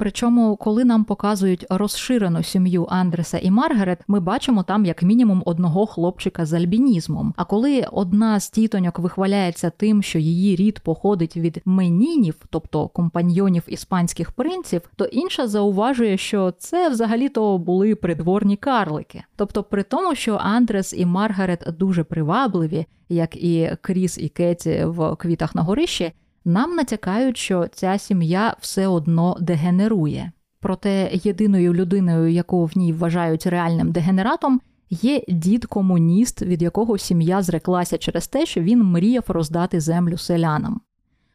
Причому, 0.00 0.56
коли 0.56 0.84
нам 0.84 1.04
показують 1.04 1.66
розширену 1.70 2.42
сім'ю 2.42 2.86
Андреса 2.90 3.38
і 3.38 3.50
Маргарет, 3.50 3.98
ми 4.08 4.20
бачимо 4.20 4.62
там 4.62 4.84
як 4.84 5.02
мінімум 5.02 5.42
одного 5.46 5.86
хлопчика 5.86 6.46
з 6.46 6.52
альбінізмом. 6.52 7.34
А 7.36 7.44
коли 7.44 7.86
одна 7.92 8.40
з 8.40 8.50
тітоньок 8.50 8.98
вихваляється 8.98 9.70
тим, 9.70 10.02
що 10.02 10.18
її 10.18 10.56
рід 10.56 10.80
походить 10.80 11.36
від 11.36 11.62
менінів, 11.64 12.34
тобто 12.50 12.88
компаньйонів 12.88 13.62
іспанських 13.66 14.32
принців, 14.32 14.80
то 14.96 15.04
інша 15.04 15.48
зауважує, 15.48 16.16
що 16.16 16.54
це 16.58 16.88
взагалі-то 16.88 17.58
були 17.58 17.94
придворні 17.94 18.56
карлики. 18.56 19.22
Тобто, 19.36 19.62
при 19.62 19.82
тому, 19.82 20.14
що 20.14 20.34
Андрес 20.34 20.94
і 20.96 21.06
Маргарет 21.06 21.64
дуже 21.78 22.04
привабливі, 22.04 22.86
як 23.08 23.36
і 23.36 23.70
Кріс 23.80 24.18
і 24.18 24.28
Кеті 24.28 24.84
в 24.84 25.16
квітах 25.16 25.54
на 25.54 25.62
горищі, 25.62 26.12
нам 26.44 26.74
натякають, 26.76 27.36
що 27.36 27.66
ця 27.72 27.98
сім'я 27.98 28.56
все 28.60 28.86
одно 28.86 29.36
дегенерує. 29.40 30.32
Проте 30.60 31.10
єдиною 31.12 31.74
людиною, 31.74 32.32
яку 32.32 32.64
в 32.64 32.78
ній 32.78 32.92
вважають 32.92 33.46
реальним 33.46 33.92
дегенератом, 33.92 34.60
є 34.90 35.22
дід 35.28 35.66
комуніст, 35.66 36.42
від 36.42 36.62
якого 36.62 36.98
сім'я 36.98 37.42
зреклася 37.42 37.98
через 37.98 38.28
те, 38.28 38.46
що 38.46 38.60
він 38.60 38.82
мріяв 38.82 39.24
роздати 39.28 39.80
землю 39.80 40.18
селянам. 40.18 40.80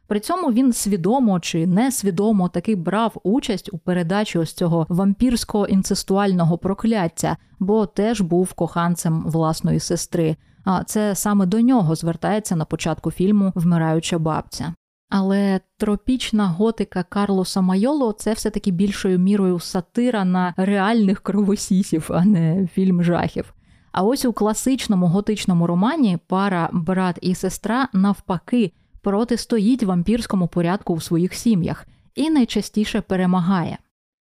При 0.08 0.20
цьому 0.20 0.52
він 0.52 0.74
свідомо 0.74 1.40
чи 1.40 1.68
несвідомо 1.68 2.50
таки 2.50 2.76
брав 2.76 3.16
участь 3.24 3.70
у 3.74 3.78
передачі 3.78 4.40
ось 4.40 4.54
цього 4.54 4.86
вампірського 4.90 5.68
інцестуального 5.68 6.58
прокляття, 6.58 7.38
бо 7.60 7.86
теж 7.86 8.22
був 8.22 8.54
коханцем 8.54 9.24
власної 9.26 9.80
сестри. 9.80 10.36
А 10.66 10.84
це 10.84 11.16
саме 11.16 11.46
до 11.46 11.62
нього 11.62 11.96
звертається 11.96 12.56
на 12.56 12.66
початку 12.66 13.12
фільму 13.12 13.52
Вмираюча 13.56 14.20
бабця. 14.20 14.74
Але 15.10 15.60
тропічна 15.78 16.48
готика 16.48 17.04
Карлоса 17.04 17.62
Майоло 17.62 18.12
це 18.12 18.34
все-таки 18.34 18.72
більшою 18.72 19.20
мірою 19.20 19.60
сатира 19.60 20.26
на 20.26 20.54
реальних 20.58 21.22
кровосісів, 21.22 22.10
а 22.10 22.26
не 22.26 22.68
фільм 22.74 23.04
жахів. 23.04 23.54
А 23.92 24.04
ось 24.04 24.26
у 24.26 24.34
класичному 24.34 25.08
готичному 25.08 25.68
романі 25.68 26.18
пара 26.28 26.70
брат 26.74 27.20
і 27.22 27.36
сестра 27.36 27.88
навпаки 27.94 28.72
протистоїть 29.02 29.84
вампірському 29.84 30.48
порядку 30.48 30.94
у 30.94 31.02
своїх 31.02 31.34
сім'ях 31.34 31.88
і 32.16 32.30
найчастіше 32.30 33.02
перемагає. 33.02 33.78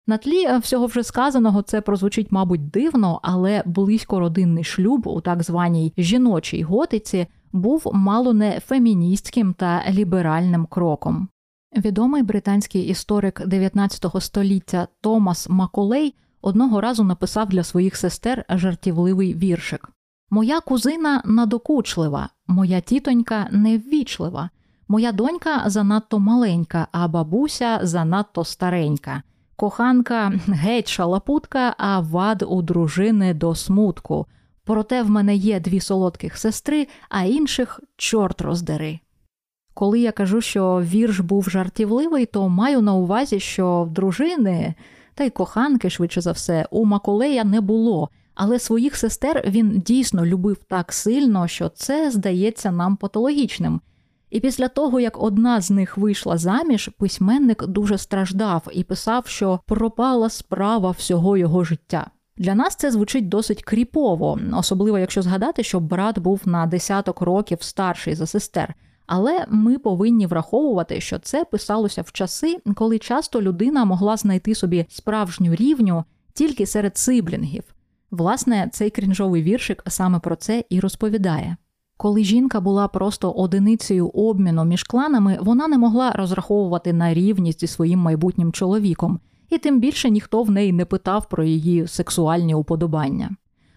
На 0.07 0.19
тлі 0.19 0.59
всього 0.59 0.87
вже 0.87 1.03
сказаного 1.03 1.63
це 1.63 1.81
прозвучить, 1.81 2.33
мабуть, 2.33 2.71
дивно, 2.71 3.21
але 3.23 3.63
близько 3.67 4.21
родинний 4.21 4.65
шлюб 4.65 5.07
у 5.07 5.21
так 5.21 5.43
званій 5.43 5.93
жіночій 5.99 6.63
готиці 6.63 7.27
був 7.53 7.91
мало 7.95 8.33
не 8.33 8.61
феміністським 8.61 9.55
та 9.55 9.85
ліберальним 9.91 10.67
кроком. 10.67 11.29
Відомий 11.77 12.23
британський 12.23 12.83
історик 12.83 13.47
19 13.47 14.07
століття 14.21 14.89
Томас 15.01 15.49
Маколей 15.49 16.15
одного 16.43 16.81
разу 16.81 17.05
написав 17.05 17.49
для 17.49 17.65
своїх 17.65 17.97
сестер 17.97 18.45
жартівливий 18.49 19.35
віршик: 19.35 19.89
Моя 20.31 20.61
кузина 20.61 21.23
надокучлива, 21.25 22.29
моя 22.47 22.81
тітонька 22.81 23.49
неввічлива, 23.51 24.51
моя 24.89 25.13
донька 25.13 25.63
занадто 25.67 26.19
маленька, 26.19 26.89
а 26.93 27.09
бабуся 27.09 27.81
занадто 27.83 28.45
старенька. 28.45 29.23
Коханка 29.57 30.33
геть 30.47 30.89
шалапутка, 30.89 31.75
а 31.79 32.01
вад 32.01 32.43
у 32.43 32.63
дружини 32.63 33.35
до 33.35 33.55
смутку. 33.55 34.27
Проте 34.65 35.03
в 35.03 35.11
мене 35.11 35.35
є 35.35 35.61
дві 35.61 35.81
солодких 35.81 36.39
сестри, 36.39 36.89
а 37.09 37.23
інших 37.25 37.81
чорт 37.97 38.41
роздери. 38.41 38.99
Коли 39.75 40.01
я 40.01 40.13
кажу, 40.13 40.41
що 40.41 40.83
вірш 40.85 41.21
був 41.21 41.51
жартівливий, 41.51 42.27
то 42.27 42.49
маю 42.49 42.83
на 42.83 42.95
увазі, 42.95 43.41
що 43.41 43.89
дружини 43.91 44.75
та 45.15 45.25
й 45.25 45.31
коханки, 45.31 45.91
швидше 45.91 46.21
за 46.21 46.33
все, 46.33 46.67
у 46.71 46.85
Маколея 46.85 47.45
не 47.45 47.61
було, 47.61 48.09
але 48.35 48.59
своїх 48.59 48.97
сестер 48.97 49.45
він 49.47 49.83
дійсно 49.87 50.27
любив 50.27 50.57
так 50.69 50.93
сильно, 50.93 51.49
що 51.49 51.69
це 51.69 52.11
здається 52.11 52.71
нам 52.71 52.97
патологічним. 52.97 53.81
І 54.31 54.41
після 54.41 54.69
того, 54.69 55.01
як 55.01 55.23
одна 55.23 55.61
з 55.61 55.71
них 55.71 55.97
вийшла 55.97 56.39
заміж, 56.39 56.91
письменник 56.99 57.67
дуже 57.67 57.99
страждав 57.99 58.69
і 58.73 58.85
писав, 58.85 59.27
що 59.27 59.61
пропала 59.67 60.31
справа 60.31 60.91
всього 60.91 61.37
його 61.37 61.65
життя. 61.65 62.11
Для 62.37 62.55
нас 62.55 62.77
це 62.77 62.91
звучить 62.91 63.29
досить 63.29 63.63
кріпово, 63.63 64.39
особливо 64.53 64.99
якщо 64.99 65.23
згадати, 65.23 65.63
що 65.63 65.81
брат 65.81 66.19
був 66.19 66.41
на 66.45 66.67
десяток 66.67 67.21
років 67.21 67.63
старший 67.63 68.15
за 68.15 68.27
сестер. 68.27 68.75
Але 69.07 69.47
ми 69.49 69.79
повинні 69.79 70.27
враховувати, 70.27 71.01
що 71.01 71.19
це 71.19 71.45
писалося 71.45 72.03
в 72.03 72.13
часи, 72.13 72.59
коли 72.75 72.99
часто 72.99 73.43
людина 73.43 73.85
могла 73.85 74.17
знайти 74.17 74.55
собі 74.55 74.87
справжню 74.89 75.55
рівню 75.55 76.05
тільки 76.35 76.67
серед 76.67 76.99
сиблінгів. 76.99 77.63
Власне, 78.11 78.69
цей 78.73 78.91
крінжовий 78.91 79.43
віршик 79.43 79.83
саме 79.87 80.19
про 80.19 80.37
це 80.37 80.65
і 80.69 80.81
розповідає. 80.81 81.57
Коли 81.97 82.25
жінка 82.25 82.61
була 82.61 82.89
просто 82.89 83.31
одиницею 83.31 84.09
обміну 84.09 84.65
між 84.65 84.85
кланами, 84.85 85.39
вона 85.41 85.69
не 85.69 85.79
могла 85.79 86.11
розраховувати 86.11 86.93
на 86.93 87.15
рівність 87.15 87.61
зі 87.61 87.67
своїм 87.67 87.99
майбутнім 87.99 88.53
чоловіком 88.53 89.21
і 89.53 89.59
тим 89.59 89.81
більше 89.81 90.11
ніхто 90.11 90.43
в 90.43 90.51
неї 90.51 90.73
не 90.73 90.85
питав 90.85 91.29
про 91.29 91.45
її 91.45 91.89
сексуальні 91.89 92.55
уподобання. 92.55 93.31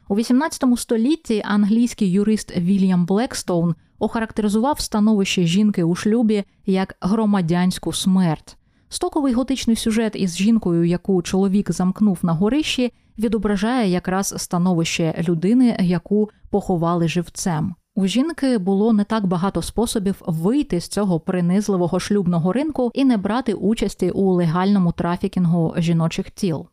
У 0.07 0.15
XVIII 0.15 0.77
столітті 0.77 1.41
англійський 1.45 2.11
юрист 2.11 2.57
Вільям 2.57 3.05
Блекстоун 3.05 3.75
охарактеризував 3.99 4.79
становище 4.79 5.43
жінки 5.43 5.83
у 5.83 5.95
шлюбі 5.95 6.43
як 6.65 6.95
громадянську 7.01 7.93
смерть. 7.93 8.57
Стоковий 8.89 9.33
готичний 9.33 9.75
сюжет 9.75 10.15
із 10.15 10.37
жінкою, 10.37 10.83
яку 10.83 11.21
чоловік 11.21 11.71
замкнув 11.71 12.19
на 12.21 12.33
горищі, 12.33 12.93
відображає 13.17 13.89
якраз 13.89 14.33
становище 14.37 15.23
людини, 15.27 15.77
яку 15.79 16.29
поховали 16.49 17.07
живцем. 17.07 17.75
У 17.97 18.07
жінки 18.07 18.57
було 18.57 18.93
не 18.93 19.03
так 19.03 19.25
багато 19.25 19.61
способів 19.61 20.21
вийти 20.25 20.79
з 20.79 20.87
цього 20.87 21.19
принизливого 21.19 21.99
шлюбного 21.99 22.53
ринку 22.53 22.91
і 22.93 23.05
не 23.05 23.17
брати 23.17 23.53
участі 23.53 24.09
у 24.11 24.31
легальному 24.31 24.91
трафікінгу 24.91 25.73
жіночих 25.77 26.29
тіл. 26.31 26.67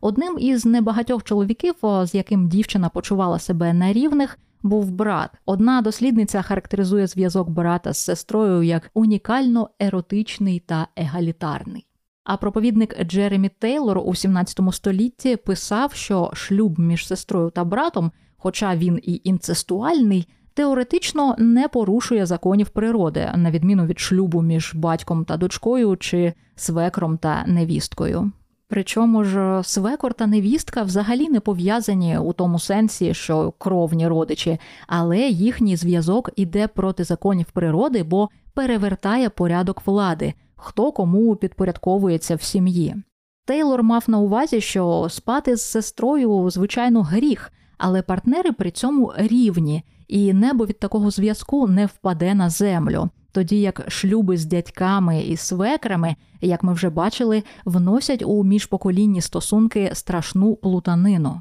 Одним 0.00 0.36
із 0.38 0.66
небагатьох 0.66 1.24
чоловіків, 1.24 1.74
з 1.82 2.14
яким 2.14 2.48
дівчина 2.48 2.88
почувала 2.88 3.38
себе 3.38 3.72
на 3.72 3.92
рівних, 3.92 4.38
був 4.62 4.90
брат. 4.90 5.30
Одна 5.44 5.82
дослідниця 5.82 6.42
характеризує 6.42 7.06
зв'язок 7.06 7.48
брата 7.48 7.92
з 7.92 7.98
сестрою 7.98 8.62
як 8.62 8.90
унікально 8.94 9.70
еротичний 9.80 10.60
та 10.60 10.88
егалітарний. 10.96 11.86
А 12.24 12.36
проповідник 12.36 13.02
Джеремі 13.04 13.48
Тейлор 13.48 13.98
у 13.98 14.14
17 14.14 14.60
столітті 14.72 15.36
писав, 15.36 15.92
що 15.92 16.30
шлюб 16.34 16.78
між 16.78 17.06
сестрою 17.06 17.50
та 17.50 17.64
братом, 17.64 18.12
хоча 18.36 18.76
він 18.76 19.00
і 19.02 19.20
інцестуальний, 19.24 20.28
теоретично 20.56 21.34
не 21.38 21.68
порушує 21.68 22.26
законів 22.26 22.68
природи, 22.68 23.32
на 23.36 23.50
відміну 23.50 23.86
від 23.86 23.98
шлюбу 23.98 24.42
між 24.42 24.74
батьком 24.74 25.24
та 25.24 25.36
дочкою 25.36 25.96
чи 25.96 26.32
свекром 26.54 27.18
та 27.18 27.44
невісткою. 27.46 28.32
Причому 28.68 29.24
ж 29.24 29.60
свекор 29.64 30.14
та 30.14 30.26
невістка 30.26 30.82
взагалі 30.82 31.28
не 31.28 31.40
пов'язані 31.40 32.18
у 32.18 32.32
тому 32.32 32.58
сенсі, 32.58 33.14
що 33.14 33.52
кровні 33.58 34.08
родичі, 34.08 34.58
але 34.86 35.18
їхній 35.18 35.76
зв'язок 35.76 36.30
іде 36.36 36.68
проти 36.68 37.04
законів 37.04 37.46
природи, 37.52 38.02
бо 38.02 38.28
перевертає 38.54 39.28
порядок 39.28 39.82
влади, 39.86 40.34
хто 40.56 40.92
кому 40.92 41.36
підпорядковується 41.36 42.36
в 42.36 42.42
сім'ї. 42.42 42.96
Тейлор 43.44 43.82
мав 43.82 44.04
на 44.06 44.18
увазі, 44.18 44.60
що 44.60 45.06
спати 45.10 45.56
з 45.56 45.62
сестрою 45.62 46.50
звичайно 46.50 47.02
гріх, 47.02 47.52
але 47.78 48.02
партнери 48.02 48.52
при 48.52 48.70
цьому 48.70 49.12
рівні, 49.16 49.82
і 50.08 50.32
небо 50.32 50.66
від 50.66 50.78
такого 50.78 51.10
зв'язку 51.10 51.66
не 51.66 51.86
впаде 51.86 52.34
на 52.34 52.50
землю. 52.50 53.10
тоді 53.32 53.60
як 53.60 53.84
шлюби 53.88 54.36
з 54.36 54.44
дядьками 54.44 55.22
і 55.22 55.36
свекрами, 55.36 56.16
як 56.40 56.62
ми 56.62 56.72
вже 56.72 56.90
бачили, 56.90 57.42
вносять 57.64 58.22
у 58.26 58.44
міжпоколінні 58.44 59.20
стосунки 59.20 59.90
страшну 59.92 60.56
плутанину. 60.56 61.40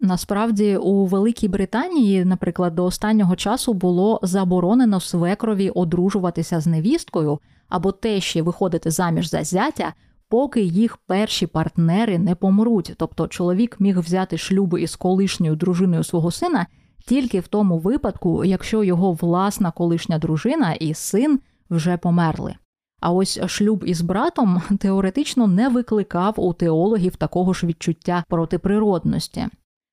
Насправді, 0.00 0.76
у 0.76 1.06
Великій 1.06 1.48
Британії, 1.48 2.24
наприклад, 2.24 2.74
до 2.74 2.84
останнього 2.84 3.36
часу 3.36 3.74
було 3.74 4.20
заборонено 4.22 5.00
свекрові 5.00 5.70
одружуватися 5.70 6.60
з 6.60 6.66
невісткою 6.66 7.38
або 7.68 7.92
тещі 7.92 8.42
виходити 8.42 8.90
заміж 8.90 9.30
за 9.30 9.44
зятя, 9.44 9.94
поки 10.28 10.62
їх 10.62 10.96
перші 10.96 11.46
партнери 11.46 12.18
не 12.18 12.34
помруть. 12.34 12.94
Тобто 12.96 13.28
чоловік 13.28 13.80
міг 13.80 14.00
взяти 14.00 14.38
шлюби 14.38 14.82
із 14.82 14.96
колишньою 14.96 15.56
дружиною 15.56 16.04
свого 16.04 16.30
сина 16.30 16.66
тільки 17.06 17.40
в 17.40 17.48
тому 17.48 17.78
випадку, 17.78 18.44
якщо 18.44 18.84
його 18.84 19.12
власна 19.12 19.70
колишня 19.70 20.18
дружина 20.18 20.72
і 20.72 20.94
син 20.94 21.40
вже 21.70 21.96
померли. 21.96 22.54
А 23.00 23.12
ось 23.12 23.40
шлюб 23.46 23.84
із 23.86 24.00
братом 24.00 24.62
теоретично 24.78 25.46
не 25.46 25.68
викликав 25.68 26.34
у 26.36 26.52
теологів 26.52 27.16
такого 27.16 27.52
ж 27.52 27.66
відчуття 27.66 28.24
протиприродності. 28.28 29.46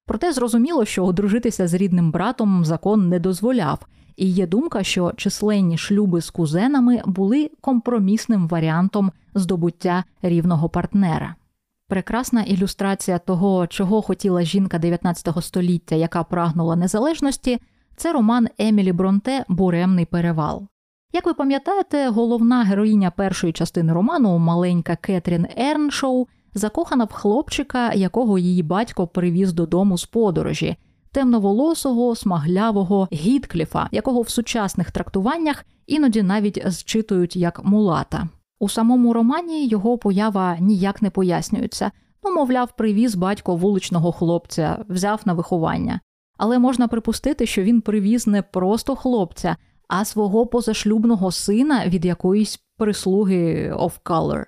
Проте 0.06 0.34
зрозуміло, 0.34 0.86
що 0.86 1.06
одружитися 1.06 1.68
з 1.68 1.74
рідним 1.74 2.12
братом 2.12 2.66
закон 2.66 3.10
не 3.10 3.20
дозволяв, 3.20 3.80
і 4.16 4.30
є 4.30 4.48
думка, 4.48 4.84
що 4.84 5.14
численні 5.18 5.78
шлюби 5.78 6.22
з 6.22 6.30
кузенами 6.30 7.02
були 7.06 7.52
компромісним 7.62 8.48
варіантом 8.48 9.12
здобуття 9.36 10.04
рівного 10.22 10.70
партнера. 10.70 11.36
Прекрасна 11.90 12.42
ілюстрація 12.44 13.20
того, 13.20 13.68
чого 13.68 14.02
хотіла 14.02 14.42
жінка 14.42 14.80
19 14.80 15.44
століття, 15.44 15.96
яка 15.96 16.24
прагнула 16.24 16.76
незалежності, 16.76 17.60
це 17.96 18.14
роман 18.14 18.48
Емілі 18.58 18.92
Бронте 18.92 19.46
Буремний 19.48 20.06
перевал. 20.06 20.68
Як 21.14 21.26
ви 21.26 21.34
пам'ятаєте, 21.34 22.10
головна 22.10 22.64
героїня 22.64 23.12
першої 23.12 23.54
частини 23.54 23.94
роману, 23.94 24.38
маленька 24.38 24.96
Кетрін 24.96 25.48
Ерншоу, 25.58 26.28
закохана 26.54 27.04
в 27.04 27.12
хлопчика, 27.12 27.94
якого 27.94 28.38
її 28.38 28.64
батько 28.64 29.08
привіз 29.08 29.54
додому 29.54 29.98
з 29.98 30.06
подорожі, 30.06 30.76
темноволосого, 31.12 32.16
смаглявого 32.16 33.08
Гіткліфа, 33.14 33.88
якого 33.92 34.22
в 34.22 34.30
сучасних 34.30 34.92
трактуваннях 34.92 35.66
іноді 35.86 36.24
навіть 36.24 36.64
зчитують 36.66 37.36
як 37.36 37.66
мулата. 37.66 38.30
У 38.60 38.70
самому 38.70 39.14
романі 39.14 39.68
його 39.68 39.98
поява 39.98 40.58
ніяк 40.60 41.02
не 41.02 41.10
пояснюється. 41.10 41.92
Ну, 42.24 42.36
мовляв, 42.36 42.76
привіз 42.76 43.16
батько 43.16 43.56
вуличного 43.56 44.12
хлопця, 44.12 44.86
взяв 44.90 45.22
на 45.26 45.34
виховання. 45.34 46.00
Але 46.38 46.60
можна 46.60 46.88
припустити, 46.88 47.46
що 47.46 47.64
він 47.64 47.82
привіз 47.82 48.28
не 48.28 48.42
просто 48.42 48.96
хлопця, 48.96 49.56
а 49.88 50.06
свого 50.06 50.48
позашлюбного 50.48 51.32
сина 51.32 51.88
від 51.88 52.06
якоїсь 52.06 52.60
прислуги 52.78 53.74
of 53.74 53.92
color. 54.06 54.46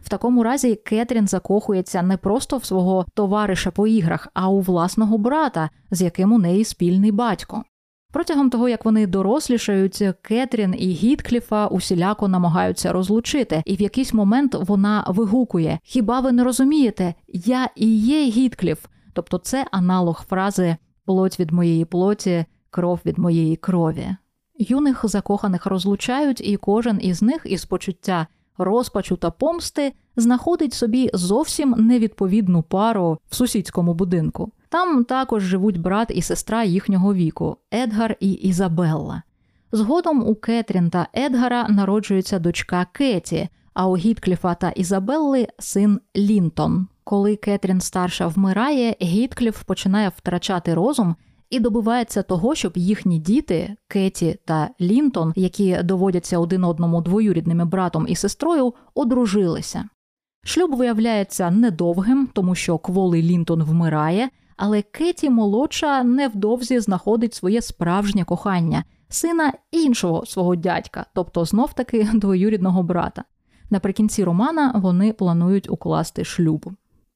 В 0.00 0.08
такому 0.08 0.42
разі 0.42 0.74
Кетрін 0.74 1.28
закохується 1.28 2.02
не 2.02 2.16
просто 2.16 2.56
в 2.56 2.64
свого 2.64 3.06
товариша 3.14 3.70
по 3.70 3.86
іграх, 3.86 4.28
а 4.34 4.48
у 4.48 4.60
власного 4.60 5.18
брата, 5.18 5.70
з 5.90 6.02
яким 6.02 6.32
у 6.32 6.38
неї 6.38 6.64
спільний 6.64 7.12
батько. 7.12 7.64
Протягом 8.12 8.50
того, 8.50 8.68
як 8.68 8.84
вони 8.84 9.06
дорослішають, 9.06 10.04
Кетрін 10.22 10.74
і 10.78 10.88
Гіткліфа 10.88 11.66
усіляко 11.66 12.28
намагаються 12.28 12.92
розлучити, 12.92 13.62
і 13.64 13.76
в 13.76 13.82
якийсь 13.82 14.14
момент 14.14 14.54
вона 14.60 15.04
вигукує: 15.08 15.78
Хіба 15.82 16.20
ви 16.20 16.32
не 16.32 16.44
розумієте? 16.44 17.14
Я 17.28 17.68
і 17.76 17.96
є 17.98 18.24
Гіткліф. 18.24 18.86
Тобто 19.12 19.38
це 19.38 19.66
аналог 19.70 20.24
фрази 20.28 20.76
плоть 21.04 21.40
від 21.40 21.50
моєї 21.50 21.84
плоті, 21.84 22.44
кров 22.70 23.00
від 23.06 23.18
моєї 23.18 23.56
крові. 23.56 24.16
Юних 24.58 25.08
закоханих 25.08 25.66
розлучають, 25.66 26.40
і 26.40 26.56
кожен 26.56 26.98
із 27.02 27.22
них 27.22 27.42
із 27.44 27.64
почуття 27.64 28.26
розпачу 28.58 29.16
та 29.16 29.30
помсти 29.30 29.92
знаходить 30.16 30.74
собі 30.74 31.10
зовсім 31.14 31.74
невідповідну 31.78 32.62
пару 32.62 33.18
в 33.30 33.34
сусідському 33.34 33.94
будинку. 33.94 34.52
Там 34.68 35.04
також 35.04 35.42
живуть 35.42 35.80
брат 35.80 36.10
і 36.14 36.22
сестра 36.22 36.64
їхнього 36.64 37.14
віку 37.14 37.56
Едгар 37.74 38.16
і 38.20 38.32
Ізабелла. 38.32 39.22
Згодом 39.72 40.28
у 40.28 40.34
Кетрін 40.34 40.90
та 40.90 41.08
Едгара 41.14 41.68
народжується 41.68 42.38
дочка 42.38 42.86
Кеті, 42.92 43.48
а 43.74 43.86
у 43.86 43.96
Гіткліфа 43.96 44.54
та 44.54 44.70
Ізабелли 44.70 45.48
син 45.58 46.00
Лінтон. 46.16 46.86
Коли 47.04 47.36
Кетрін 47.36 47.80
старша 47.80 48.26
вмирає, 48.26 48.96
Гіткліф 49.02 49.62
починає 49.62 50.08
втрачати 50.16 50.74
розум 50.74 51.16
і 51.50 51.60
добивається 51.60 52.22
того, 52.22 52.54
щоб 52.54 52.72
їхні 52.76 53.18
діти, 53.18 53.76
Кеті 53.88 54.38
та 54.44 54.70
Лінтон, 54.80 55.32
які 55.36 55.82
доводяться 55.82 56.38
один 56.38 56.64
одному 56.64 57.00
двоюрідними 57.00 57.64
братом 57.64 58.06
і 58.08 58.16
сестрою, 58.16 58.74
одружилися. 58.94 59.84
Шлюб 60.44 60.76
виявляється 60.76 61.50
недовгим, 61.50 62.28
тому 62.32 62.54
що 62.54 62.78
кволий 62.78 63.22
Лінтон 63.22 63.62
вмирає, 63.62 64.28
але 64.58 64.82
Кеті 64.82 65.30
молодша 65.30 66.02
невдовзі 66.02 66.80
знаходить 66.80 67.34
своє 67.34 67.62
справжнє 67.62 68.24
кохання, 68.24 68.84
сина 69.08 69.52
іншого 69.70 70.26
свого 70.26 70.56
дядька, 70.56 71.06
тобто 71.14 71.44
знов 71.44 71.72
таки 71.72 72.08
двоюрідного 72.14 72.82
брата. 72.82 73.24
Наприкінці 73.70 74.24
романа 74.24 74.72
вони 74.82 75.12
планують 75.12 75.70
укласти 75.70 76.24
шлюб. 76.24 76.70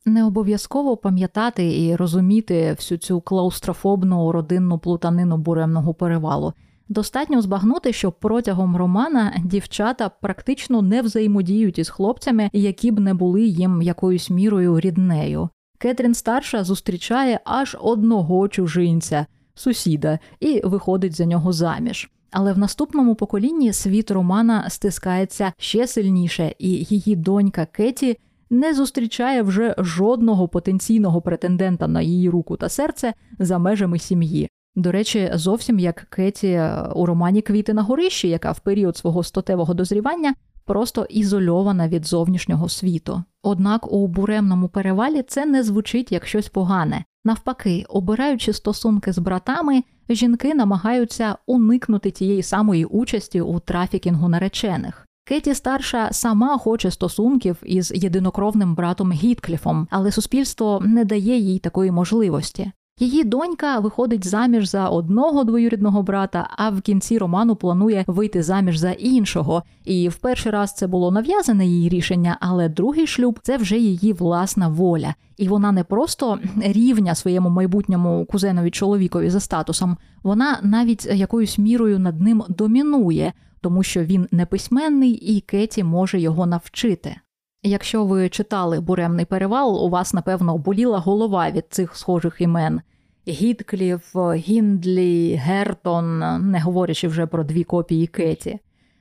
Не 0.05 0.24
обов'язково 0.24 0.97
пам'ятати 0.97 1.84
і 1.84 1.97
розуміти 1.97 2.72
всю 2.76 2.99
цю 2.99 3.20
клаустрофобну 3.20 4.32
родинну 4.32 4.78
плутанину 4.78 5.36
буремного 5.36 5.95
перевалу. 5.95 6.53
Достатньо 6.88 7.43
збагнути, 7.43 7.93
що 7.93 8.12
протягом 8.12 8.76
романа 8.76 9.32
дівчата 9.45 10.09
практично 10.09 10.82
не 10.82 11.03
взаємодіють 11.03 11.78
із 11.78 11.88
хлопцями, 11.88 12.51
які 12.53 12.90
б 12.90 13.01
не 13.01 13.14
були 13.14 13.43
їм 13.43 13.82
якоюсь 13.82 14.30
мірою 14.30 14.80
ріднею. 14.80 15.49
Кетрін 15.82 16.14
старша 16.14 16.64
зустрічає 16.64 17.40
аж 17.44 17.76
одного 17.80 18.48
чужинця, 18.48 19.26
сусіда, 19.54 20.18
і 20.40 20.60
виходить 20.64 21.16
за 21.16 21.24
нього 21.24 21.52
заміж. 21.52 22.10
Але 22.30 22.52
в 22.52 22.58
наступному 22.58 23.14
поколінні 23.14 23.72
світ 23.72 24.10
Романа 24.10 24.70
стискається 24.70 25.52
ще 25.58 25.86
сильніше, 25.86 26.54
і 26.58 26.68
її 26.68 27.16
донька 27.16 27.66
Кеті 27.66 28.18
не 28.50 28.74
зустрічає 28.74 29.42
вже 29.42 29.74
жодного 29.78 30.48
потенційного 30.48 31.22
претендента 31.22 31.88
на 31.88 32.02
її 32.02 32.30
руку 32.30 32.56
та 32.56 32.68
серце 32.68 33.14
за 33.38 33.58
межами 33.58 33.98
сім'ї. 33.98 34.48
До 34.76 34.92
речі, 34.92 35.30
зовсім 35.34 35.78
як 35.78 36.06
Кеті 36.10 36.62
у 36.94 37.06
романі 37.06 37.42
Квіти 37.42 37.74
на 37.74 37.82
горищі, 37.82 38.28
яка 38.28 38.52
в 38.52 38.60
період 38.60 38.96
свого 38.96 39.22
статевого 39.22 39.74
дозрівання 39.74 40.34
просто 40.64 41.06
ізольована 41.10 41.88
від 41.88 42.06
зовнішнього 42.06 42.68
світу. 42.68 43.22
Однак 43.43 43.93
у 43.93 44.07
буремному 44.07 44.68
перевалі 44.68 45.22
це 45.22 45.47
не 45.47 45.62
звучить 45.62 46.12
як 46.12 46.26
щось 46.26 46.49
погане. 46.49 47.05
Навпаки, 47.24 47.84
обираючи 47.88 48.53
стосунки 48.53 49.12
з 49.12 49.18
братами, 49.18 49.82
жінки 50.09 50.55
намагаються 50.55 51.36
уникнути 51.47 52.11
тієї 52.11 52.43
самої 52.43 52.84
участі 52.84 53.40
у 53.40 53.59
трафікінгу 53.61 54.28
наречених. 54.28 55.09
Кеті 55.24 55.55
старша 55.55 56.12
сама 56.12 56.59
хоче 56.59 56.90
стосунків 56.90 57.57
із 57.62 57.93
єдинокровним 57.95 58.74
братом 58.74 59.12
Гіткліфом, 59.12 59.88
але 59.90 60.12
суспільство 60.12 60.82
не 60.84 61.05
дає 61.05 61.38
їй 61.38 61.59
такої 61.59 61.90
можливості. 61.90 62.72
Її 62.99 63.24
донька 63.24 63.78
виходить 63.78 64.26
заміж 64.26 64.68
за 64.68 64.88
одного 64.88 65.45
двоюрідного 65.45 66.03
брата, 66.03 66.49
а 66.57 66.70
в 66.70 66.80
кінці 66.80 67.18
роману 67.18 67.57
планує 67.57 68.05
вийти 68.07 68.43
заміж 68.43 68.78
за 68.78 68.90
іншого. 68.90 69.62
І 69.84 70.09
в 70.09 70.16
перший 70.16 70.53
раз 70.53 70.74
це 70.74 70.86
було 70.86 71.11
нав'язане 71.11 71.66
її 71.66 71.88
рішення, 71.88 72.36
але 72.40 72.68
другий 72.68 73.07
шлюб 73.07 73.38
це 73.43 73.57
вже 73.57 73.78
її 73.78 74.12
власна 74.12 74.68
воля, 74.68 75.14
і 75.36 75.49
вона 75.49 75.72
не 75.72 75.84
просто 75.84 76.38
рівня 76.62 77.14
своєму 77.14 77.51
майбутньому 77.51 78.26
кузенові 78.30 78.70
чоловікові 78.70 79.30
за 79.30 79.40
статусом, 79.40 79.97
вона 80.22 80.59
навіть 80.62 81.07
якоюсь 81.07 81.59
мірою 81.59 81.99
над 81.99 82.20
ним 82.20 82.43
домінує, 82.49 83.32
тому 83.61 83.82
що 83.82 84.05
він 84.05 84.28
неписьменний 84.30 85.12
і 85.12 85.40
Кеті 85.40 85.84
може 85.84 86.20
його 86.20 86.47
навчити. 86.47 87.16
Якщо 87.62 88.04
ви 88.04 88.28
читали 88.28 88.80
буремний 88.80 89.24
перевал, 89.24 89.84
у 89.84 89.88
вас, 89.88 90.14
напевно, 90.14 90.58
боліла 90.58 90.98
голова 90.98 91.50
від 91.50 91.64
цих 91.70 91.96
схожих 91.96 92.40
імен. 92.40 92.80
Гідкліф, 93.28 94.16
Гіндлі, 94.34 95.34
Гертон, 95.34 96.18
не 96.50 96.60
говорячи 96.60 97.08
вже 97.08 97.26
про 97.26 97.44
дві 97.44 97.64
копії 97.64 98.06
Кеті. 98.06 98.58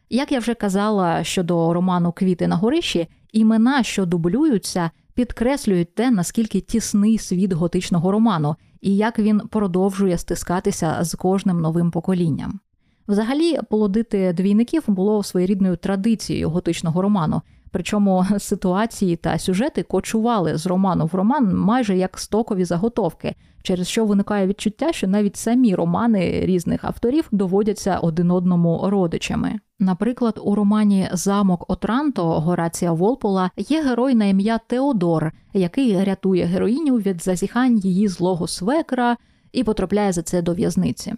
Як 0.09 0.32
я 0.32 0.39
вже 0.39 0.53
казала 0.53 1.24
щодо 1.24 1.74
роману 1.74 2.12
Квіти 2.12 2.47
на 2.47 2.55
горищі, 2.55 3.07
імена, 3.34 3.84
що 3.84 4.05
дублюються, 4.05 4.91
підкреслюють 5.14 5.95
те, 5.95 6.12
наскільки 6.12 6.59
тісний 6.59 7.18
світ 7.18 7.53
готичного 7.53 8.12
роману 8.12 8.55
і 8.82 8.95
як 8.95 9.20
він 9.20 9.39
продовжує 9.39 10.18
стискатися 10.18 10.97
з 11.01 11.16
кожним 11.16 11.62
новим 11.62 11.91
поколінням. 11.91 12.59
Взагалі, 13.07 13.59
полодити 13.70 14.34
двійників 14.34 14.84
було 14.88 15.24
своєрідною 15.24 15.78
традицією 15.78 16.49
готичного 16.49 17.01
роману. 17.01 17.41
Причому 17.72 18.26
ситуації 18.39 19.15
та 19.15 19.39
сюжети 19.39 19.84
кочували 19.84 20.57
з 20.57 20.65
роману 20.65 21.05
в 21.05 21.15
роман 21.15 21.55
майже 21.57 21.97
як 21.97 22.19
стокові 22.19 22.65
заготовки, 22.65 23.36
через 23.63 23.88
що 23.88 24.05
виникає 24.05 24.47
відчуття, 24.47 24.93
що 24.93 25.07
навіть 25.07 25.38
самі 25.38 25.76
романи 25.76 26.45
різних 26.45 26.84
авторів 26.84 27.28
доводяться 27.32 27.97
один 27.97 28.32
одному 28.32 28.82
родичами. 28.84 29.59
Наприклад, 29.80 30.39
у 30.43 30.55
романі 30.55 31.09
Замок 31.13 31.65
Отранто 31.67 32.39
Горація 32.39 32.91
Волпола 32.91 33.51
є 33.57 33.84
герой 33.84 34.15
на 34.15 34.26
ім'я 34.26 34.59
Теодор, 34.67 35.32
який 35.53 36.03
рятує 36.03 36.45
героїню 36.45 36.95
від 36.95 37.24
зазіхань 37.24 37.78
її 37.78 38.07
злого 38.07 38.47
свекра 38.47 39.17
і 39.51 39.63
потрапляє 39.63 40.11
за 40.11 40.22
це 40.22 40.41
до 40.41 40.53
в'язниці. 40.53 41.13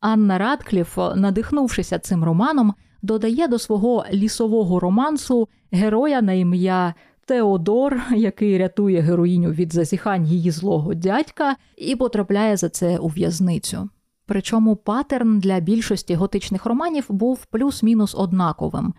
Анна 0.00 0.38
Радкліф, 0.38 0.98
надихнувшися 1.16 1.98
цим 1.98 2.24
романом, 2.24 2.74
додає 3.02 3.48
до 3.48 3.58
свого 3.58 4.04
лісового 4.12 4.80
романсу 4.80 5.48
героя 5.72 6.22
на 6.22 6.32
ім'я 6.32 6.94
Теодор, 7.26 8.00
який 8.16 8.58
рятує 8.58 9.00
героїню 9.00 9.50
від 9.50 9.72
зазіхань 9.72 10.26
її 10.26 10.50
злого 10.50 10.94
дядька, 10.94 11.56
і 11.76 11.96
потрапляє 11.96 12.56
за 12.56 12.68
це 12.68 12.98
у 12.98 13.08
в'язницю. 13.08 13.88
Причому 14.26 14.76
паттерн 14.76 15.38
для 15.38 15.60
більшості 15.60 16.14
готичних 16.14 16.66
романів 16.66 17.04
був 17.08 17.46
плюс-мінус 17.46 18.14
однаковим. 18.14 18.94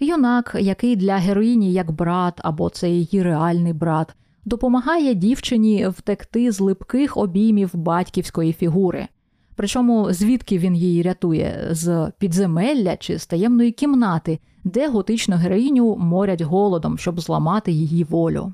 Юнак, 0.00 0.56
який 0.60 0.96
для 0.96 1.16
героїні 1.16 1.72
як 1.72 1.90
брат 1.90 2.34
або 2.38 2.70
це 2.70 2.90
її 2.90 3.22
реальний 3.22 3.72
брат, 3.72 4.14
допомагає 4.44 5.14
дівчині 5.14 5.88
втекти 5.88 6.52
з 6.52 6.60
липких 6.60 7.16
обіймів 7.16 7.70
батьківської 7.74 8.52
фігури. 8.52 9.08
Причому 9.62 10.12
звідки 10.12 10.58
він 10.58 10.76
її 10.76 11.02
рятує 11.02 11.68
з 11.70 12.12
підземелля 12.18 12.96
чи 12.96 13.18
з 13.18 13.26
таємної 13.26 13.72
кімнати, 13.72 14.38
де 14.64 14.88
готичну 14.88 15.36
героїню 15.36 15.96
морять 15.96 16.40
голодом, 16.40 16.98
щоб 16.98 17.20
зламати 17.20 17.72
її 17.72 18.04
волю. 18.04 18.52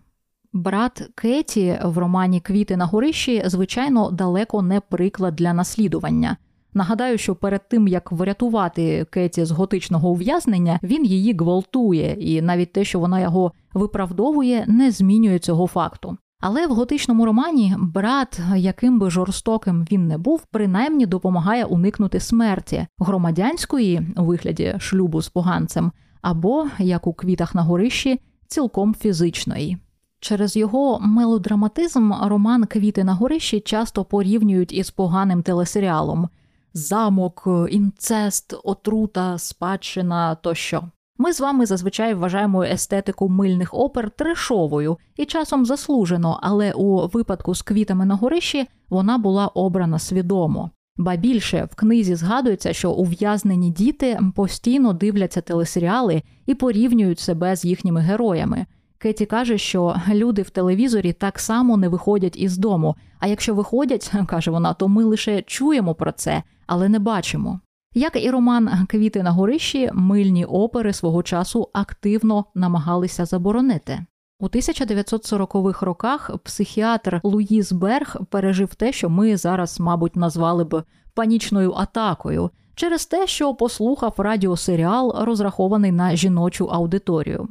Брат 0.53 1.11
Кеті 1.15 1.79
в 1.85 1.99
романі 1.99 2.41
Квіти 2.41 2.77
на 2.77 2.87
горищі, 2.87 3.43
звичайно, 3.47 4.11
далеко 4.11 4.63
не 4.63 4.81
приклад 4.81 5.37
для 5.37 5.53
наслідування. 5.53 6.37
Нагадаю, 6.75 7.19
що 7.19 7.35
перед 7.35 7.69
тим 7.69 7.89
як 7.89 8.13
врятувати 8.13 9.07
Кеті 9.11 9.45
з 9.45 9.51
готичного 9.51 10.11
ув'язнення, 10.11 10.81
він 10.83 11.05
її 11.05 11.33
гвалтує, 11.33 12.17
і 12.21 12.43
навіть 12.43 12.73
те, 12.73 12.85
що 12.85 13.01
вона 13.01 13.21
його 13.21 13.53
виправдовує, 13.75 14.65
не 14.67 14.91
змінює 14.91 15.39
цього 15.39 15.67
факту. 15.67 16.17
Але 16.41 16.67
в 16.67 16.71
готичному 16.71 17.27
романі 17.27 17.75
брат, 17.79 18.41
яким 18.57 18.99
би 18.99 19.11
жорстоким 19.11 19.87
він 19.93 20.07
не 20.07 20.19
був, 20.19 20.47
принаймні 20.51 21.07
допомагає 21.07 21.65
уникнути 21.65 22.21
смерті 22.21 22.87
громадянської 22.99 24.03
у 24.17 24.25
вигляді 24.25 24.75
шлюбу 24.79 25.23
з 25.23 25.29
поганцем, 25.29 25.93
або 26.23 26.67
як 26.79 27.07
у 27.07 27.13
квітах 27.13 27.55
на 27.55 27.63
горищі, 27.63 28.21
цілком 28.47 28.95
фізичної. 28.95 29.79
Через 30.21 30.57
його 30.57 31.01
мелодраматизм 31.01 32.13
роман 32.23 32.65
Квіти 32.65 33.05
на 33.05 33.15
горищі 33.15 33.61
часто 33.61 34.05
порівнюють 34.05 34.73
із 34.73 34.91
поганим 34.91 35.43
телесеріалом 35.43 36.29
замок, 36.75 37.49
інцест, 37.71 38.55
отрута, 38.65 39.39
спадщина 39.39 40.35
тощо. 40.35 40.85
Ми 41.21 41.33
з 41.33 41.41
вами 41.41 41.67
зазвичай 41.67 42.15
вважаємо 42.15 42.63
естетику 42.63 43.29
мильних 43.29 43.75
опер 43.75 44.11
трешовою 44.11 44.99
і 45.17 45.25
часом 45.25 45.67
заслужено, 45.67 46.39
але 46.43 46.73
у 46.73 47.07
випадку 47.07 47.55
з 47.55 47.63
квітами 47.63 48.05
на 48.05 48.15
горищі 48.15 48.67
вона 48.89 49.19
була 49.19 49.47
обрана 49.47 49.99
свідомо. 49.99 50.71
Ба 50.97 51.17
більше 51.17 51.69
в 51.73 51.75
книзі 51.75 52.15
згадується, 52.15 52.73
що 52.73 52.93
ув'язнені 52.93 53.71
діти 53.71 54.21
постійно 54.35 54.93
дивляться 54.93 55.41
телесеріали 55.41 56.23
і 56.47 56.55
порівнюють 56.55 57.21
себе 57.21 57.57
з 57.57 57.65
їхніми 57.65 58.01
героями. 58.01 58.67
Кеті 58.99 59.27
каже, 59.27 59.59
що 59.59 59.97
люди 60.09 60.43
в 60.43 60.51
телевізорі 60.51 61.13
так 61.13 61.39
само 61.39 61.77
не 61.77 61.89
виходять 61.89 62.37
із 62.37 62.59
дому. 62.59 62.97
А 63.19 63.27
якщо 63.27 63.55
виходять, 63.55 64.13
каже 64.27 64.51
вона, 64.51 64.75
то 64.75 64.89
ми 64.89 65.05
лише 65.05 65.43
чуємо 65.43 65.95
про 65.95 66.13
це, 66.13 66.43
але 66.67 66.89
не 66.89 66.99
бачимо. 66.99 67.61
Як 67.99 68.25
і 68.25 68.31
роман 68.31 68.87
Квіти 68.89 69.23
на 69.23 69.31
горищі, 69.31 69.91
мильні 69.93 70.45
опери 70.45 70.93
свого 70.93 71.23
часу 71.23 71.69
активно 71.73 72.45
намагалися 72.55 73.25
заборонити. 73.25 74.05
У 74.41 74.49
1940-х 74.49 75.87
роках 75.87 76.31
психіатр 76.45 77.21
Луїз 77.23 77.73
Берг 77.73 78.17
пережив 78.31 78.75
те, 78.75 78.93
що 78.93 79.11
ми 79.11 79.37
зараз, 79.37 79.81
мабуть, 79.81 80.17
назвали 80.17 80.65
б 80.65 80.83
панічною 81.15 81.73
атакою, 81.73 82.51
через 82.75 83.07
те, 83.07 83.27
що 83.27 83.55
послухав 83.55 84.15
радіосеріал, 84.19 85.17
розрахований 85.21 85.93
на 85.93 86.17
жіночу 86.17 86.67
аудиторію. 86.67 87.49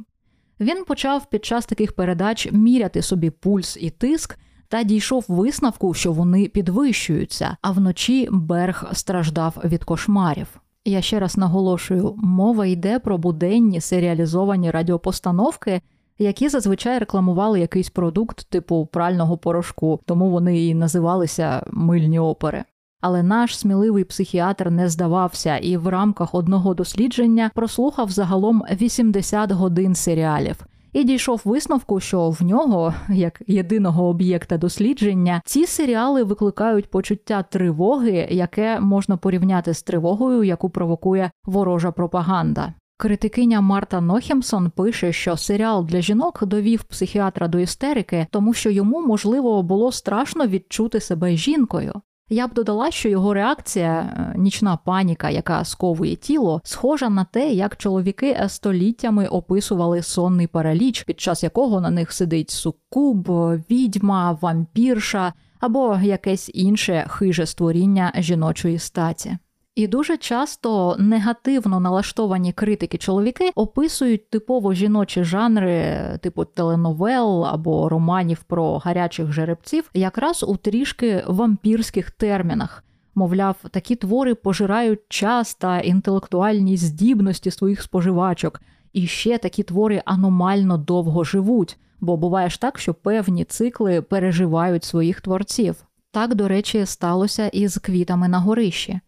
Він 0.60 0.84
почав 0.84 1.30
під 1.30 1.44
час 1.44 1.66
таких 1.66 1.92
передач 1.92 2.48
міряти 2.52 3.02
собі 3.02 3.30
пульс 3.30 3.78
і 3.80 3.90
тиск 3.90 4.38
та 4.68 4.82
дійшов 4.82 5.24
висновку, 5.28 5.94
що 5.94 6.12
вони 6.12 6.48
підвищуються, 6.48 7.56
а 7.62 7.70
вночі 7.70 8.28
Берг 8.32 8.84
страждав 8.92 9.56
від 9.64 9.84
кошмарів. 9.84 10.60
Я 10.84 11.02
ще 11.02 11.20
раз 11.20 11.36
наголошую, 11.36 12.14
мова 12.16 12.66
йде 12.66 12.98
про 12.98 13.18
буденні 13.18 13.80
серіалізовані 13.80 14.70
радіопостановки, 14.70 15.80
які 16.18 16.48
зазвичай 16.48 16.98
рекламували 16.98 17.60
якийсь 17.60 17.90
продукт 17.90 18.50
типу 18.50 18.88
прального 18.92 19.38
порошку, 19.38 20.00
тому 20.06 20.30
вони 20.30 20.66
і 20.66 20.74
називалися 20.74 21.62
мильні 21.70 22.18
опери. 22.18 22.64
Але 23.00 23.22
наш 23.22 23.58
сміливий 23.58 24.04
психіатр 24.04 24.70
не 24.70 24.88
здавався 24.88 25.56
і 25.56 25.76
в 25.76 25.88
рамках 25.88 26.34
одного 26.34 26.74
дослідження 26.74 27.50
прослухав 27.54 28.10
загалом 28.10 28.62
80 28.80 29.52
годин 29.52 29.94
серіалів 29.94 30.66
і 30.92 31.04
дійшов 31.04 31.42
висновку, 31.44 32.00
що 32.00 32.30
в 32.30 32.42
нього, 32.42 32.94
як 33.08 33.42
єдиного 33.46 34.08
об'єкта 34.08 34.58
дослідження, 34.58 35.42
ці 35.44 35.66
серіали 35.66 36.22
викликають 36.22 36.90
почуття 36.90 37.42
тривоги, 37.42 38.28
яке 38.30 38.80
можна 38.80 39.16
порівняти 39.16 39.74
з 39.74 39.82
тривогою, 39.82 40.42
яку 40.42 40.70
провокує 40.70 41.30
ворожа 41.44 41.92
пропаганда. 41.92 42.74
Критикиня 43.00 43.60
Марта 43.60 44.00
Нохемсон 44.00 44.70
пише, 44.70 45.12
що 45.12 45.36
серіал 45.36 45.84
для 45.84 46.00
жінок 46.00 46.44
довів 46.44 46.84
психіатра 46.84 47.48
до 47.48 47.58
істерики, 47.58 48.26
тому 48.30 48.54
що 48.54 48.70
йому 48.70 49.06
можливо 49.06 49.62
було 49.62 49.92
страшно 49.92 50.46
відчути 50.46 51.00
себе 51.00 51.36
жінкою. 51.36 51.92
Я 52.30 52.48
б 52.48 52.54
додала, 52.54 52.90
що 52.90 53.08
його 53.08 53.34
реакція, 53.34 54.00
е, 54.00 54.38
нічна 54.38 54.76
паніка, 54.76 55.30
яка 55.30 55.64
сковує 55.64 56.16
тіло, 56.16 56.60
схожа 56.64 57.08
на 57.08 57.24
те, 57.24 57.52
як 57.52 57.76
чоловіки 57.76 58.44
століттями 58.48 59.26
описували 59.26 60.02
сонний 60.02 60.46
параліч, 60.46 61.02
під 61.02 61.20
час 61.20 61.42
якого 61.42 61.80
на 61.80 61.90
них 61.90 62.12
сидить 62.12 62.50
суккуб, 62.50 63.28
відьма, 63.70 64.38
вампірша 64.40 65.32
або 65.60 65.98
якесь 66.02 66.50
інше 66.54 67.06
хиже 67.08 67.46
створіння 67.46 68.12
жіночої 68.16 68.78
статі. 68.78 69.38
І 69.78 69.86
дуже 69.86 70.16
часто 70.16 70.96
негативно 70.98 71.80
налаштовані 71.80 72.52
критики 72.52 72.98
чоловіки 72.98 73.50
описують 73.54 74.30
типово 74.30 74.74
жіночі 74.74 75.24
жанри, 75.24 75.98
типу 76.22 76.44
теленовел 76.44 77.46
або 77.46 77.88
романів 77.88 78.42
про 78.42 78.78
гарячих 78.78 79.32
жеребців, 79.32 79.90
якраз 79.94 80.42
у 80.42 80.56
трішки 80.56 81.24
вампірських 81.26 82.10
термінах. 82.10 82.84
Мовляв, 83.14 83.56
такі 83.70 83.96
твори 83.96 84.34
пожирають 84.34 85.00
час 85.08 85.54
та 85.54 85.80
інтелектуальні 85.80 86.76
здібності 86.76 87.50
своїх 87.50 87.82
споживачок, 87.82 88.60
і 88.92 89.06
ще 89.06 89.38
такі 89.38 89.62
твори 89.62 90.02
аномально 90.04 90.78
довго 90.78 91.24
живуть, 91.24 91.78
бо 92.00 92.16
буває 92.16 92.50
ж 92.50 92.60
так, 92.60 92.78
що 92.78 92.94
певні 92.94 93.44
цикли 93.44 94.02
переживають 94.02 94.84
своїх 94.84 95.20
творців. 95.20 95.84
Так, 96.10 96.34
до 96.34 96.48
речі, 96.48 96.86
сталося 96.86 97.48
і 97.48 97.68
з 97.68 97.78
квітами 97.78 98.28
на 98.28 98.38
горищі. 98.38 99.00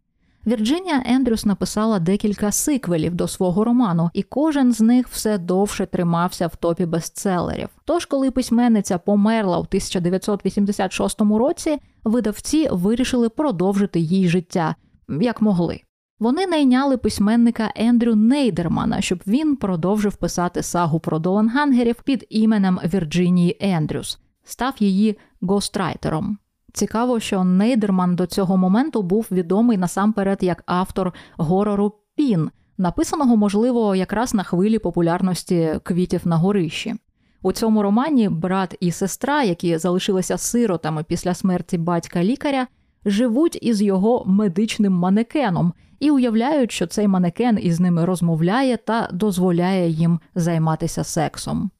Вірджинія 0.46 1.02
Ендрюс 1.06 1.44
написала 1.44 1.98
декілька 1.98 2.52
сиквелів 2.52 3.14
до 3.14 3.28
свого 3.28 3.64
роману, 3.64 4.10
і 4.14 4.22
кожен 4.22 4.72
з 4.72 4.80
них 4.80 5.08
все 5.08 5.38
довше 5.38 5.86
тримався 5.86 6.46
в 6.46 6.56
топі 6.56 6.86
бестселерів. 6.86 7.68
Тож, 7.84 8.06
коли 8.06 8.30
письменниця 8.30 8.98
померла 8.98 9.56
у 9.58 9.60
1986 9.60 11.20
році, 11.20 11.78
видавці 12.04 12.68
вирішили 12.70 13.28
продовжити 13.28 14.00
їй 14.00 14.28
життя 14.28 14.74
як 15.20 15.42
могли. 15.42 15.80
Вони 16.18 16.46
найняли 16.46 16.96
письменника 16.96 17.72
Ендрю 17.76 18.14
Нейдермана, 18.14 19.00
щоб 19.00 19.22
він 19.26 19.56
продовжив 19.56 20.16
писати 20.16 20.62
сагу 20.62 21.00
про 21.00 21.18
Долангангерів 21.18 22.02
під 22.02 22.26
іменем 22.30 22.80
Вірджинії 22.84 23.56
Ендрюс, 23.60 24.18
став 24.44 24.74
її 24.78 25.18
гострайтером. 25.40 26.38
Цікаво, 26.72 27.20
що 27.20 27.44
Нейдерман 27.44 28.16
до 28.16 28.26
цього 28.26 28.56
моменту 28.56 29.02
був 29.02 29.26
відомий 29.30 29.78
насамперед 29.78 30.38
як 30.42 30.62
автор 30.66 31.14
горору 31.36 31.92
Пін, 32.16 32.50
написаного, 32.78 33.36
можливо, 33.36 33.94
якраз 33.94 34.34
на 34.34 34.42
хвилі 34.42 34.78
популярності 34.78 35.74
квітів 35.82 36.20
на 36.24 36.36
горищі. 36.36 36.94
У 37.42 37.52
цьому 37.52 37.82
романі 37.82 38.28
брат 38.28 38.76
і 38.80 38.90
сестра, 38.90 39.42
які 39.42 39.78
залишилися 39.78 40.38
сиротами 40.38 41.04
після 41.04 41.34
смерті 41.34 41.78
батька 41.78 42.24
лікаря, 42.24 42.66
живуть 43.04 43.58
із 43.62 43.82
його 43.82 44.24
медичним 44.26 44.92
манекеном, 44.92 45.72
і 46.00 46.10
уявляють, 46.10 46.72
що 46.72 46.86
цей 46.86 47.08
манекен 47.08 47.58
із 47.62 47.80
ними 47.80 48.04
розмовляє 48.04 48.76
та 48.76 49.08
дозволяє 49.12 49.88
їм 49.88 50.20
займатися 50.34 51.04
сексом. 51.04 51.70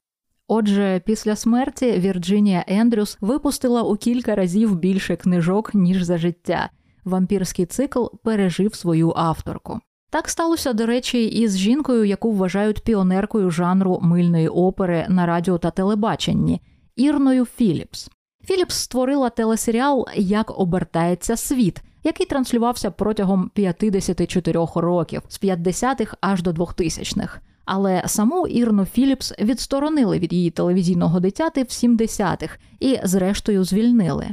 Отже, 0.53 1.03
після 1.05 1.37
смерті 1.37 1.93
Вірджинія 1.93 2.65
Ендрюс 2.67 3.19
випустила 3.21 3.83
у 3.83 3.97
кілька 3.97 4.35
разів 4.35 4.77
більше 4.77 5.17
книжок, 5.17 5.75
ніж 5.75 6.03
за 6.03 6.19
життя. 6.19 6.71
Вампірський 7.05 7.67
цикл 7.67 8.07
пережив 8.25 8.75
свою 8.75 9.13
авторку. 9.17 9.81
Так 10.11 10.29
сталося, 10.29 10.73
до 10.73 10.87
речі, 10.87 11.25
і 11.27 11.49
з 11.49 11.57
жінкою, 11.57 12.05
яку 12.05 12.33
вважають 12.33 12.85
піонеркою 12.85 13.51
жанру 13.51 13.99
мильної 14.03 14.49
опери 14.49 15.07
на 15.09 15.27
радіо 15.27 15.59
та 15.59 15.71
телебаченні 15.71 16.61
Ірною 16.97 17.45
Філіпс. 17.45 18.11
Філіпс 18.45 18.75
створила 18.75 19.31
телесеріал 19.31 20.07
Як 20.17 20.59
обертається 20.61 21.37
світ, 21.37 21.83
який 22.05 22.27
транслювався 22.27 22.91
протягом 22.91 23.51
54 23.55 24.67
років 24.75 25.23
з 25.29 25.43
50-х 25.43 26.17
аж 26.21 26.43
до 26.43 26.51
2000-х. 26.51 27.41
Але 27.73 28.03
саму 28.07 28.47
Ірну 28.47 28.85
Філіпс 28.85 29.33
відсторонили 29.41 30.19
від 30.19 30.33
її 30.33 30.51
телевізійного 30.51 31.21
дитяти 31.21 31.63
в 31.63 31.67
70-х 31.67 32.59
і, 32.81 32.99
зрештою, 33.05 33.65
звільнили. 33.65 34.29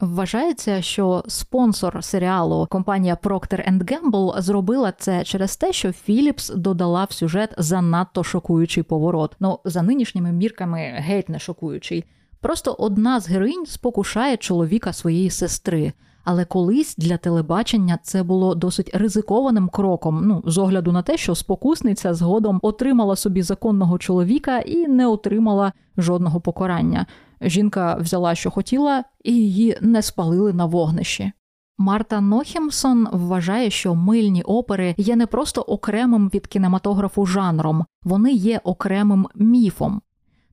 Вважається, 0.00 0.82
що 0.82 1.24
спонсор 1.28 2.04
серіалу 2.04 2.66
компанія 2.70 3.18
Procter 3.22 3.84
Gamble 3.84 4.40
зробила 4.40 4.92
це 4.98 5.24
через 5.24 5.56
те, 5.56 5.72
що 5.72 5.92
Філіпс 5.92 6.48
додала 6.48 7.04
в 7.04 7.12
сюжет 7.12 7.54
занадто 7.58 8.24
шокуючий 8.24 8.82
поворот. 8.82 9.36
Ну 9.40 9.58
за 9.64 9.82
нинішніми 9.82 10.32
мірками 10.32 10.78
геть 10.96 11.28
не 11.28 11.38
шокуючий. 11.38 12.04
Просто 12.40 12.76
одна 12.78 13.20
з 13.20 13.28
героїнь 13.28 13.66
спокушає 13.66 14.36
чоловіка 14.36 14.92
своєї 14.92 15.30
сестри. 15.30 15.92
Але 16.24 16.44
колись 16.44 16.96
для 16.96 17.16
телебачення 17.16 17.98
це 18.02 18.22
було 18.22 18.54
досить 18.54 18.90
ризикованим 18.94 19.68
кроком. 19.68 20.26
Ну 20.26 20.42
з 20.46 20.58
огляду 20.58 20.92
на 20.92 21.02
те, 21.02 21.16
що 21.16 21.34
спокусниця 21.34 22.14
згодом 22.14 22.58
отримала 22.62 23.16
собі 23.16 23.42
законного 23.42 23.98
чоловіка 23.98 24.58
і 24.58 24.88
не 24.88 25.06
отримала 25.06 25.72
жодного 25.96 26.40
покарання. 26.40 27.06
Жінка 27.40 27.96
взяла, 28.00 28.34
що 28.34 28.50
хотіла, 28.50 29.04
і 29.24 29.32
її 29.34 29.78
не 29.80 30.02
спалили 30.02 30.52
на 30.52 30.64
вогнищі. 30.64 31.32
Марта 31.78 32.20
Нохімсон 32.20 33.08
вважає, 33.12 33.70
що 33.70 33.94
мильні 33.94 34.42
опери 34.42 34.94
є 34.98 35.16
не 35.16 35.26
просто 35.26 35.60
окремим 35.60 36.30
від 36.34 36.46
кінематографу 36.46 37.26
жанром, 37.26 37.84
вони 38.02 38.32
є 38.32 38.60
окремим 38.64 39.26
міфом. 39.34 40.00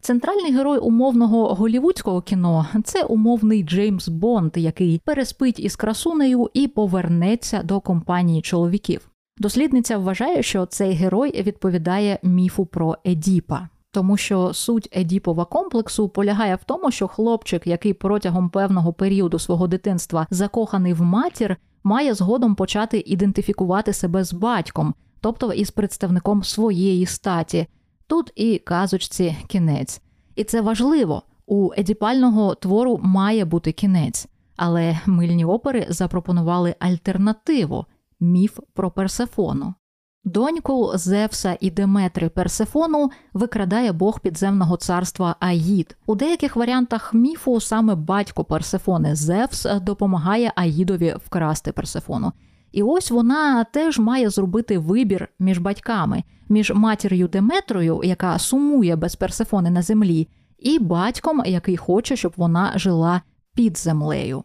Центральний 0.01 0.53
герой 0.53 0.77
умовного 0.77 1.53
голівудського 1.53 2.21
кіно 2.21 2.67
це 2.83 3.03
умовний 3.03 3.63
Джеймс 3.63 4.07
Бонд, 4.07 4.51
який 4.55 5.01
переспить 5.05 5.59
із 5.59 5.75
красунею 5.75 6.49
і 6.53 6.67
повернеться 6.67 7.63
до 7.63 7.79
компанії 7.79 8.41
чоловіків. 8.41 9.09
Дослідниця 9.37 9.97
вважає, 9.97 10.43
що 10.43 10.65
цей 10.65 10.93
герой 10.93 11.43
відповідає 11.43 12.19
міфу 12.23 12.65
про 12.65 12.97
Едіпа. 13.05 13.69
Тому 13.91 14.17
що 14.17 14.53
суть 14.53 14.97
Едіпова 14.97 15.45
комплексу 15.45 16.09
полягає 16.09 16.55
в 16.55 16.63
тому, 16.63 16.91
що 16.91 17.07
хлопчик, 17.07 17.67
який 17.67 17.93
протягом 17.93 18.49
певного 18.49 18.93
періоду 18.93 19.39
свого 19.39 19.67
дитинства 19.67 20.27
закоханий 20.29 20.93
в 20.93 21.01
матір, 21.01 21.57
має 21.83 22.13
згодом 22.13 22.55
почати 22.55 23.03
ідентифікувати 23.05 23.93
себе 23.93 24.23
з 24.23 24.33
батьком, 24.33 24.93
тобто 25.21 25.53
із 25.53 25.71
представником 25.71 26.43
своєї 26.43 27.05
статі. 27.05 27.67
Тут 28.10 28.32
і 28.36 28.57
казочці 28.57 29.38
кінець. 29.47 30.01
І 30.36 30.43
це 30.43 30.62
важливо. 30.62 31.24
У 31.45 31.72
едіпального 31.78 32.55
твору 32.55 32.99
має 33.03 33.45
бути 33.45 33.72
кінець, 33.72 34.28
але 34.57 34.99
мильні 35.05 35.45
опери 35.45 35.86
запропонували 35.89 36.76
альтернативу 36.80 37.86
міф 38.20 38.60
про 38.74 38.91
Персефону. 38.91 39.74
Доньку 40.24 40.91
Зевса 40.95 41.57
і 41.60 41.72
Деметри 41.72 42.30
Персефону 42.30 43.12
викрадає 43.34 43.91
Бог 43.91 44.20
підземного 44.20 44.78
царства 44.78 45.36
Аїд. 45.39 45.97
У 46.05 46.16
деяких 46.16 46.55
варіантах 46.55 47.14
міфу 47.14 47.60
саме 47.60 47.95
батько 47.95 48.43
Персефони 48.43 49.16
Зевс 49.16 49.68
допомагає 49.82 50.51
Аїдові 50.55 51.16
вкрасти 51.26 51.72
Персефону. 51.72 52.32
І 52.72 52.84
ось 52.84 53.12
вона 53.12 53.64
теж 53.64 53.99
має 53.99 54.30
зробити 54.30 54.78
вибір 54.78 55.30
між 55.39 55.57
батьками, 55.57 56.24
між 56.49 56.71
матір'ю 56.71 57.27
Деметрою, 57.27 58.01
яка 58.03 58.39
сумує 58.39 58.95
без 58.95 59.15
Персефони 59.15 59.69
на 59.69 59.81
землі, 59.81 60.27
і 60.59 60.79
батьком, 60.79 61.41
який 61.45 61.77
хоче, 61.77 62.15
щоб 62.15 62.33
вона 62.35 62.73
жила 62.75 63.21
під 63.55 63.77
землею. 63.77 64.43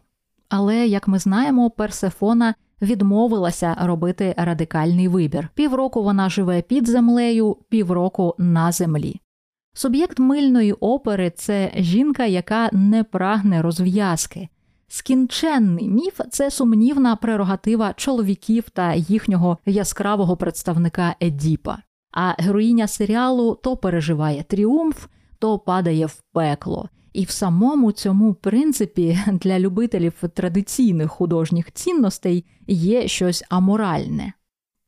Але, 0.49 0.87
як 0.87 1.07
ми 1.07 1.19
знаємо, 1.19 1.69
Персефона 1.69 2.55
відмовилася 2.81 3.77
робити 3.81 4.35
радикальний 4.37 5.07
вибір. 5.07 5.49
Півроку 5.55 6.03
вона 6.03 6.29
живе 6.29 6.61
під 6.61 6.87
землею, 6.87 7.57
півроку 7.69 8.35
на 8.37 8.71
землі. 8.71 9.21
Суб'єкт 9.73 10.19
мильної 10.19 10.73
опери 10.73 11.29
це 11.35 11.71
жінка, 11.75 12.25
яка 12.25 12.69
не 12.71 13.03
прагне 13.03 13.61
розв'язки. 13.61 14.49
Скінченний 14.87 15.89
міф 15.89 16.21
це 16.29 16.51
сумнівна 16.51 17.15
прерогатива 17.15 17.93
чоловіків 17.93 18.69
та 18.69 18.93
їхнього 18.93 19.57
яскравого 19.65 20.37
представника 20.37 21.15
Едіпа. 21.23 21.77
А 22.15 22.33
героїня 22.37 22.87
серіалу 22.87 23.59
то 23.63 23.77
переживає 23.77 24.43
тріумф, 24.43 25.05
то 25.39 25.59
падає 25.59 26.05
в 26.05 26.21
пекло. 26.33 26.89
І 27.13 27.23
в 27.23 27.29
самому 27.29 27.91
цьому 27.91 28.33
принципі 28.33 29.19
для 29.27 29.59
любителів 29.59 30.13
традиційних 30.33 31.11
художніх 31.11 31.71
цінностей 31.71 32.45
є 32.67 33.07
щось 33.07 33.43
аморальне. 33.49 34.33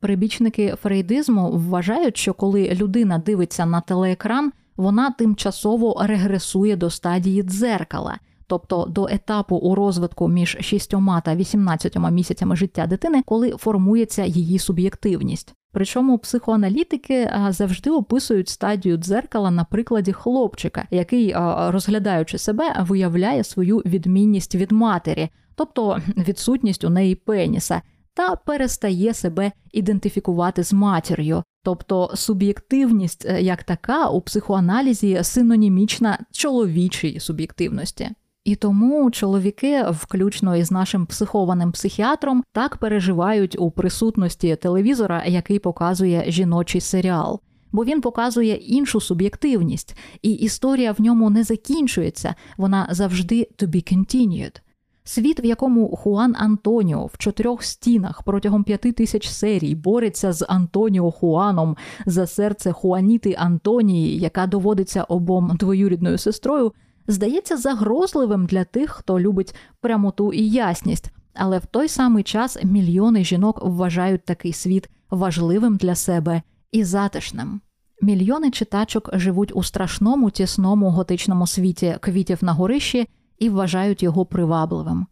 Прибічники 0.00 0.74
фрейдизму 0.82 1.50
вважають, 1.50 2.16
що 2.16 2.34
коли 2.34 2.68
людина 2.74 3.18
дивиться 3.18 3.66
на 3.66 3.80
телеекран, 3.80 4.52
вона 4.76 5.10
тимчасово 5.10 6.02
регресує 6.06 6.76
до 6.76 6.90
стадії 6.90 7.42
дзеркала, 7.42 8.18
тобто 8.48 8.84
до 8.84 9.08
етапу 9.10 9.56
у 9.56 9.74
розвитку 9.74 10.28
між 10.28 10.56
6 10.60 10.94
та 11.24 11.34
18 11.36 11.96
місяцями 12.10 12.56
життя 12.56 12.86
дитини, 12.86 13.22
коли 13.26 13.50
формується 13.50 14.24
її 14.24 14.58
суб'єктивність. 14.58 15.54
Причому 15.72 16.18
психоаналітики 16.18 17.30
завжди 17.48 17.90
описують 17.90 18.48
стадію 18.48 18.96
дзеркала 18.96 19.50
на 19.50 19.64
прикладі 19.64 20.12
хлопчика, 20.12 20.86
який, 20.90 21.34
розглядаючи 21.68 22.38
себе, 22.38 22.76
виявляє 22.80 23.44
свою 23.44 23.78
відмінність 23.78 24.54
від 24.54 24.72
матері, 24.72 25.28
тобто 25.54 25.98
відсутність 26.16 26.84
у 26.84 26.90
неї 26.90 27.14
пеніса, 27.14 27.82
та 28.14 28.36
перестає 28.36 29.14
себе 29.14 29.52
ідентифікувати 29.72 30.64
з 30.64 30.72
матір'ю. 30.72 31.42
Тобто 31.62 32.10
суб'єктивність 32.14 33.26
е, 33.26 33.42
як 33.42 33.62
така 33.62 34.08
у 34.08 34.20
психоаналізі 34.20 35.18
синонімічна 35.22 36.18
чоловічій 36.32 37.20
суб'єктивності. 37.20 38.10
І 38.48 38.56
тому 38.56 39.10
чоловіки, 39.10 39.84
включно 39.90 40.56
із 40.56 40.70
нашим 40.70 41.06
психованим 41.06 41.72
психіатром, 41.72 42.44
так 42.52 42.76
переживають 42.76 43.56
у 43.58 43.70
присутності 43.70 44.56
телевізора, 44.56 45.24
який 45.26 45.58
показує 45.58 46.24
жіночий 46.28 46.80
серіал. 46.80 47.40
Бо 47.72 47.84
він 47.84 48.00
показує 48.00 48.54
іншу 48.54 49.00
суб'єктивність, 49.00 49.96
і 50.22 50.30
історія 50.30 50.92
в 50.92 51.00
ньому 51.00 51.30
не 51.30 51.44
закінчується, 51.44 52.34
вона 52.56 52.88
завжди 52.90 53.48
to 53.58 53.66
be 53.66 53.94
continued. 53.94 54.60
Світ, 55.04 55.44
в 55.44 55.46
якому 55.46 55.96
Хуан 55.96 56.34
Антоніо 56.38 57.06
в 57.06 57.18
чотирьох 57.18 57.62
стінах 57.62 58.22
протягом 58.22 58.64
п'яти 58.64 58.92
тисяч 58.92 59.28
серій 59.28 59.74
бореться 59.74 60.32
з 60.32 60.46
Антоніо 60.48 61.10
Хуаном 61.10 61.76
за 62.06 62.26
серце 62.26 62.72
Хуаніти 62.72 63.34
Антонії, 63.38 64.18
яка 64.18 64.46
доводиться 64.46 65.02
обом 65.02 65.56
двоюрідною 65.56 66.18
сестрою, 66.18 66.72
здається 67.08 67.56
загрозливим 67.56 68.46
для 68.46 68.64
тих, 68.64 68.90
хто 68.90 69.20
любить 69.20 69.54
прямоту 69.80 70.32
і 70.32 70.50
ясність, 70.50 71.10
але 71.34 71.58
в 71.58 71.66
той 71.66 71.88
самий 71.88 72.22
час 72.22 72.64
мільйони 72.64 73.24
жінок 73.24 73.60
вважають 73.62 74.24
такий 74.24 74.52
світ 74.52 74.88
важливим 75.10 75.76
для 75.76 75.94
себе 75.94 76.42
і 76.72 76.84
затишним. 76.84 77.60
Мільйони 78.02 78.50
читачок 78.50 79.10
живуть 79.12 79.56
у 79.56 79.62
страшному 79.62 80.30
тісному 80.30 80.90
готичному 80.90 81.46
світі 81.46 81.96
квітів 82.00 82.44
на 82.44 82.52
горищі 82.52 83.08
і 83.38 83.48
вважають 83.48 84.02
його 84.02 84.26
привабливим. 84.26 85.06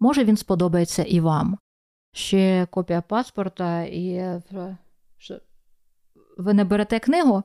Може, 0.00 0.24
він 0.24 0.36
сподобається 0.36 1.02
і 1.02 1.20
вам. 1.20 1.58
Ще 2.12 2.66
копія 2.70 3.02
паспорта 3.02 3.82
і. 3.82 4.40
Ви 6.38 6.54
не 6.54 6.64
берете 6.64 6.98
книгу? 6.98 7.42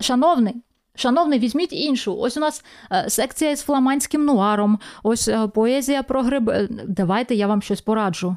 Шановний, 0.00 0.62
Шановний, 0.94 1.38
візьміть 1.38 1.72
іншу. 1.72 2.16
Ось 2.18 2.36
у 2.36 2.40
нас 2.40 2.64
е, 2.92 3.10
секція 3.10 3.56
з 3.56 3.62
фламандським 3.62 4.24
нуаром, 4.24 4.78
ось 5.02 5.28
е, 5.28 5.48
поезія 5.48 6.02
про 6.02 6.22
гриби. 6.22 6.68
Давайте 6.88 7.34
я 7.34 7.46
вам 7.46 7.62
щось 7.62 7.80
пораджу. 7.80 8.36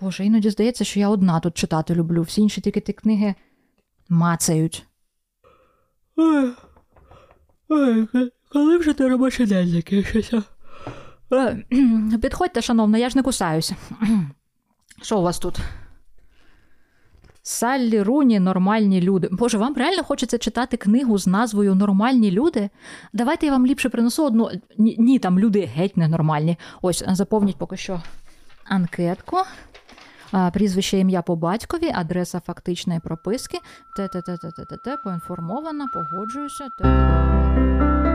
Боже, 0.00 0.24
іноді 0.24 0.50
здається, 0.50 0.84
що 0.84 1.00
я 1.00 1.08
одна 1.08 1.40
тут 1.40 1.54
читати 1.56 1.94
люблю. 1.94 2.22
Всі 2.22 2.40
інші 2.40 2.60
тільки 2.60 2.80
ті 2.80 2.92
книги 2.92 3.34
мацають. 4.08 4.86
Ой, 6.16 6.52
ой, 7.68 8.08
коли 8.52 8.76
вже 8.78 8.92
ти 8.92 9.08
робочий 9.08 9.46
день 9.46 9.68
закінчився? 9.68 10.42
Підходьте, 12.22 12.62
шановна, 12.62 12.98
я 12.98 13.08
ж 13.08 13.18
не 13.18 13.22
кусаюся. 13.22 13.76
Що 15.02 15.18
у 15.18 15.22
вас 15.22 15.38
тут? 15.38 15.58
Саллі 17.42 18.02
Руні, 18.02 18.40
нормальні 18.40 19.00
люди. 19.00 19.28
Боже, 19.32 19.58
вам 19.58 19.74
реально 19.74 20.02
хочеться 20.02 20.38
читати 20.38 20.76
книгу 20.76 21.18
з 21.18 21.26
назвою 21.26 21.74
Нормальні 21.74 22.30
люди? 22.30 22.70
Давайте 23.12 23.46
я 23.46 23.52
вам 23.52 23.66
ліпше 23.66 23.88
принесу 23.88 24.26
одну. 24.26 24.50
Ні, 24.78 25.18
там 25.18 25.38
люди 25.38 25.60
геть 25.74 25.96
ненормальні. 25.96 26.56
Ось, 26.82 27.04
заповніть 27.08 27.56
поки 27.56 27.76
що 27.76 28.02
анкетку. 28.64 29.36
Прізвище 30.52 30.98
ім'я 30.98 31.22
по 31.22 31.36
батькові, 31.36 31.92
адреса 31.94 32.40
фактичної 32.40 33.00
прописки. 33.00 33.58
Те-те-те-те-те-те, 33.96 34.96
поінформована, 35.04 35.86
погоджуюся. 35.94 36.68
Те-те-те-те. 36.78 38.09